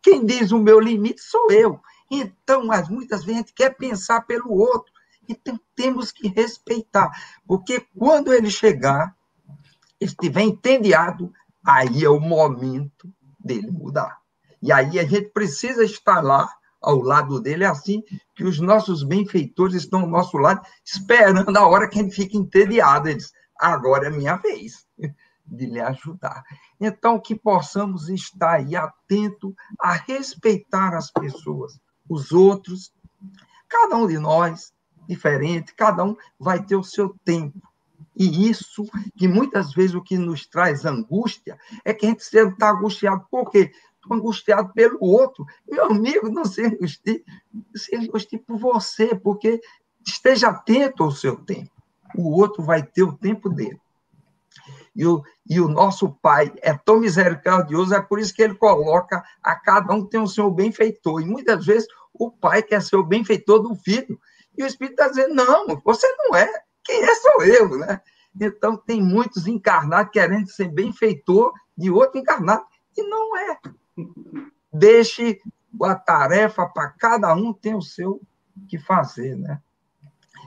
Quem 0.00 0.24
diz 0.24 0.50
o 0.50 0.58
meu 0.58 0.80
limite 0.80 1.20
sou 1.20 1.50
eu. 1.50 1.78
Então, 2.10 2.64
mas 2.64 2.88
muitas 2.88 3.22
vezes 3.22 3.34
a 3.34 3.42
gente 3.42 3.52
quer 3.52 3.76
pensar 3.76 4.22
pelo 4.22 4.50
outro. 4.50 4.90
Então, 5.28 5.60
temos 5.74 6.10
que 6.10 6.28
respeitar, 6.28 7.10
porque 7.46 7.86
quando 7.98 8.32
ele 8.32 8.50
chegar, 8.50 9.14
estiver 10.00 10.42
entediado, 10.42 11.32
aí 11.64 12.04
é 12.04 12.08
o 12.08 12.20
momento 12.20 13.12
dele 13.38 13.70
mudar. 13.70 14.18
E 14.60 14.72
aí 14.72 14.98
a 14.98 15.04
gente 15.04 15.30
precisa 15.30 15.84
estar 15.84 16.22
lá 16.22 16.48
ao 16.80 17.00
lado 17.00 17.40
dele, 17.40 17.64
é 17.64 17.66
assim 17.66 18.02
que 18.34 18.44
os 18.44 18.60
nossos 18.60 19.02
benfeitores 19.02 19.74
estão 19.74 20.00
ao 20.00 20.08
nosso 20.08 20.36
lado, 20.36 20.60
esperando 20.84 21.56
a 21.56 21.66
hora 21.66 21.88
que 21.88 21.98
gente 21.98 22.14
fica 22.14 22.36
entediado. 22.36 23.08
Eles, 23.08 23.32
agora 23.58 24.06
é 24.06 24.10
minha 24.10 24.36
vez 24.36 24.86
de 25.44 25.66
lhe 25.66 25.80
ajudar. 25.80 26.44
Então, 26.80 27.18
que 27.18 27.34
possamos 27.34 28.08
estar 28.08 28.56
aí 28.56 28.76
atento 28.76 29.54
a 29.80 29.92
respeitar 29.92 30.94
as 30.94 31.10
pessoas, 31.10 31.80
os 32.08 32.32
outros, 32.32 32.92
cada 33.68 33.96
um 33.96 34.06
de 34.06 34.18
nós, 34.18 34.72
diferente, 35.08 35.74
cada 35.74 36.04
um 36.04 36.16
vai 36.38 36.62
ter 36.62 36.76
o 36.76 36.84
seu 36.84 37.14
tempo. 37.24 37.60
E 38.18 38.50
isso, 38.50 38.84
que 39.16 39.28
muitas 39.28 39.72
vezes 39.72 39.94
o 39.94 40.02
que 40.02 40.18
nos 40.18 40.44
traz 40.44 40.84
angústia, 40.84 41.56
é 41.84 41.94
que 41.94 42.04
a 42.04 42.08
gente 42.08 42.20
está 42.20 42.70
angustiado. 42.70 43.24
Por 43.30 43.48
quê? 43.48 43.70
Estou 43.94 44.16
angustiado 44.16 44.72
pelo 44.72 44.98
outro. 45.00 45.46
Meu 45.70 45.84
amigo, 45.84 46.28
não 46.28 46.44
se 46.44 46.64
angustie, 46.64 47.24
se 47.76 47.94
angustie 47.94 48.38
por 48.38 48.58
você, 48.58 49.14
porque 49.14 49.60
esteja 50.04 50.48
atento 50.48 51.04
ao 51.04 51.12
seu 51.12 51.36
tempo. 51.36 51.70
O 52.16 52.30
outro 52.36 52.62
vai 52.62 52.82
ter 52.82 53.04
o 53.04 53.12
tempo 53.12 53.48
dele. 53.48 53.80
E 54.96 55.06
o, 55.06 55.22
e 55.48 55.60
o 55.60 55.68
nosso 55.68 56.10
Pai 56.20 56.52
é 56.60 56.74
tão 56.74 56.98
misericordioso, 56.98 57.94
é 57.94 58.02
por 58.02 58.18
isso 58.18 58.34
que 58.34 58.42
ele 58.42 58.56
coloca 58.56 59.22
a 59.40 59.54
cada 59.54 59.94
um 59.94 60.04
tem 60.04 60.20
o 60.20 60.26
seu 60.26 60.50
benfeitor. 60.50 61.20
E 61.20 61.24
muitas 61.24 61.64
vezes 61.64 61.86
o 62.12 62.32
pai 62.32 62.64
quer 62.64 62.82
ser 62.82 62.96
o 62.96 63.04
benfeitor 63.04 63.60
do 63.60 63.76
filho. 63.76 64.18
E 64.56 64.64
o 64.64 64.66
Espírito 64.66 64.94
está 64.94 65.08
dizendo: 65.08 65.34
não, 65.34 65.80
você 65.84 66.06
não 66.16 66.34
é. 66.34 66.67
Quem 66.88 67.04
é 67.04 67.14
sou 67.16 67.42
eu, 67.42 67.78
né? 67.78 68.00
Então, 68.40 68.78
tem 68.78 69.02
muitos 69.02 69.46
encarnados 69.46 70.10
querendo 70.10 70.48
ser 70.48 70.68
benfeitor 70.68 71.52
de 71.76 71.90
outro 71.90 72.18
encarnado. 72.18 72.64
E 72.96 73.02
não 73.02 73.36
é. 73.36 73.60
Deixe 74.72 75.38
a 75.82 75.94
tarefa 75.94 76.66
para 76.66 76.88
cada 76.88 77.34
um 77.34 77.52
ter 77.52 77.74
o 77.74 77.82
seu 77.82 78.22
que 78.66 78.78
fazer, 78.78 79.36
né? 79.36 79.60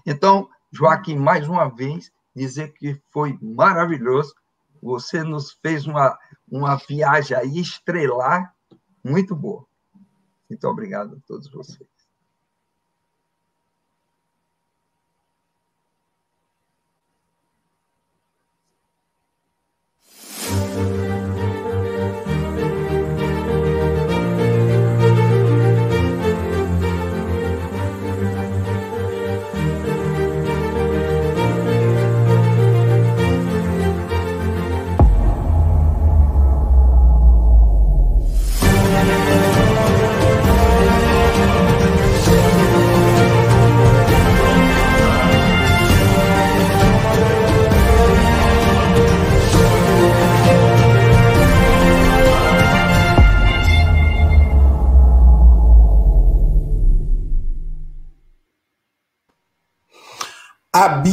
Então, 0.04 0.50
Joaquim, 0.72 1.16
mais 1.16 1.48
uma 1.48 1.70
vez, 1.70 2.12
dizer 2.36 2.74
que 2.74 3.00
foi 3.12 3.38
maravilhoso. 3.40 4.34
Você 4.82 5.24
nos 5.24 5.52
fez 5.52 5.86
uma, 5.86 6.18
uma 6.50 6.76
viagem 6.76 7.38
aí 7.38 7.60
estrelar 7.60 8.52
muito 9.04 9.36
boa. 9.36 9.64
Muito 10.50 10.68
obrigado 10.68 11.18
a 11.18 11.28
todos 11.28 11.52
vocês. 11.52 11.88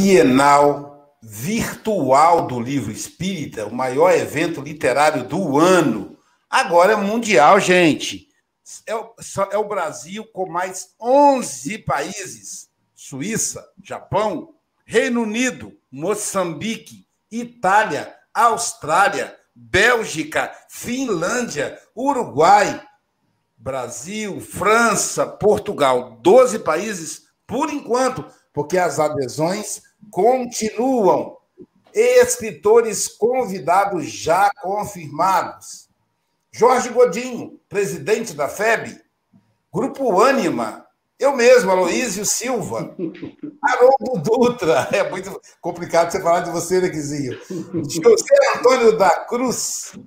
Bienal 0.09 1.19
Virtual 1.21 2.47
do 2.47 2.59
Livro 2.59 2.91
Espírita, 2.91 3.67
o 3.67 3.75
maior 3.75 4.11
evento 4.11 4.59
literário 4.59 5.23
do 5.23 5.59
ano, 5.59 6.17
agora 6.49 6.93
é 6.93 6.95
mundial, 6.95 7.59
gente. 7.59 8.27
É 8.87 8.95
o, 8.95 9.13
é 9.51 9.57
o 9.59 9.67
Brasil 9.67 10.25
com 10.33 10.49
mais 10.49 10.95
11 10.99 11.77
países: 11.83 12.69
Suíça, 12.95 13.63
Japão, 13.83 14.55
Reino 14.83 15.21
Unido, 15.21 15.77
Moçambique, 15.91 17.05
Itália, 17.31 18.11
Austrália, 18.33 19.37
Bélgica, 19.53 20.51
Finlândia, 20.69 21.79
Uruguai, 21.95 22.83
Brasil, 23.55 24.41
França, 24.41 25.27
Portugal, 25.27 26.17
12 26.19 26.57
países 26.57 27.27
por 27.45 27.69
enquanto 27.69 28.25
porque 28.51 28.77
as 28.79 28.99
adesões 28.99 29.83
continuam. 30.11 31.37
Escritores 31.93 33.07
convidados 33.07 34.05
já 34.05 34.49
confirmados. 34.61 35.89
Jorge 36.51 36.89
Godinho, 36.89 37.59
presidente 37.67 38.33
da 38.33 38.47
FEB. 38.47 39.01
Grupo 39.73 40.19
Ânima. 40.19 40.85
Eu 41.19 41.35
mesmo, 41.35 41.69
Aloísio 41.69 42.25
Silva. 42.25 42.95
Haroldo 43.61 44.21
Dutra. 44.23 44.87
É 44.93 45.09
muito 45.09 45.39
complicado 45.59 46.11
você 46.11 46.21
falar 46.21 46.41
de 46.41 46.51
você, 46.51 46.79
Nequizinho. 46.79 47.33
Né, 47.33 47.83
José 47.89 48.57
Antônio 48.57 48.97
da 48.97 49.09
Cruz. 49.25 49.97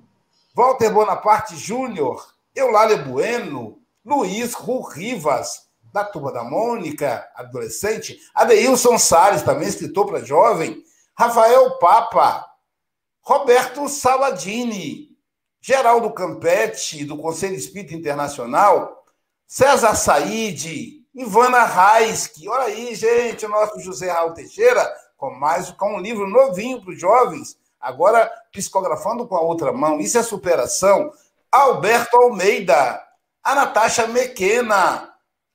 Walter 0.55 0.91
Bonaparte 0.91 1.55
Júnior. 1.55 2.33
Eulália 2.55 2.97
Bueno. 2.97 3.79
Luiz 4.05 4.53
Rivas 4.93 5.69
da 5.93 6.03
Turma 6.03 6.31
da 6.31 6.43
Mônica, 6.43 7.23
adolescente, 7.35 8.19
Adeilson 8.33 8.97
Salles, 8.97 9.43
também 9.43 9.67
escritor 9.67 10.07
para 10.07 10.25
jovem, 10.25 10.83
Rafael 11.15 11.77
Papa, 11.77 12.43
Roberto 13.21 13.87
Saladini, 13.87 15.09
Geraldo 15.61 16.11
Campetti, 16.11 17.05
do 17.05 17.15
Conselho 17.15 17.53
Espírita 17.53 17.93
Internacional, 17.93 19.05
César 19.45 19.93
Said, 19.93 21.05
Ivana 21.13 21.63
Raiski, 21.63 22.49
olha 22.49 22.63
aí, 22.63 22.95
gente, 22.95 23.45
o 23.45 23.49
nosso 23.49 23.79
José 23.79 24.09
Raul 24.11 24.33
Teixeira, 24.33 24.91
com 25.15 25.29
mais 25.29 25.69
com 25.69 25.97
um 25.97 26.01
livro 26.01 26.27
novinho 26.27 26.81
para 26.81 26.91
os 26.91 26.99
jovens, 26.99 27.55
agora 27.79 28.29
psicografando 28.51 29.27
com 29.27 29.35
a 29.35 29.41
outra 29.41 29.71
mão, 29.71 29.99
isso 29.99 30.17
é 30.17 30.23
superação. 30.23 31.13
Alberto 31.51 32.17
Almeida, 32.17 32.99
a 33.43 33.53
Natasha 33.53 34.07
Mequena, 34.07 35.12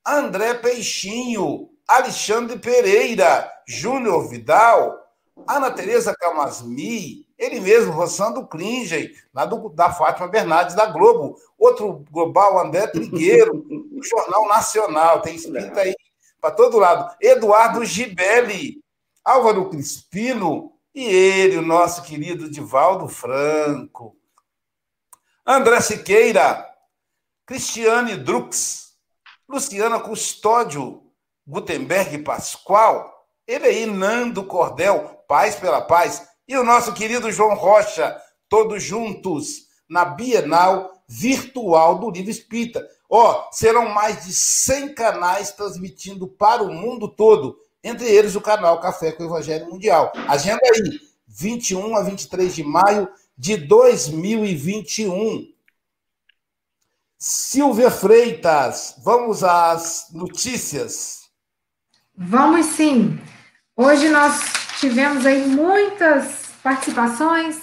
André 0.08 0.54
Peixinho, 0.54 1.68
Alexandre 1.86 2.58
Pereira, 2.58 3.50
Júnior 3.66 4.26
Vidal, 4.26 4.98
Ana 5.46 5.70
Tereza 5.70 6.14
Camasmi, 6.18 7.26
ele 7.36 7.60
mesmo, 7.60 7.92
Rossando 7.92 8.46
Klingen, 8.46 9.12
lá 9.34 9.44
do, 9.44 9.68
da 9.68 9.92
Fátima 9.92 10.26
Bernardes, 10.26 10.74
da 10.74 10.86
Globo. 10.86 11.36
Outro 11.58 12.04
global, 12.10 12.58
André 12.58 12.86
Trigueiro, 12.86 13.52
do 13.62 14.02
Jornal 14.02 14.48
Nacional, 14.48 15.20
tem 15.20 15.36
escrito 15.36 15.78
aí 15.78 15.94
para 16.40 16.52
todo 16.52 16.78
lado. 16.78 17.14
Eduardo 17.20 17.84
Gibelli, 17.84 18.82
Álvaro 19.22 19.68
Crispino 19.68 20.72
e 20.94 21.04
ele, 21.04 21.58
o 21.58 21.62
nosso 21.62 22.02
querido 22.02 22.50
Divaldo 22.50 23.08
Franco. 23.08 24.16
André 25.46 25.80
Siqueira, 25.80 26.66
Cristiane 27.46 28.16
Drux, 28.16 28.87
Luciana 29.48 29.98
Custódio 29.98 31.02
Gutenberg 31.46 32.18
Pascoal, 32.18 33.26
ele 33.46 33.66
aí, 33.66 33.86
Nando 33.86 34.44
Cordel, 34.44 35.24
Paz 35.26 35.56
pela 35.56 35.80
Paz, 35.80 36.28
e 36.46 36.54
o 36.54 36.62
nosso 36.62 36.92
querido 36.92 37.32
João 37.32 37.54
Rocha, 37.54 38.14
todos 38.46 38.82
juntos 38.82 39.68
na 39.88 40.04
Bienal 40.04 40.92
Virtual 41.08 41.98
do 41.98 42.10
Livro 42.10 42.30
Espírita. 42.30 42.86
Ó, 43.08 43.32
oh, 43.32 43.52
serão 43.52 43.88
mais 43.88 44.26
de 44.26 44.34
100 44.34 44.92
canais 44.92 45.50
transmitindo 45.52 46.28
para 46.28 46.62
o 46.62 46.70
mundo 46.70 47.08
todo, 47.08 47.58
entre 47.82 48.06
eles 48.06 48.36
o 48.36 48.42
canal 48.42 48.78
Café 48.80 49.12
com 49.12 49.22
o 49.22 49.26
Evangelho 49.26 49.70
Mundial. 49.70 50.12
Agenda 50.28 50.60
aí, 50.62 51.00
21 51.26 51.96
a 51.96 52.02
23 52.02 52.54
de 52.54 52.62
maio 52.62 53.08
de 53.36 53.56
2021. 53.56 55.57
Silvia 57.18 57.90
Freitas, 57.90 58.94
vamos 59.02 59.42
às 59.42 60.06
notícias. 60.12 61.22
Vamos 62.16 62.66
sim. 62.66 63.18
Hoje 63.76 64.08
nós 64.08 64.40
tivemos 64.78 65.26
aí 65.26 65.44
muitas 65.48 66.46
participações, 66.62 67.58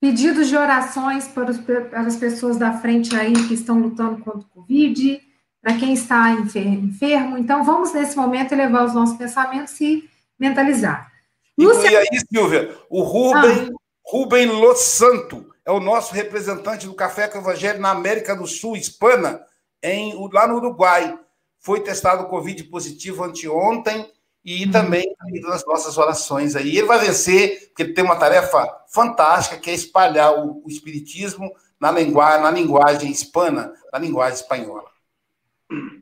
pedidos 0.00 0.48
de 0.48 0.56
orações 0.56 1.28
para, 1.28 1.52
os, 1.52 1.58
para 1.58 2.00
as 2.00 2.16
pessoas 2.16 2.56
da 2.56 2.80
frente 2.80 3.14
aí 3.14 3.32
que 3.46 3.54
estão 3.54 3.78
lutando 3.78 4.24
contra 4.24 4.40
o 4.40 4.50
Covid, 4.50 5.20
para 5.62 5.76
quem 5.78 5.92
está 5.92 6.32
enfermo. 6.32 7.38
Então, 7.38 7.62
vamos 7.62 7.92
nesse 7.92 8.16
momento 8.16 8.50
elevar 8.50 8.84
os 8.84 8.94
nossos 8.94 9.16
pensamentos 9.16 9.80
e 9.80 10.10
mentalizar. 10.36 11.12
Lúcia... 11.56 11.92
E 11.92 11.96
aí, 11.96 12.20
Silvia, 12.28 12.76
o 12.90 13.02
Rubem, 13.02 13.70
ah. 13.70 13.76
Rubem 14.04 14.46
Los 14.46 14.80
Santo 14.80 15.46
é 15.66 15.72
o 15.72 15.80
nosso 15.80 16.14
representante 16.14 16.86
do 16.86 16.94
Café 16.94 17.26
com 17.26 17.38
Evangelho 17.38 17.80
na 17.80 17.90
América 17.90 18.36
do 18.36 18.46
Sul, 18.46 18.76
hispana, 18.76 19.44
em, 19.82 20.14
lá 20.32 20.46
no 20.46 20.56
Uruguai. 20.56 21.18
Foi 21.58 21.80
testado 21.80 22.28
Covid 22.28 22.62
positivo 22.64 23.24
anteontem 23.24 24.08
e 24.44 24.64
uhum. 24.64 24.70
também 24.70 25.16
nas 25.42 25.66
nossas 25.66 25.98
orações 25.98 26.54
aí. 26.54 26.78
Ele 26.78 26.86
vai 26.86 27.00
vencer, 27.00 27.66
porque 27.66 27.82
ele 27.82 27.94
tem 27.94 28.04
uma 28.04 28.14
tarefa 28.14 28.64
fantástica, 28.88 29.58
que 29.58 29.68
é 29.68 29.74
espalhar 29.74 30.32
o, 30.32 30.62
o 30.64 30.68
Espiritismo 30.68 31.50
na 31.80 31.90
linguagem, 31.90 32.42
na 32.42 32.50
linguagem 32.52 33.10
hispana, 33.10 33.72
na 33.92 33.98
linguagem 33.98 34.36
espanhola. 34.36 34.96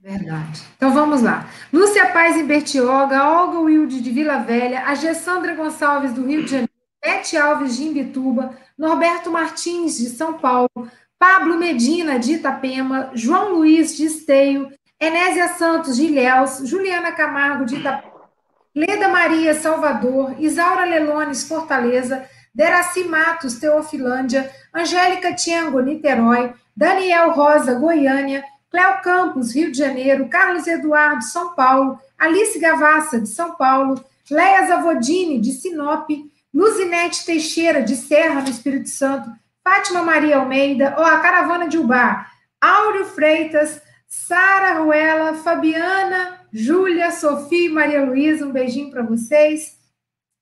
Verdade. 0.03 0.63
Então 0.77 0.93
vamos 0.93 1.23
lá. 1.23 1.49
Lúcia 1.73 2.13
Paz 2.13 2.37
em 2.37 2.45
Bertioga, 2.45 3.27
Olga 3.27 3.61
Wilde 3.61 4.03
de 4.03 4.11
Vila 4.11 4.39
Velha, 4.41 4.85
a 4.85 4.95
Gessandra 4.95 5.55
Gonçalves 5.55 6.13
do 6.13 6.27
Rio 6.27 6.45
de 6.45 6.51
Janeiro, 6.51 6.74
Bete 7.05 7.37
Alves 7.37 7.77
de 7.77 7.85
Imbituba, 7.85 8.57
Norberto 8.79 9.31
Martins 9.31 9.99
de 9.99 10.09
São 10.09 10.39
Paulo, 10.39 10.89
Pablo 11.19 11.59
Medina 11.59 12.19
de 12.19 12.33
Itapema, 12.33 13.11
João 13.13 13.57
Luiz 13.57 13.95
de 13.95 14.07
Esteio, 14.07 14.73
Enésia 14.99 15.49
Santos 15.49 15.97
de 15.97 16.07
Ilhéus, 16.07 16.67
Juliana 16.67 17.13
Camargo 17.13 17.67
de 17.67 17.77
Itapema, 17.77 18.15
Leda 18.75 19.09
Maria 19.09 19.55
Salvador, 19.55 20.35
Isaura 20.39 20.87
Lelones 20.87 21.47
Fortaleza, 21.47 22.27
Deraci 22.55 23.05
Matos 23.05 23.57
Teofilândia, 23.57 24.51
Angélica 24.73 25.35
Tiango 25.35 25.81
Niterói, 25.81 26.55
Daniel 26.75 27.33
Rosa 27.33 27.75
Goiânia, 27.75 28.43
Cléo 28.71 29.03
Campos, 29.03 29.55
Rio 29.55 29.71
de 29.71 29.77
Janeiro, 29.77 30.31
Carlos 30.31 30.67
Eduardo, 30.67 31.23
São 31.23 31.55
Paulo, 31.55 31.99
Alice 32.19 32.59
Gavassa, 32.59 33.21
de 33.21 33.29
São 33.29 33.57
Paulo, 33.57 34.03
Leia 34.31 34.67
Zavodini, 34.67 35.39
de 35.39 35.53
Sinop, 35.53 36.09
Luzinete 36.55 37.27
Teixeira, 37.27 37.83
de 37.83 37.97
Serra, 37.97 38.41
no 38.41 38.49
Espírito 38.49 38.89
Santo, 38.89 39.29
Fátima 39.65 40.03
Maria 40.03 40.39
Almeida, 40.39 40.95
ó, 40.97 41.03
a 41.03 41.19
Caravana 41.19 41.67
de 41.67 41.77
Ubar, 41.77 42.31
Áureo 42.61 43.07
Freitas, 43.07 43.83
Sara 44.07 44.79
Ruela, 44.79 45.35
Fabiana, 45.35 46.47
Júlia, 46.53 47.11
Sofia 47.11 47.67
e 47.67 47.69
Maria 47.69 48.05
Luísa, 48.05 48.47
um 48.47 48.53
beijinho 48.53 48.91
para 48.91 49.03
vocês. 49.03 49.77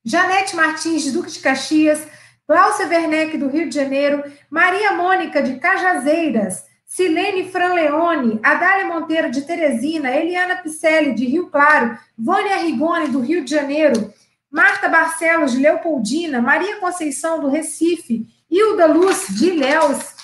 Janete 0.05 0.55
Martins, 0.55 1.05
de 1.05 1.13
Duque 1.13 1.31
de 1.31 1.39
Caxias, 1.39 2.07
Cláudia 2.47 2.89
Werneck, 2.89 3.39
do 3.39 3.49
Rio 3.49 3.69
de 3.69 3.75
Janeiro, 3.75 4.23
Maria 4.51 4.93
Mônica, 4.93 5.43
de 5.43 5.59
Cajazeiras, 5.59 6.67
Silene 6.85 7.49
Franleone, 7.51 8.39
Adália 8.43 8.87
Monteiro 8.87 9.31
de 9.31 9.41
Teresina, 9.43 10.11
Eliana 10.11 10.57
Picelli 10.57 11.15
de 11.15 11.25
Rio 11.25 11.49
Claro, 11.49 11.97
Vânia 12.19 12.59
Rigoni 12.59 13.09
do 13.09 13.21
Rio 13.21 13.43
de 13.43 13.51
Janeiro, 13.51 14.13
Marta 14.53 14.87
Barcelos 14.87 15.53
de 15.53 15.59
Leopoldina, 15.59 16.43
Maria 16.43 16.77
Conceição 16.77 17.41
do 17.41 17.49
Recife, 17.49 18.27
Hilda 18.51 18.85
Luz 18.85 19.29
de 19.29 19.49
Ilhéus, 19.49 20.15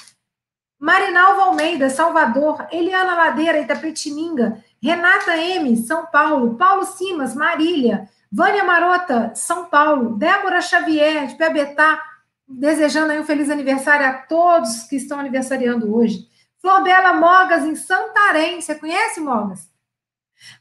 Marinalva 0.79 1.45
Almeida, 1.45 1.89
Salvador, 1.89 2.69
Eliana 2.71 3.17
Ladeira, 3.17 3.59
Itapetininga, 3.59 4.63
Renata 4.83 5.35
M, 5.35 5.75
São 5.79 6.05
Paulo, 6.07 6.57
Paulo 6.57 6.85
Simas, 6.85 7.35
Marília, 7.35 8.07
Vânia 8.31 8.63
Marota, 8.65 9.33
São 9.35 9.65
Paulo, 9.65 10.17
Débora 10.19 10.61
Xavier, 10.61 11.27
de 11.27 11.35
Piabetá, 11.35 11.99
desejando 12.47 13.13
aí 13.13 13.19
um 13.19 13.25
feliz 13.25 13.49
aniversário 13.49 14.07
a 14.07 14.13
todos 14.13 14.83
que 14.85 14.97
estão 14.97 15.19
aniversariando 15.19 15.97
hoje. 15.97 16.29
Florbela 16.61 17.15
Mogas, 17.15 17.65
em 17.65 17.75
Santarém. 17.75 18.61
Você 18.61 18.75
conhece, 18.75 19.21
Mogas? 19.21 19.68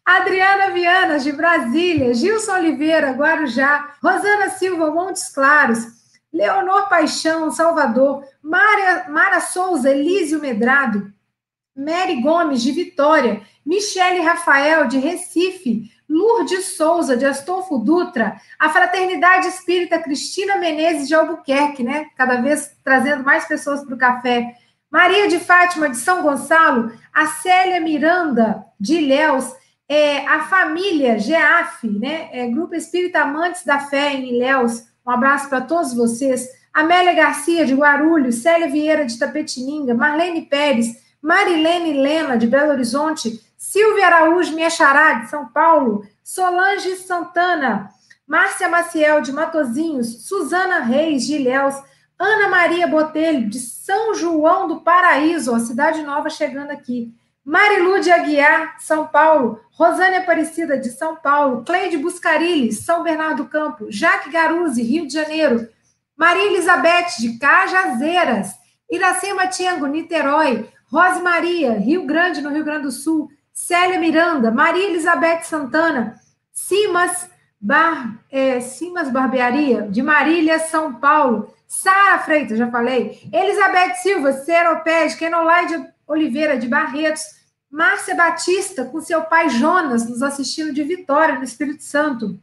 Adriana 0.05 0.71
Viana, 0.71 1.19
de 1.19 1.31
Brasília. 1.31 2.13
Gilson 2.13 2.53
Oliveira, 2.53 3.11
Guarujá. 3.11 3.93
Rosana 4.03 4.49
Silva, 4.49 4.91
Montes 4.91 5.29
Claros. 5.29 5.79
Leonor 6.31 6.87
Paixão, 6.89 7.51
Salvador. 7.51 8.23
Mara, 8.41 9.09
Mara 9.09 9.41
Souza, 9.41 9.89
Elísio 9.91 10.39
Medrado. 10.39 11.11
Mary 11.75 12.21
Gomes, 12.21 12.61
de 12.61 12.71
Vitória. 12.71 13.41
Michele 13.65 14.21
Rafael, 14.21 14.87
de 14.87 14.97
Recife. 14.97 15.91
Lourdes 16.09 16.77
Souza, 16.77 17.17
de 17.17 17.25
Astolfo 17.25 17.77
Dutra, 17.79 18.39
a 18.57 18.69
Fraternidade 18.69 19.47
Espírita 19.47 19.99
Cristina 19.99 20.57
Menezes 20.57 21.07
de 21.07 21.13
Albuquerque, 21.13 21.83
né? 21.83 22.05
Cada 22.15 22.39
vez 22.39 22.71
trazendo 22.81 23.25
mais 23.25 23.45
pessoas 23.45 23.83
para 23.83 23.93
o 23.93 23.97
café. 23.97 24.55
Maria 24.89 25.27
de 25.27 25.37
Fátima 25.37 25.89
de 25.89 25.97
São 25.97 26.21
Gonçalo, 26.21 26.93
a 27.13 27.27
Célia 27.27 27.81
Miranda 27.81 28.65
de 28.79 28.95
Ilhéus, 28.95 29.53
é, 29.89 30.27
a 30.27 30.41
família 30.43 31.17
GEAF, 31.17 31.87
né? 31.87 32.29
É, 32.31 32.47
Grupo 32.47 32.75
Espírita 32.75 33.21
Amantes 33.21 33.63
da 33.63 33.79
Fé 33.79 34.13
em 34.13 34.35
Ilhéus. 34.35 34.83
Um 35.05 35.11
abraço 35.11 35.49
para 35.49 35.61
todos 35.61 35.93
vocês. 35.93 36.47
Amélia 36.73 37.13
Garcia 37.13 37.65
de 37.65 37.73
Guarulhos, 37.73 38.35
Célia 38.35 38.69
Vieira 38.69 39.05
de 39.05 39.17
Tapetininga, 39.17 39.95
Marlene 39.95 40.43
Pérez, 40.43 41.01
Marilene 41.21 41.93
Lena 41.93 42.37
de 42.37 42.45
Belo 42.45 42.71
Horizonte, 42.71 43.41
Silvia 43.57 44.07
Araújo 44.07 44.53
Miechará 44.53 45.13
de 45.13 45.29
São 45.29 45.47
Paulo, 45.47 46.05
Solange 46.23 46.95
Santana, 46.97 47.89
Márcia 48.27 48.69
Maciel 48.69 49.21
de 49.21 49.31
Matozinhos, 49.31 50.27
Suzana 50.27 50.79
Reis 50.79 51.25
de 51.25 51.35
Ilhéus, 51.35 51.75
Ana 52.19 52.49
Maria 52.49 52.87
Botelho, 52.87 53.49
de 53.49 53.59
São 53.59 54.13
João 54.13 54.67
do 54.67 54.81
Paraíso, 54.81 55.55
a 55.55 55.59
cidade 55.59 56.03
nova 56.03 56.29
chegando 56.29 56.71
aqui. 56.71 57.13
Marilu 57.47 58.01
de 58.01 58.11
Aguiar, 58.11 58.75
São 58.77 59.07
Paulo. 59.07 59.61
Rosane 59.71 60.17
Aparecida, 60.17 60.77
de 60.77 60.89
São 60.89 61.15
Paulo. 61.15 61.63
Cleide 61.63 61.95
Buscarilli, 61.97 62.73
São 62.73 63.03
Bernardo 63.03 63.43
do 63.43 63.49
Campo. 63.49 63.85
Jaque 63.89 64.29
Garuzzi, 64.29 64.83
Rio 64.83 65.07
de 65.07 65.13
Janeiro. 65.13 65.65
Maria 66.17 66.45
Elizabeth, 66.47 67.15
de 67.19 67.39
Cajazeiras. 67.39 68.53
Iracema 68.91 69.47
Tiango, 69.47 69.87
Niterói. 69.87 70.67
Rose 70.91 71.21
Maria, 71.21 71.79
Rio 71.79 72.05
Grande, 72.05 72.41
no 72.41 72.49
Rio 72.49 72.65
Grande 72.65 72.81
do 72.81 72.91
Sul. 72.91 73.29
Célia 73.53 73.97
Miranda. 73.97 74.51
Maria 74.51 74.89
Elizabeth 74.89 75.43
Santana. 75.43 76.19
Simas, 76.51 77.29
Bar, 77.61 78.19
é, 78.29 78.59
Simas 78.59 79.09
Barbearia, 79.09 79.83
de 79.83 80.03
Marília, 80.03 80.59
São 80.59 80.95
Paulo. 80.95 81.53
Sara 81.65 82.19
Freitas, 82.19 82.57
já 82.57 82.69
falei. 82.69 83.21
Elizabeth 83.31 83.95
Silva, 84.01 84.33
Seropés, 84.33 85.15
Kenolaide 85.15 85.81
Oliveira 86.05 86.57
de 86.57 86.67
Barretos. 86.67 87.36
Márcia 87.69 88.15
Batista, 88.15 88.85
com 88.85 89.01
seu 89.01 89.23
pai 89.23 89.49
Jonas, 89.49 90.09
nos 90.09 90.23
assistindo 90.23 90.73
de 90.73 90.83
Vitória, 90.83 91.35
no 91.35 91.43
Espírito 91.43 91.83
Santo. 91.83 92.39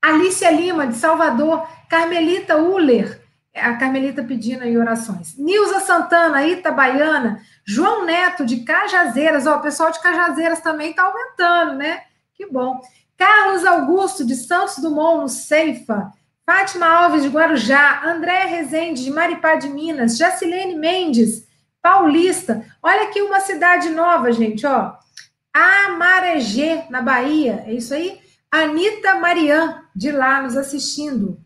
Alicia 0.00 0.50
Lima, 0.50 0.86
de 0.86 0.96
Salvador. 0.96 1.66
Carmelita 1.88 2.56
Uller, 2.56 3.20
a 3.54 3.74
Carmelita 3.74 4.24
pedindo 4.24 4.62
aí 4.62 4.76
orações. 4.76 5.36
Nilza 5.36 5.80
Santana, 5.80 6.46
Itabaiana. 6.46 7.42
João 7.64 8.04
Neto, 8.04 8.44
de 8.44 8.64
Cajazeiras. 8.64 9.46
Ó, 9.46 9.56
o 9.56 9.60
pessoal 9.60 9.90
de 9.90 10.00
Cajazeiras 10.00 10.60
também 10.60 10.90
está 10.90 11.04
aumentando, 11.04 11.74
né? 11.74 12.02
Que 12.34 12.46
bom. 12.46 12.80
Carlos 13.16 13.64
Augusto, 13.64 14.24
de 14.26 14.34
Santos 14.34 14.78
Dumont, 14.78 15.20
no 15.20 15.28
Ceifa. 15.28 16.12
Fátima 16.44 16.86
Alves 16.86 17.22
de 17.22 17.28
Guarujá, 17.28 18.02
André 18.04 18.46
Rezende 18.46 19.04
de 19.04 19.10
Maripá 19.12 19.54
de 19.54 19.68
Minas, 19.68 20.16
Jacilene 20.16 20.74
Mendes, 20.74 21.46
Paulista. 21.82 22.64
Olha 22.80 23.02
aqui 23.02 23.20
uma 23.20 23.40
cidade 23.40 23.90
nova, 23.90 24.30
gente, 24.30 24.64
ó. 24.64 24.94
Amaregê, 25.52 26.84
na 26.88 27.02
Bahia, 27.02 27.64
é 27.66 27.74
isso 27.74 27.92
aí? 27.92 28.20
Anitta 28.50 29.16
Marian, 29.16 29.82
de 29.94 30.12
lá, 30.12 30.40
nos 30.40 30.56
assistindo. 30.56 31.38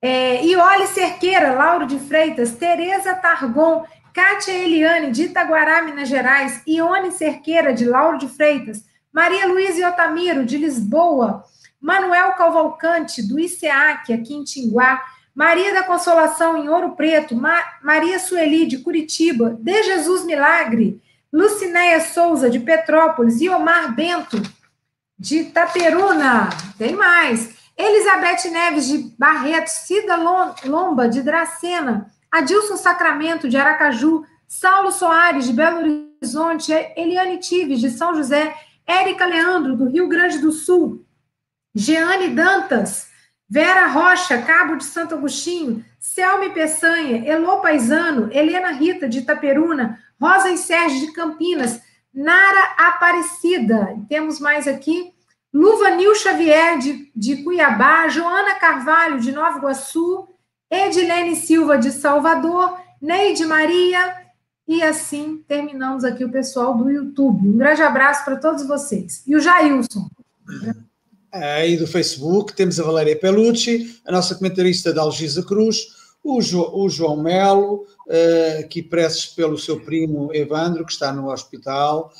É, 0.00 0.44
Iole 0.44 0.86
Cerqueira, 0.88 1.52
Lauro 1.52 1.86
de 1.86 1.98
Freitas, 1.98 2.52
Tereza 2.52 3.14
Targon, 3.14 3.86
Kátia 4.12 4.52
Eliane, 4.52 5.12
de 5.12 5.24
Itaguará, 5.24 5.82
Minas 5.82 6.08
Gerais, 6.08 6.62
Ione 6.66 7.12
Cerqueira, 7.12 7.72
de 7.72 7.84
Lauro 7.84 8.18
de 8.18 8.28
Freitas, 8.28 8.84
Maria 9.12 9.46
Luísa 9.46 9.88
Otamiro, 9.88 10.44
de 10.44 10.58
Lisboa, 10.58 11.44
Manuel 11.80 12.32
Cavalcante, 12.32 13.26
do 13.26 13.38
ICEAC, 13.38 14.12
aqui 14.12 14.34
em 14.34 14.44
Tinguá, 14.44 15.00
Maria 15.34 15.72
da 15.72 15.82
Consolação, 15.82 16.56
em 16.58 16.68
Ouro 16.68 16.90
Preto, 16.96 17.34
Ma 17.34 17.58
Maria 17.82 18.18
Sueli, 18.18 18.66
de 18.66 18.78
Curitiba, 18.78 19.56
De 19.58 19.82
Jesus 19.82 20.24
Milagre, 20.24 21.00
Lucinéia 21.32 22.00
Souza, 22.00 22.50
de 22.50 22.60
Petrópolis, 22.60 23.40
e 23.40 23.48
Omar 23.48 23.94
Bento, 23.94 24.40
de 25.18 25.38
Itaperuna, 25.38 26.50
tem 26.76 26.94
mais, 26.94 27.54
Elizabeth 27.76 28.50
Neves, 28.50 28.86
de 28.86 28.98
Barreto, 29.18 29.68
Cida 29.68 30.16
Lomba, 30.64 31.08
de 31.08 31.22
Dracena, 31.22 32.10
Adilson 32.30 32.76
Sacramento, 32.76 33.48
de 33.48 33.56
Aracaju, 33.56 34.24
Saulo 34.46 34.92
Soares, 34.92 35.46
de 35.46 35.52
Belo 35.52 36.10
Horizonte, 36.20 36.72
Eliane 36.96 37.38
Tives, 37.38 37.80
de 37.80 37.88
São 37.88 38.14
José, 38.14 38.54
Érica 38.86 39.24
Leandro, 39.24 39.76
do 39.76 39.88
Rio 39.88 40.08
Grande 40.08 40.38
do 40.38 40.52
Sul, 40.52 41.04
Jeane 41.74 42.28
Dantas, 42.28 43.11
Vera 43.52 43.88
Rocha, 43.88 44.40
Cabo 44.40 44.76
de 44.76 44.84
Santo 44.84 45.14
Agostinho, 45.14 45.84
Selme 46.00 46.48
Peçanha, 46.54 47.22
Elô 47.30 47.60
Paisano, 47.60 48.32
Helena 48.32 48.70
Rita 48.70 49.06
de 49.06 49.18
Itaperuna, 49.18 49.98
Rosa 50.18 50.48
e 50.48 50.56
Sérgio 50.56 51.00
de 51.00 51.12
Campinas, 51.12 51.78
Nara 52.14 52.74
Aparecida, 52.78 53.94
temos 54.08 54.40
mais 54.40 54.66
aqui, 54.66 55.12
Luva 55.52 55.90
Nil 55.90 56.14
Xavier 56.14 56.78
de, 56.78 57.12
de 57.14 57.44
Cuiabá, 57.44 58.08
Joana 58.08 58.54
Carvalho 58.54 59.20
de 59.20 59.30
Nova 59.32 59.58
Iguaçu, 59.58 60.26
Edilene 60.70 61.36
Silva 61.36 61.76
de 61.76 61.90
Salvador, 61.90 62.80
Neide 63.02 63.44
Maria, 63.44 64.16
e 64.66 64.82
assim 64.82 65.44
terminamos 65.46 66.04
aqui 66.04 66.24
o 66.24 66.32
pessoal 66.32 66.74
do 66.74 66.90
YouTube. 66.90 67.50
Um 67.50 67.58
grande 67.58 67.82
abraço 67.82 68.24
para 68.24 68.36
todos 68.36 68.66
vocês. 68.66 69.22
E 69.26 69.36
o 69.36 69.40
Jailson. 69.40 70.08
Aí 71.32 71.78
do 71.78 71.86
Facebook 71.86 72.54
temos 72.54 72.78
a 72.78 72.82
Valéria 72.82 73.18
Pelucci, 73.18 73.98
a 74.04 74.12
nossa 74.12 74.34
comentarista 74.34 74.92
da 74.92 75.00
Algisa 75.00 75.42
Cruz, 75.42 75.86
o, 76.22 76.42
jo, 76.42 76.70
o 76.74 76.88
João 76.90 77.22
Melo, 77.22 77.86
uh, 78.06 78.60
aqui 78.60 78.82
preces 78.82 79.26
pelo 79.26 79.58
seu 79.58 79.80
primo 79.80 80.32
Evandro, 80.34 80.84
que 80.84 80.92
está 80.92 81.10
no 81.10 81.30
hospital. 81.30 82.12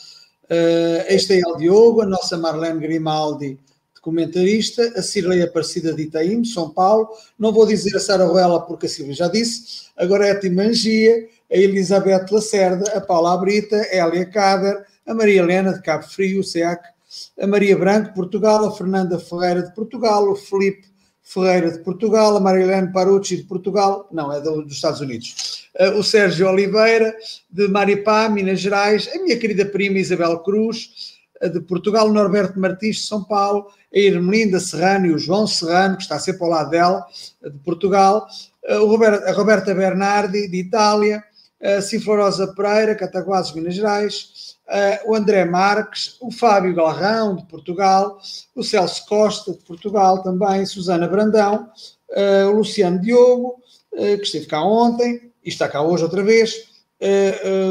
Uh, 0.45 1.05
este 1.09 1.39
é 1.39 1.47
o 1.47 1.57
Diogo, 1.57 2.01
a 2.01 2.07
nossa 2.07 2.39
Marlene 2.39 2.81
Grimaldi, 2.81 3.59
comentarista, 4.01 4.83
a 4.97 5.03
Cirlei 5.03 5.43
Aparecida 5.43 5.93
de 5.93 6.03
Itaim, 6.03 6.43
São 6.45 6.71
Paulo. 6.71 7.09
Não 7.39 7.53
vou 7.53 7.67
dizer 7.67 7.95
a 7.97 8.01
Sara 8.01 8.25
Ruela, 8.25 8.61
porque 8.63 8.87
a 8.87 8.89
Silvia 8.89 9.15
já 9.15 9.29
disse. 9.29 9.87
Agora 9.97 10.27
é 10.27 10.33
a 10.33 10.41
Timangia, 10.41 11.29
a 11.51 11.57
Elizabeth 11.57 12.27
Lacerda, 12.31 12.91
a 12.93 13.01
Paula 13.01 13.35
Abrita, 13.35 13.77
a 13.77 13.97
Elia 13.97 14.27
Cader, 14.27 14.85
a 15.07 15.15
Maria 15.15 15.43
Helena 15.43 15.73
de 15.75 15.83
Cabo 15.83 16.05
Frio, 16.05 16.41
o 16.41 16.45
SEAC, 16.45 16.92
a 17.41 17.47
Maria 17.47 17.77
Branco 17.77 18.09
de 18.09 18.15
Portugal, 18.15 18.65
a 18.65 18.77
Fernanda 18.77 19.19
Ferreira 19.19 19.63
de 19.63 19.75
Portugal, 19.75 20.31
o 20.31 20.37
Felipe 20.37 20.93
Ferreira 21.23 21.71
de 21.71 21.79
Portugal, 21.79 22.37
a 22.37 22.41
Marilene 22.41 22.93
Parucci 22.93 23.37
de 23.37 23.45
Portugal, 23.45 24.09
não, 24.11 24.33
é 24.33 24.41
dos 24.41 24.73
Estados 24.73 25.01
Unidos, 25.01 25.69
uh, 25.79 25.99
o 25.99 26.03
Sérgio 26.03 26.49
Oliveira 26.49 27.15
de 27.51 27.69
Maripá, 27.69 28.29
Minas 28.29 28.61
Gerais, 28.61 29.09
a 29.15 29.23
minha 29.23 29.39
querida 29.39 29.65
prima 29.65 29.99
Isabel 29.99 30.39
Cruz 30.41 31.13
de 31.41 31.61
Portugal, 31.61 32.09
Norberto 32.09 32.59
Martins 32.59 32.97
de 32.97 33.03
São 33.03 33.25
Paulo, 33.25 33.67
a 33.93 33.99
Irmelinda 33.99 34.61
Serrano 34.61 35.07
e 35.07 35.13
o 35.13 35.19
João 35.19 35.47
Serrano, 35.47 35.97
que 35.97 36.03
está 36.03 36.19
sempre 36.19 36.45
ao 36.45 36.51
lado 36.51 36.71
dela, 36.71 37.05
de 37.43 37.59
Portugal, 37.65 38.27
uh, 38.69 38.77
o 38.77 38.87
Roberto, 38.87 39.25
a 39.25 39.33
Roberta 39.33 39.75
Bernardi 39.75 40.49
de 40.49 40.57
Itália, 40.59 41.23
a 41.63 41.81
Ciflorosa 41.81 42.53
Pereira, 42.55 42.97
Cataguases, 42.97 43.55
Minas 43.55 43.75
Gerais, 43.75 44.57
uh, 44.73 45.11
o 45.11 45.15
André 45.15 45.45
Marques, 45.45 46.17
o 46.21 46.33
Fábio 46.33 46.75
Galrão, 46.75 47.37
de 47.37 47.45
Portugal, 47.45 48.19
o 48.55 48.63
Celso 48.63 49.07
Costa, 49.07 49.53
de 49.53 49.59
Portugal 49.59 50.23
também, 50.23 50.65
Susana 50.65 51.07
Brandão, 51.07 51.69
uh, 52.11 52.51
o 52.51 52.57
Luciano 52.57 53.01
Diogo, 53.01 53.57
uh, 53.93 54.19
que 54.19 54.25
esteve 54.25 54.47
cá 54.47 54.63
ontem 54.65 55.31
e 55.45 55.49
está 55.49 55.69
cá 55.69 55.83
hoje 55.83 56.03
outra 56.03 56.23
vez, 56.23 56.73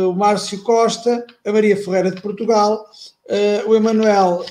o 0.10 0.12
Márcio 0.12 0.62
Costa, 0.62 1.26
a 1.46 1.52
Maria 1.54 1.78
Ferreira 1.78 2.12
de 2.12 2.22
Portugal, 2.22 2.86
o 3.66 3.74
Emanuel 3.74 4.44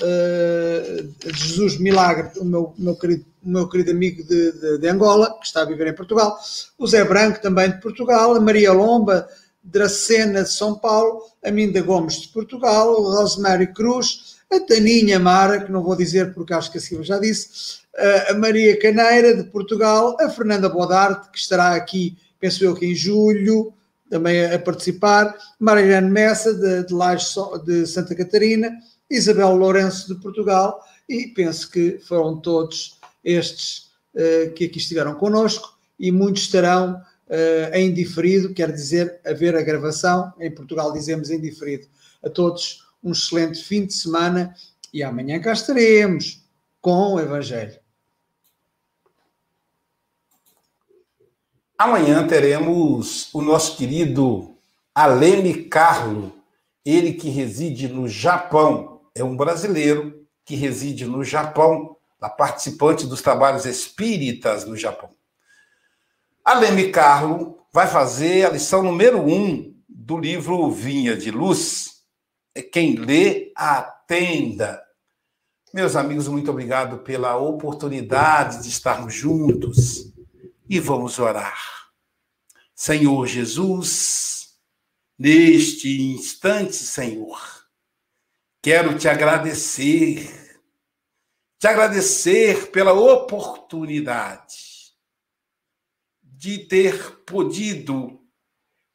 Jesus 1.35 1.77
Milagre, 1.77 2.31
o 2.39 2.43
meu, 2.43 2.73
meu, 2.79 2.95
querido, 2.95 3.23
meu 3.43 3.69
querido 3.69 3.91
amigo 3.91 4.23
de, 4.23 4.51
de, 4.53 4.79
de, 4.79 4.87
Angola, 4.87 5.37
que 5.39 5.45
está 5.45 5.61
a 5.61 5.65
viver 5.65 5.85
em 5.85 5.93
Portugal, 5.93 6.35
o 6.79 6.87
Zé 6.87 7.03
Branco 7.03 7.39
também 7.43 7.69
de 7.69 7.79
Portugal, 7.79 8.33
a 8.33 8.39
Maria 8.39 8.73
Lomba 8.73 9.27
Dracena 9.63 10.43
de 10.43 10.51
São 10.51 10.77
Paulo, 10.77 11.21
a 11.43 11.51
Minda 11.51 11.81
Gomes 11.81 12.21
de 12.21 12.27
Portugal, 12.29 13.01
Rosemary 13.01 13.73
Cruz, 13.73 14.37
a 14.51 14.59
Taninha 14.59 15.19
Mara, 15.19 15.63
que 15.63 15.71
não 15.71 15.83
vou 15.83 15.95
dizer 15.95 16.33
porque 16.33 16.53
acho 16.53 16.71
que 16.71 16.77
a 16.77 16.81
Silva 16.81 17.03
já 17.03 17.17
disse, 17.17 17.81
a 18.29 18.33
Maria 18.33 18.77
Caneira 18.79 19.35
de 19.35 19.43
Portugal, 19.43 20.17
a 20.19 20.29
Fernanda 20.29 20.69
Bodarte, 20.69 21.29
que 21.31 21.37
estará 21.37 21.75
aqui, 21.75 22.17
penso 22.39 22.63
eu 22.63 22.75
que 22.75 22.85
em 22.85 22.95
julho, 22.95 23.73
também 24.09 24.45
a, 24.45 24.59
participar, 24.59 25.37
Mariana 25.57 26.09
Messa 26.09 26.53
de, 26.53 26.85
de, 26.85 26.93
Lages, 26.93 27.33
de 27.65 27.85
Santa 27.87 28.13
Catarina, 28.13 28.71
Isabel 29.09 29.55
Lourenço 29.55 30.13
de 30.13 30.21
Portugal, 30.21 30.83
e 31.07 31.27
penso 31.27 31.71
que 31.71 31.99
foram 31.99 32.37
todos 32.39 32.99
estes 33.23 33.89
uh, 34.15 34.51
que 34.53 34.65
aqui 34.65 34.77
estiveram 34.77 35.15
connosco, 35.15 35.77
e 35.97 36.11
muitos 36.11 36.43
estarão 36.43 37.01
uh, 37.31 37.73
em 37.73 37.93
diferido, 37.93 38.53
quer 38.53 38.71
dizer, 38.71 39.19
a 39.25 39.33
ver 39.33 39.55
a 39.55 39.63
gravação. 39.63 40.33
Em 40.39 40.53
Portugal 40.53 40.91
dizemos 40.91 41.29
em 41.29 41.39
diferido. 41.39 41.87
A 42.23 42.29
todos 42.29 42.85
um 43.03 43.13
excelente 43.13 43.63
fim 43.63 43.85
de 43.85 43.93
semana 43.93 44.53
e 44.93 45.01
amanhã 45.01 45.39
cá 45.39 45.53
estaremos 45.53 46.45
com 46.81 47.13
o 47.13 47.19
Evangelho. 47.19 47.79
Amanhã 51.77 52.27
teremos 52.27 53.33
o 53.33 53.41
nosso 53.41 53.75
querido 53.75 54.55
Alene 54.93 55.63
Carlo, 55.63 56.31
ele 56.85 57.13
que 57.13 57.29
reside 57.29 57.87
no 57.87 58.07
Japão, 58.07 59.01
é 59.15 59.23
um 59.23 59.35
brasileiro 59.35 60.27
que 60.45 60.55
reside 60.55 61.05
no 61.05 61.23
Japão, 61.23 61.95
a 62.19 62.29
participante 62.29 63.07
dos 63.07 63.21
trabalhos 63.23 63.65
espíritas 63.65 64.63
no 64.63 64.77
Japão. 64.77 65.09
A 66.43 66.55
Leme 66.55 66.91
Carlo 66.91 67.59
vai 67.71 67.87
fazer 67.87 68.47
a 68.47 68.49
lição 68.49 68.81
número 68.81 69.21
um 69.21 69.75
do 69.87 70.17
livro 70.17 70.71
Vinha 70.71 71.15
de 71.15 71.29
Luz. 71.29 72.01
É 72.55 72.63
quem 72.63 72.95
lê, 72.95 73.51
atenda. 73.55 74.81
Meus 75.71 75.95
amigos, 75.95 76.27
muito 76.27 76.49
obrigado 76.49 76.97
pela 77.03 77.37
oportunidade 77.37 78.63
de 78.63 78.69
estarmos 78.69 79.13
juntos 79.13 80.11
e 80.67 80.79
vamos 80.79 81.19
orar. 81.19 81.61
Senhor 82.73 83.27
Jesus, 83.27 84.55
neste 85.19 86.01
instante, 86.01 86.75
Senhor, 86.75 87.39
quero 88.63 88.97
te 88.97 89.07
agradecer, 89.07 90.57
te 91.59 91.67
agradecer 91.67 92.71
pela 92.71 92.93
oportunidade 92.93 94.70
de 96.41 96.57
ter 96.57 97.17
podido 97.17 98.19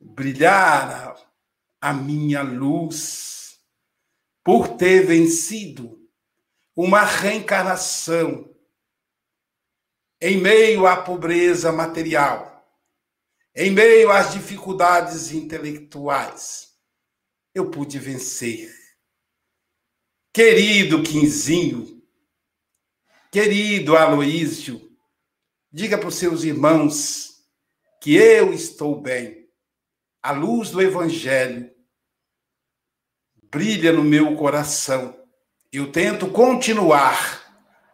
brilhar 0.01 1.17
a 1.81 1.93
minha 1.93 2.43
luz, 2.43 3.61
por 4.43 4.77
ter 4.77 5.07
vencido 5.07 6.11
uma 6.75 7.05
reencarnação 7.05 8.53
em 10.21 10.39
meio 10.39 10.89
à 10.89 10.97
pobreza 10.97 11.71
material, 11.71 12.69
em 13.55 13.71
meio 13.71 14.11
às 14.11 14.33
dificuldades 14.33 15.31
intelectuais, 15.31 16.77
eu 17.55 17.71
pude 17.71 18.01
vencer. 18.01 18.75
Querido 20.33 21.01
Quinzinho, 21.01 22.05
querido 23.31 23.97
Aloísio, 23.97 24.99
diga 25.71 25.97
para 25.97 26.09
os 26.09 26.17
seus 26.17 26.43
irmãos 26.43 27.36
que 28.07 28.15
eu 28.15 28.53
estou 28.53 29.01
bem. 29.01 29.49
A 30.23 30.31
luz 30.31 30.71
do 30.71 30.81
Evangelho 30.81 31.69
brilha 33.51 33.93
no 33.93 34.05
meu 34.05 34.37
coração. 34.37 35.19
Eu 35.73 35.91
tento 35.91 36.31
continuar 36.31 37.43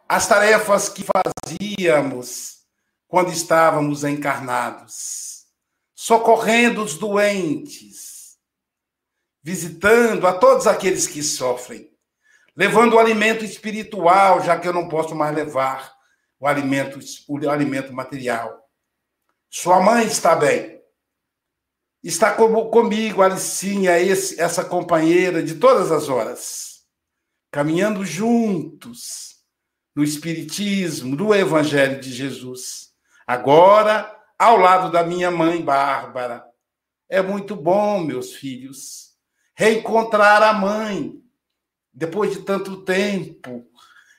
as 0.07 0.29
tarefas 0.29 0.91
que 0.91 1.03
fazíamos 1.03 2.59
quando 3.09 3.33
estávamos 3.33 4.05
encarnados, 4.05 5.47
socorrendo 5.95 6.83
os 6.83 6.99
doentes, 6.99 8.37
visitando 9.43 10.27
a 10.27 10.35
todos 10.35 10.67
aqueles 10.67 11.07
que 11.07 11.23
sofrem, 11.23 11.91
levando 12.55 12.97
o 12.97 12.99
alimento 12.99 13.47
espiritual, 13.47 14.43
já 14.45 14.61
que 14.61 14.69
eu 14.69 14.75
não 14.75 14.91
posso 14.91 15.15
mais 15.15 15.35
levar 15.35 15.91
o 16.39 16.47
alimento, 16.47 16.99
o 17.27 17.49
alimento 17.49 17.95
material. 17.95 18.62
Sua 19.55 19.83
mãe 19.83 20.07
está 20.07 20.35
bem. 20.35 20.81
Está 22.03 22.35
comigo, 22.35 23.21
Alicinha, 23.21 24.01
esse, 24.01 24.41
essa 24.41 24.65
companheira 24.65 25.43
de 25.43 25.57
todas 25.57 25.93
as 25.93 26.09
horas, 26.09 26.87
caminhando 27.51 28.03
juntos 28.03 29.43
no 29.95 30.03
Espiritismo, 30.03 31.15
no 31.15 31.35
Evangelho 31.35 32.01
de 32.01 32.11
Jesus. 32.11 32.95
Agora, 33.27 34.19
ao 34.39 34.57
lado 34.57 34.91
da 34.91 35.05
minha 35.05 35.31
mãe, 35.31 35.63
Bárbara. 35.63 36.43
É 37.07 37.21
muito 37.21 37.55
bom, 37.55 38.01
meus 38.01 38.33
filhos, 38.33 39.11
reencontrar 39.55 40.43
a 40.43 40.55
mãe, 40.55 41.23
depois 41.93 42.33
de 42.33 42.41
tanto 42.41 42.85
tempo, 42.85 43.67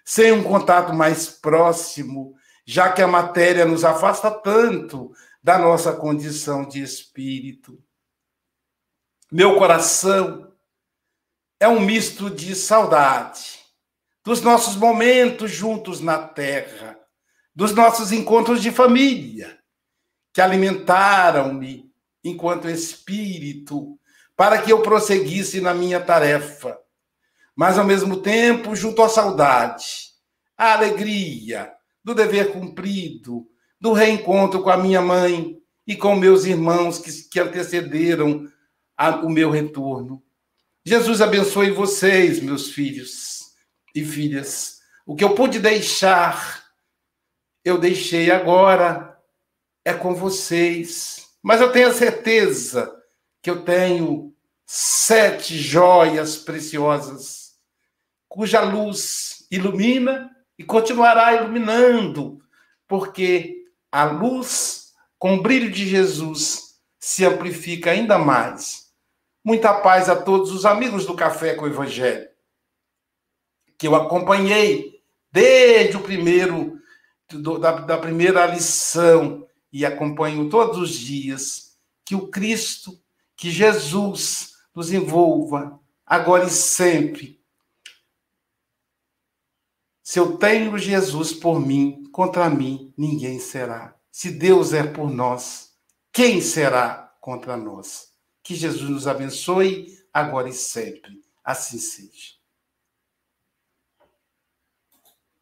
sem 0.06 0.32
um 0.32 0.44
contato 0.44 0.94
mais 0.94 1.28
próximo, 1.28 2.36
já 2.66 2.92
que 2.92 3.02
a 3.02 3.08
matéria 3.08 3.66
nos 3.66 3.84
afasta 3.84 4.32
tanto 4.32 5.14
da 5.42 5.58
nossa 5.58 5.94
condição 5.94 6.66
de 6.66 6.82
espírito. 6.82 7.84
Meu 9.32 9.58
coração 9.58 10.54
é 11.60 11.68
um 11.68 11.80
misto 11.80 12.30
de 12.30 12.56
saudade 12.56 13.60
dos 14.24 14.42
nossos 14.42 14.76
momentos 14.76 15.52
juntos 15.52 16.00
na 16.00 16.18
terra, 16.18 16.98
dos 17.54 17.74
nossos 17.74 18.12
encontros 18.12 18.62
de 18.62 18.72
família, 18.72 19.60
que 20.34 20.40
alimentaram-me 20.40 21.92
enquanto 22.24 22.70
espírito 22.70 24.00
para 24.36 24.62
que 24.62 24.72
eu 24.72 24.82
prosseguisse 24.82 25.60
na 25.60 25.74
minha 25.74 26.00
tarefa, 26.00 26.80
mas 27.56 27.78
ao 27.78 27.86
mesmo 27.86 28.22
tempo 28.22 28.76
junto 28.76 29.04
à 29.04 29.10
saudade, 29.10 29.86
à 30.58 30.74
alegria 30.74 31.73
do 32.04 32.14
dever 32.14 32.52
cumprido, 32.52 33.48
do 33.80 33.94
reencontro 33.94 34.62
com 34.62 34.70
a 34.70 34.78
minha 34.78 35.02
mãe 35.02 35.58
e 35.88 35.96
com 35.96 36.16
meus 36.16 36.46
irmãos 36.46 37.00
que, 37.00 37.12
que 37.30 37.40
antecederam 37.40 38.48
a, 38.98 39.18
o 39.18 39.30
meu 39.30 39.50
retorno. 39.50 40.24
Jesus 40.86 41.22
abençoe 41.22 41.72
vocês, 41.72 42.42
meus 42.42 42.70
filhos 42.72 43.54
e 43.96 44.04
filhas. 44.04 44.80
O 45.06 45.16
que 45.16 45.24
eu 45.24 45.34
pude 45.36 45.60
deixar, 45.60 46.64
eu 47.64 47.78
deixei 47.78 48.32
agora, 48.32 49.18
é 49.86 49.94
com 49.94 50.14
vocês. 50.14 51.28
Mas 51.42 51.62
eu 51.62 51.72
tenho 51.72 51.90
a 51.90 51.94
certeza 51.94 52.94
que 53.42 53.50
eu 53.50 53.64
tenho 53.64 54.34
sete 54.66 55.58
joias 55.58 56.38
preciosas, 56.38 57.54
cuja 58.28 58.62
luz 58.62 59.46
ilumina 59.52 60.33
e 60.64 60.66
continuará 60.66 61.36
iluminando, 61.36 62.42
porque 62.88 63.66
a 63.92 64.06
luz 64.06 64.94
com 65.20 65.36
o 65.36 65.42
brilho 65.42 65.70
de 65.70 65.86
Jesus 65.86 66.80
se 67.02 67.26
amplifica 67.26 67.92
ainda 67.92 68.18
mais. 68.18 68.94
Muita 69.44 69.74
paz 69.74 70.08
a 70.08 70.16
todos 70.16 70.52
os 70.52 70.66
amigos 70.66 71.06
do 71.06 71.18
Café 71.18 71.54
com 71.54 71.66
o 71.66 71.68
Evangelho, 71.68 72.30
que 73.78 73.86
eu 73.86 73.94
acompanhei 73.94 75.02
desde 75.30 75.98
o 75.98 76.02
primeiro, 76.02 76.80
da, 77.60 77.82
da 77.82 77.98
primeira 77.98 78.46
lição, 78.46 79.46
e 79.70 79.86
acompanho 79.86 80.50
todos 80.50 80.78
os 80.78 80.92
dias. 80.92 81.76
Que 82.06 82.16
o 82.16 82.30
Cristo, 82.30 82.98
que 83.36 83.50
Jesus 83.52 84.54
nos 84.74 84.94
envolva, 84.94 85.78
agora 86.06 86.46
e 86.46 86.50
sempre. 86.50 87.43
Se 90.14 90.20
eu 90.20 90.38
tenho 90.38 90.78
Jesus 90.78 91.34
por 91.34 91.60
mim, 91.60 92.04
contra 92.12 92.48
mim 92.48 92.94
ninguém 92.96 93.40
será. 93.40 93.96
Se 94.12 94.30
Deus 94.30 94.72
é 94.72 94.84
por 94.84 95.10
nós, 95.10 95.72
quem 96.12 96.40
será 96.40 97.12
contra 97.20 97.58
nós? 97.58 98.10
Que 98.44 98.54
Jesus 98.54 98.88
nos 98.88 99.08
abençoe 99.08 99.88
agora 100.14 100.48
e 100.48 100.54
sempre. 100.54 101.20
Assim 101.44 101.80
seja. 101.80 102.33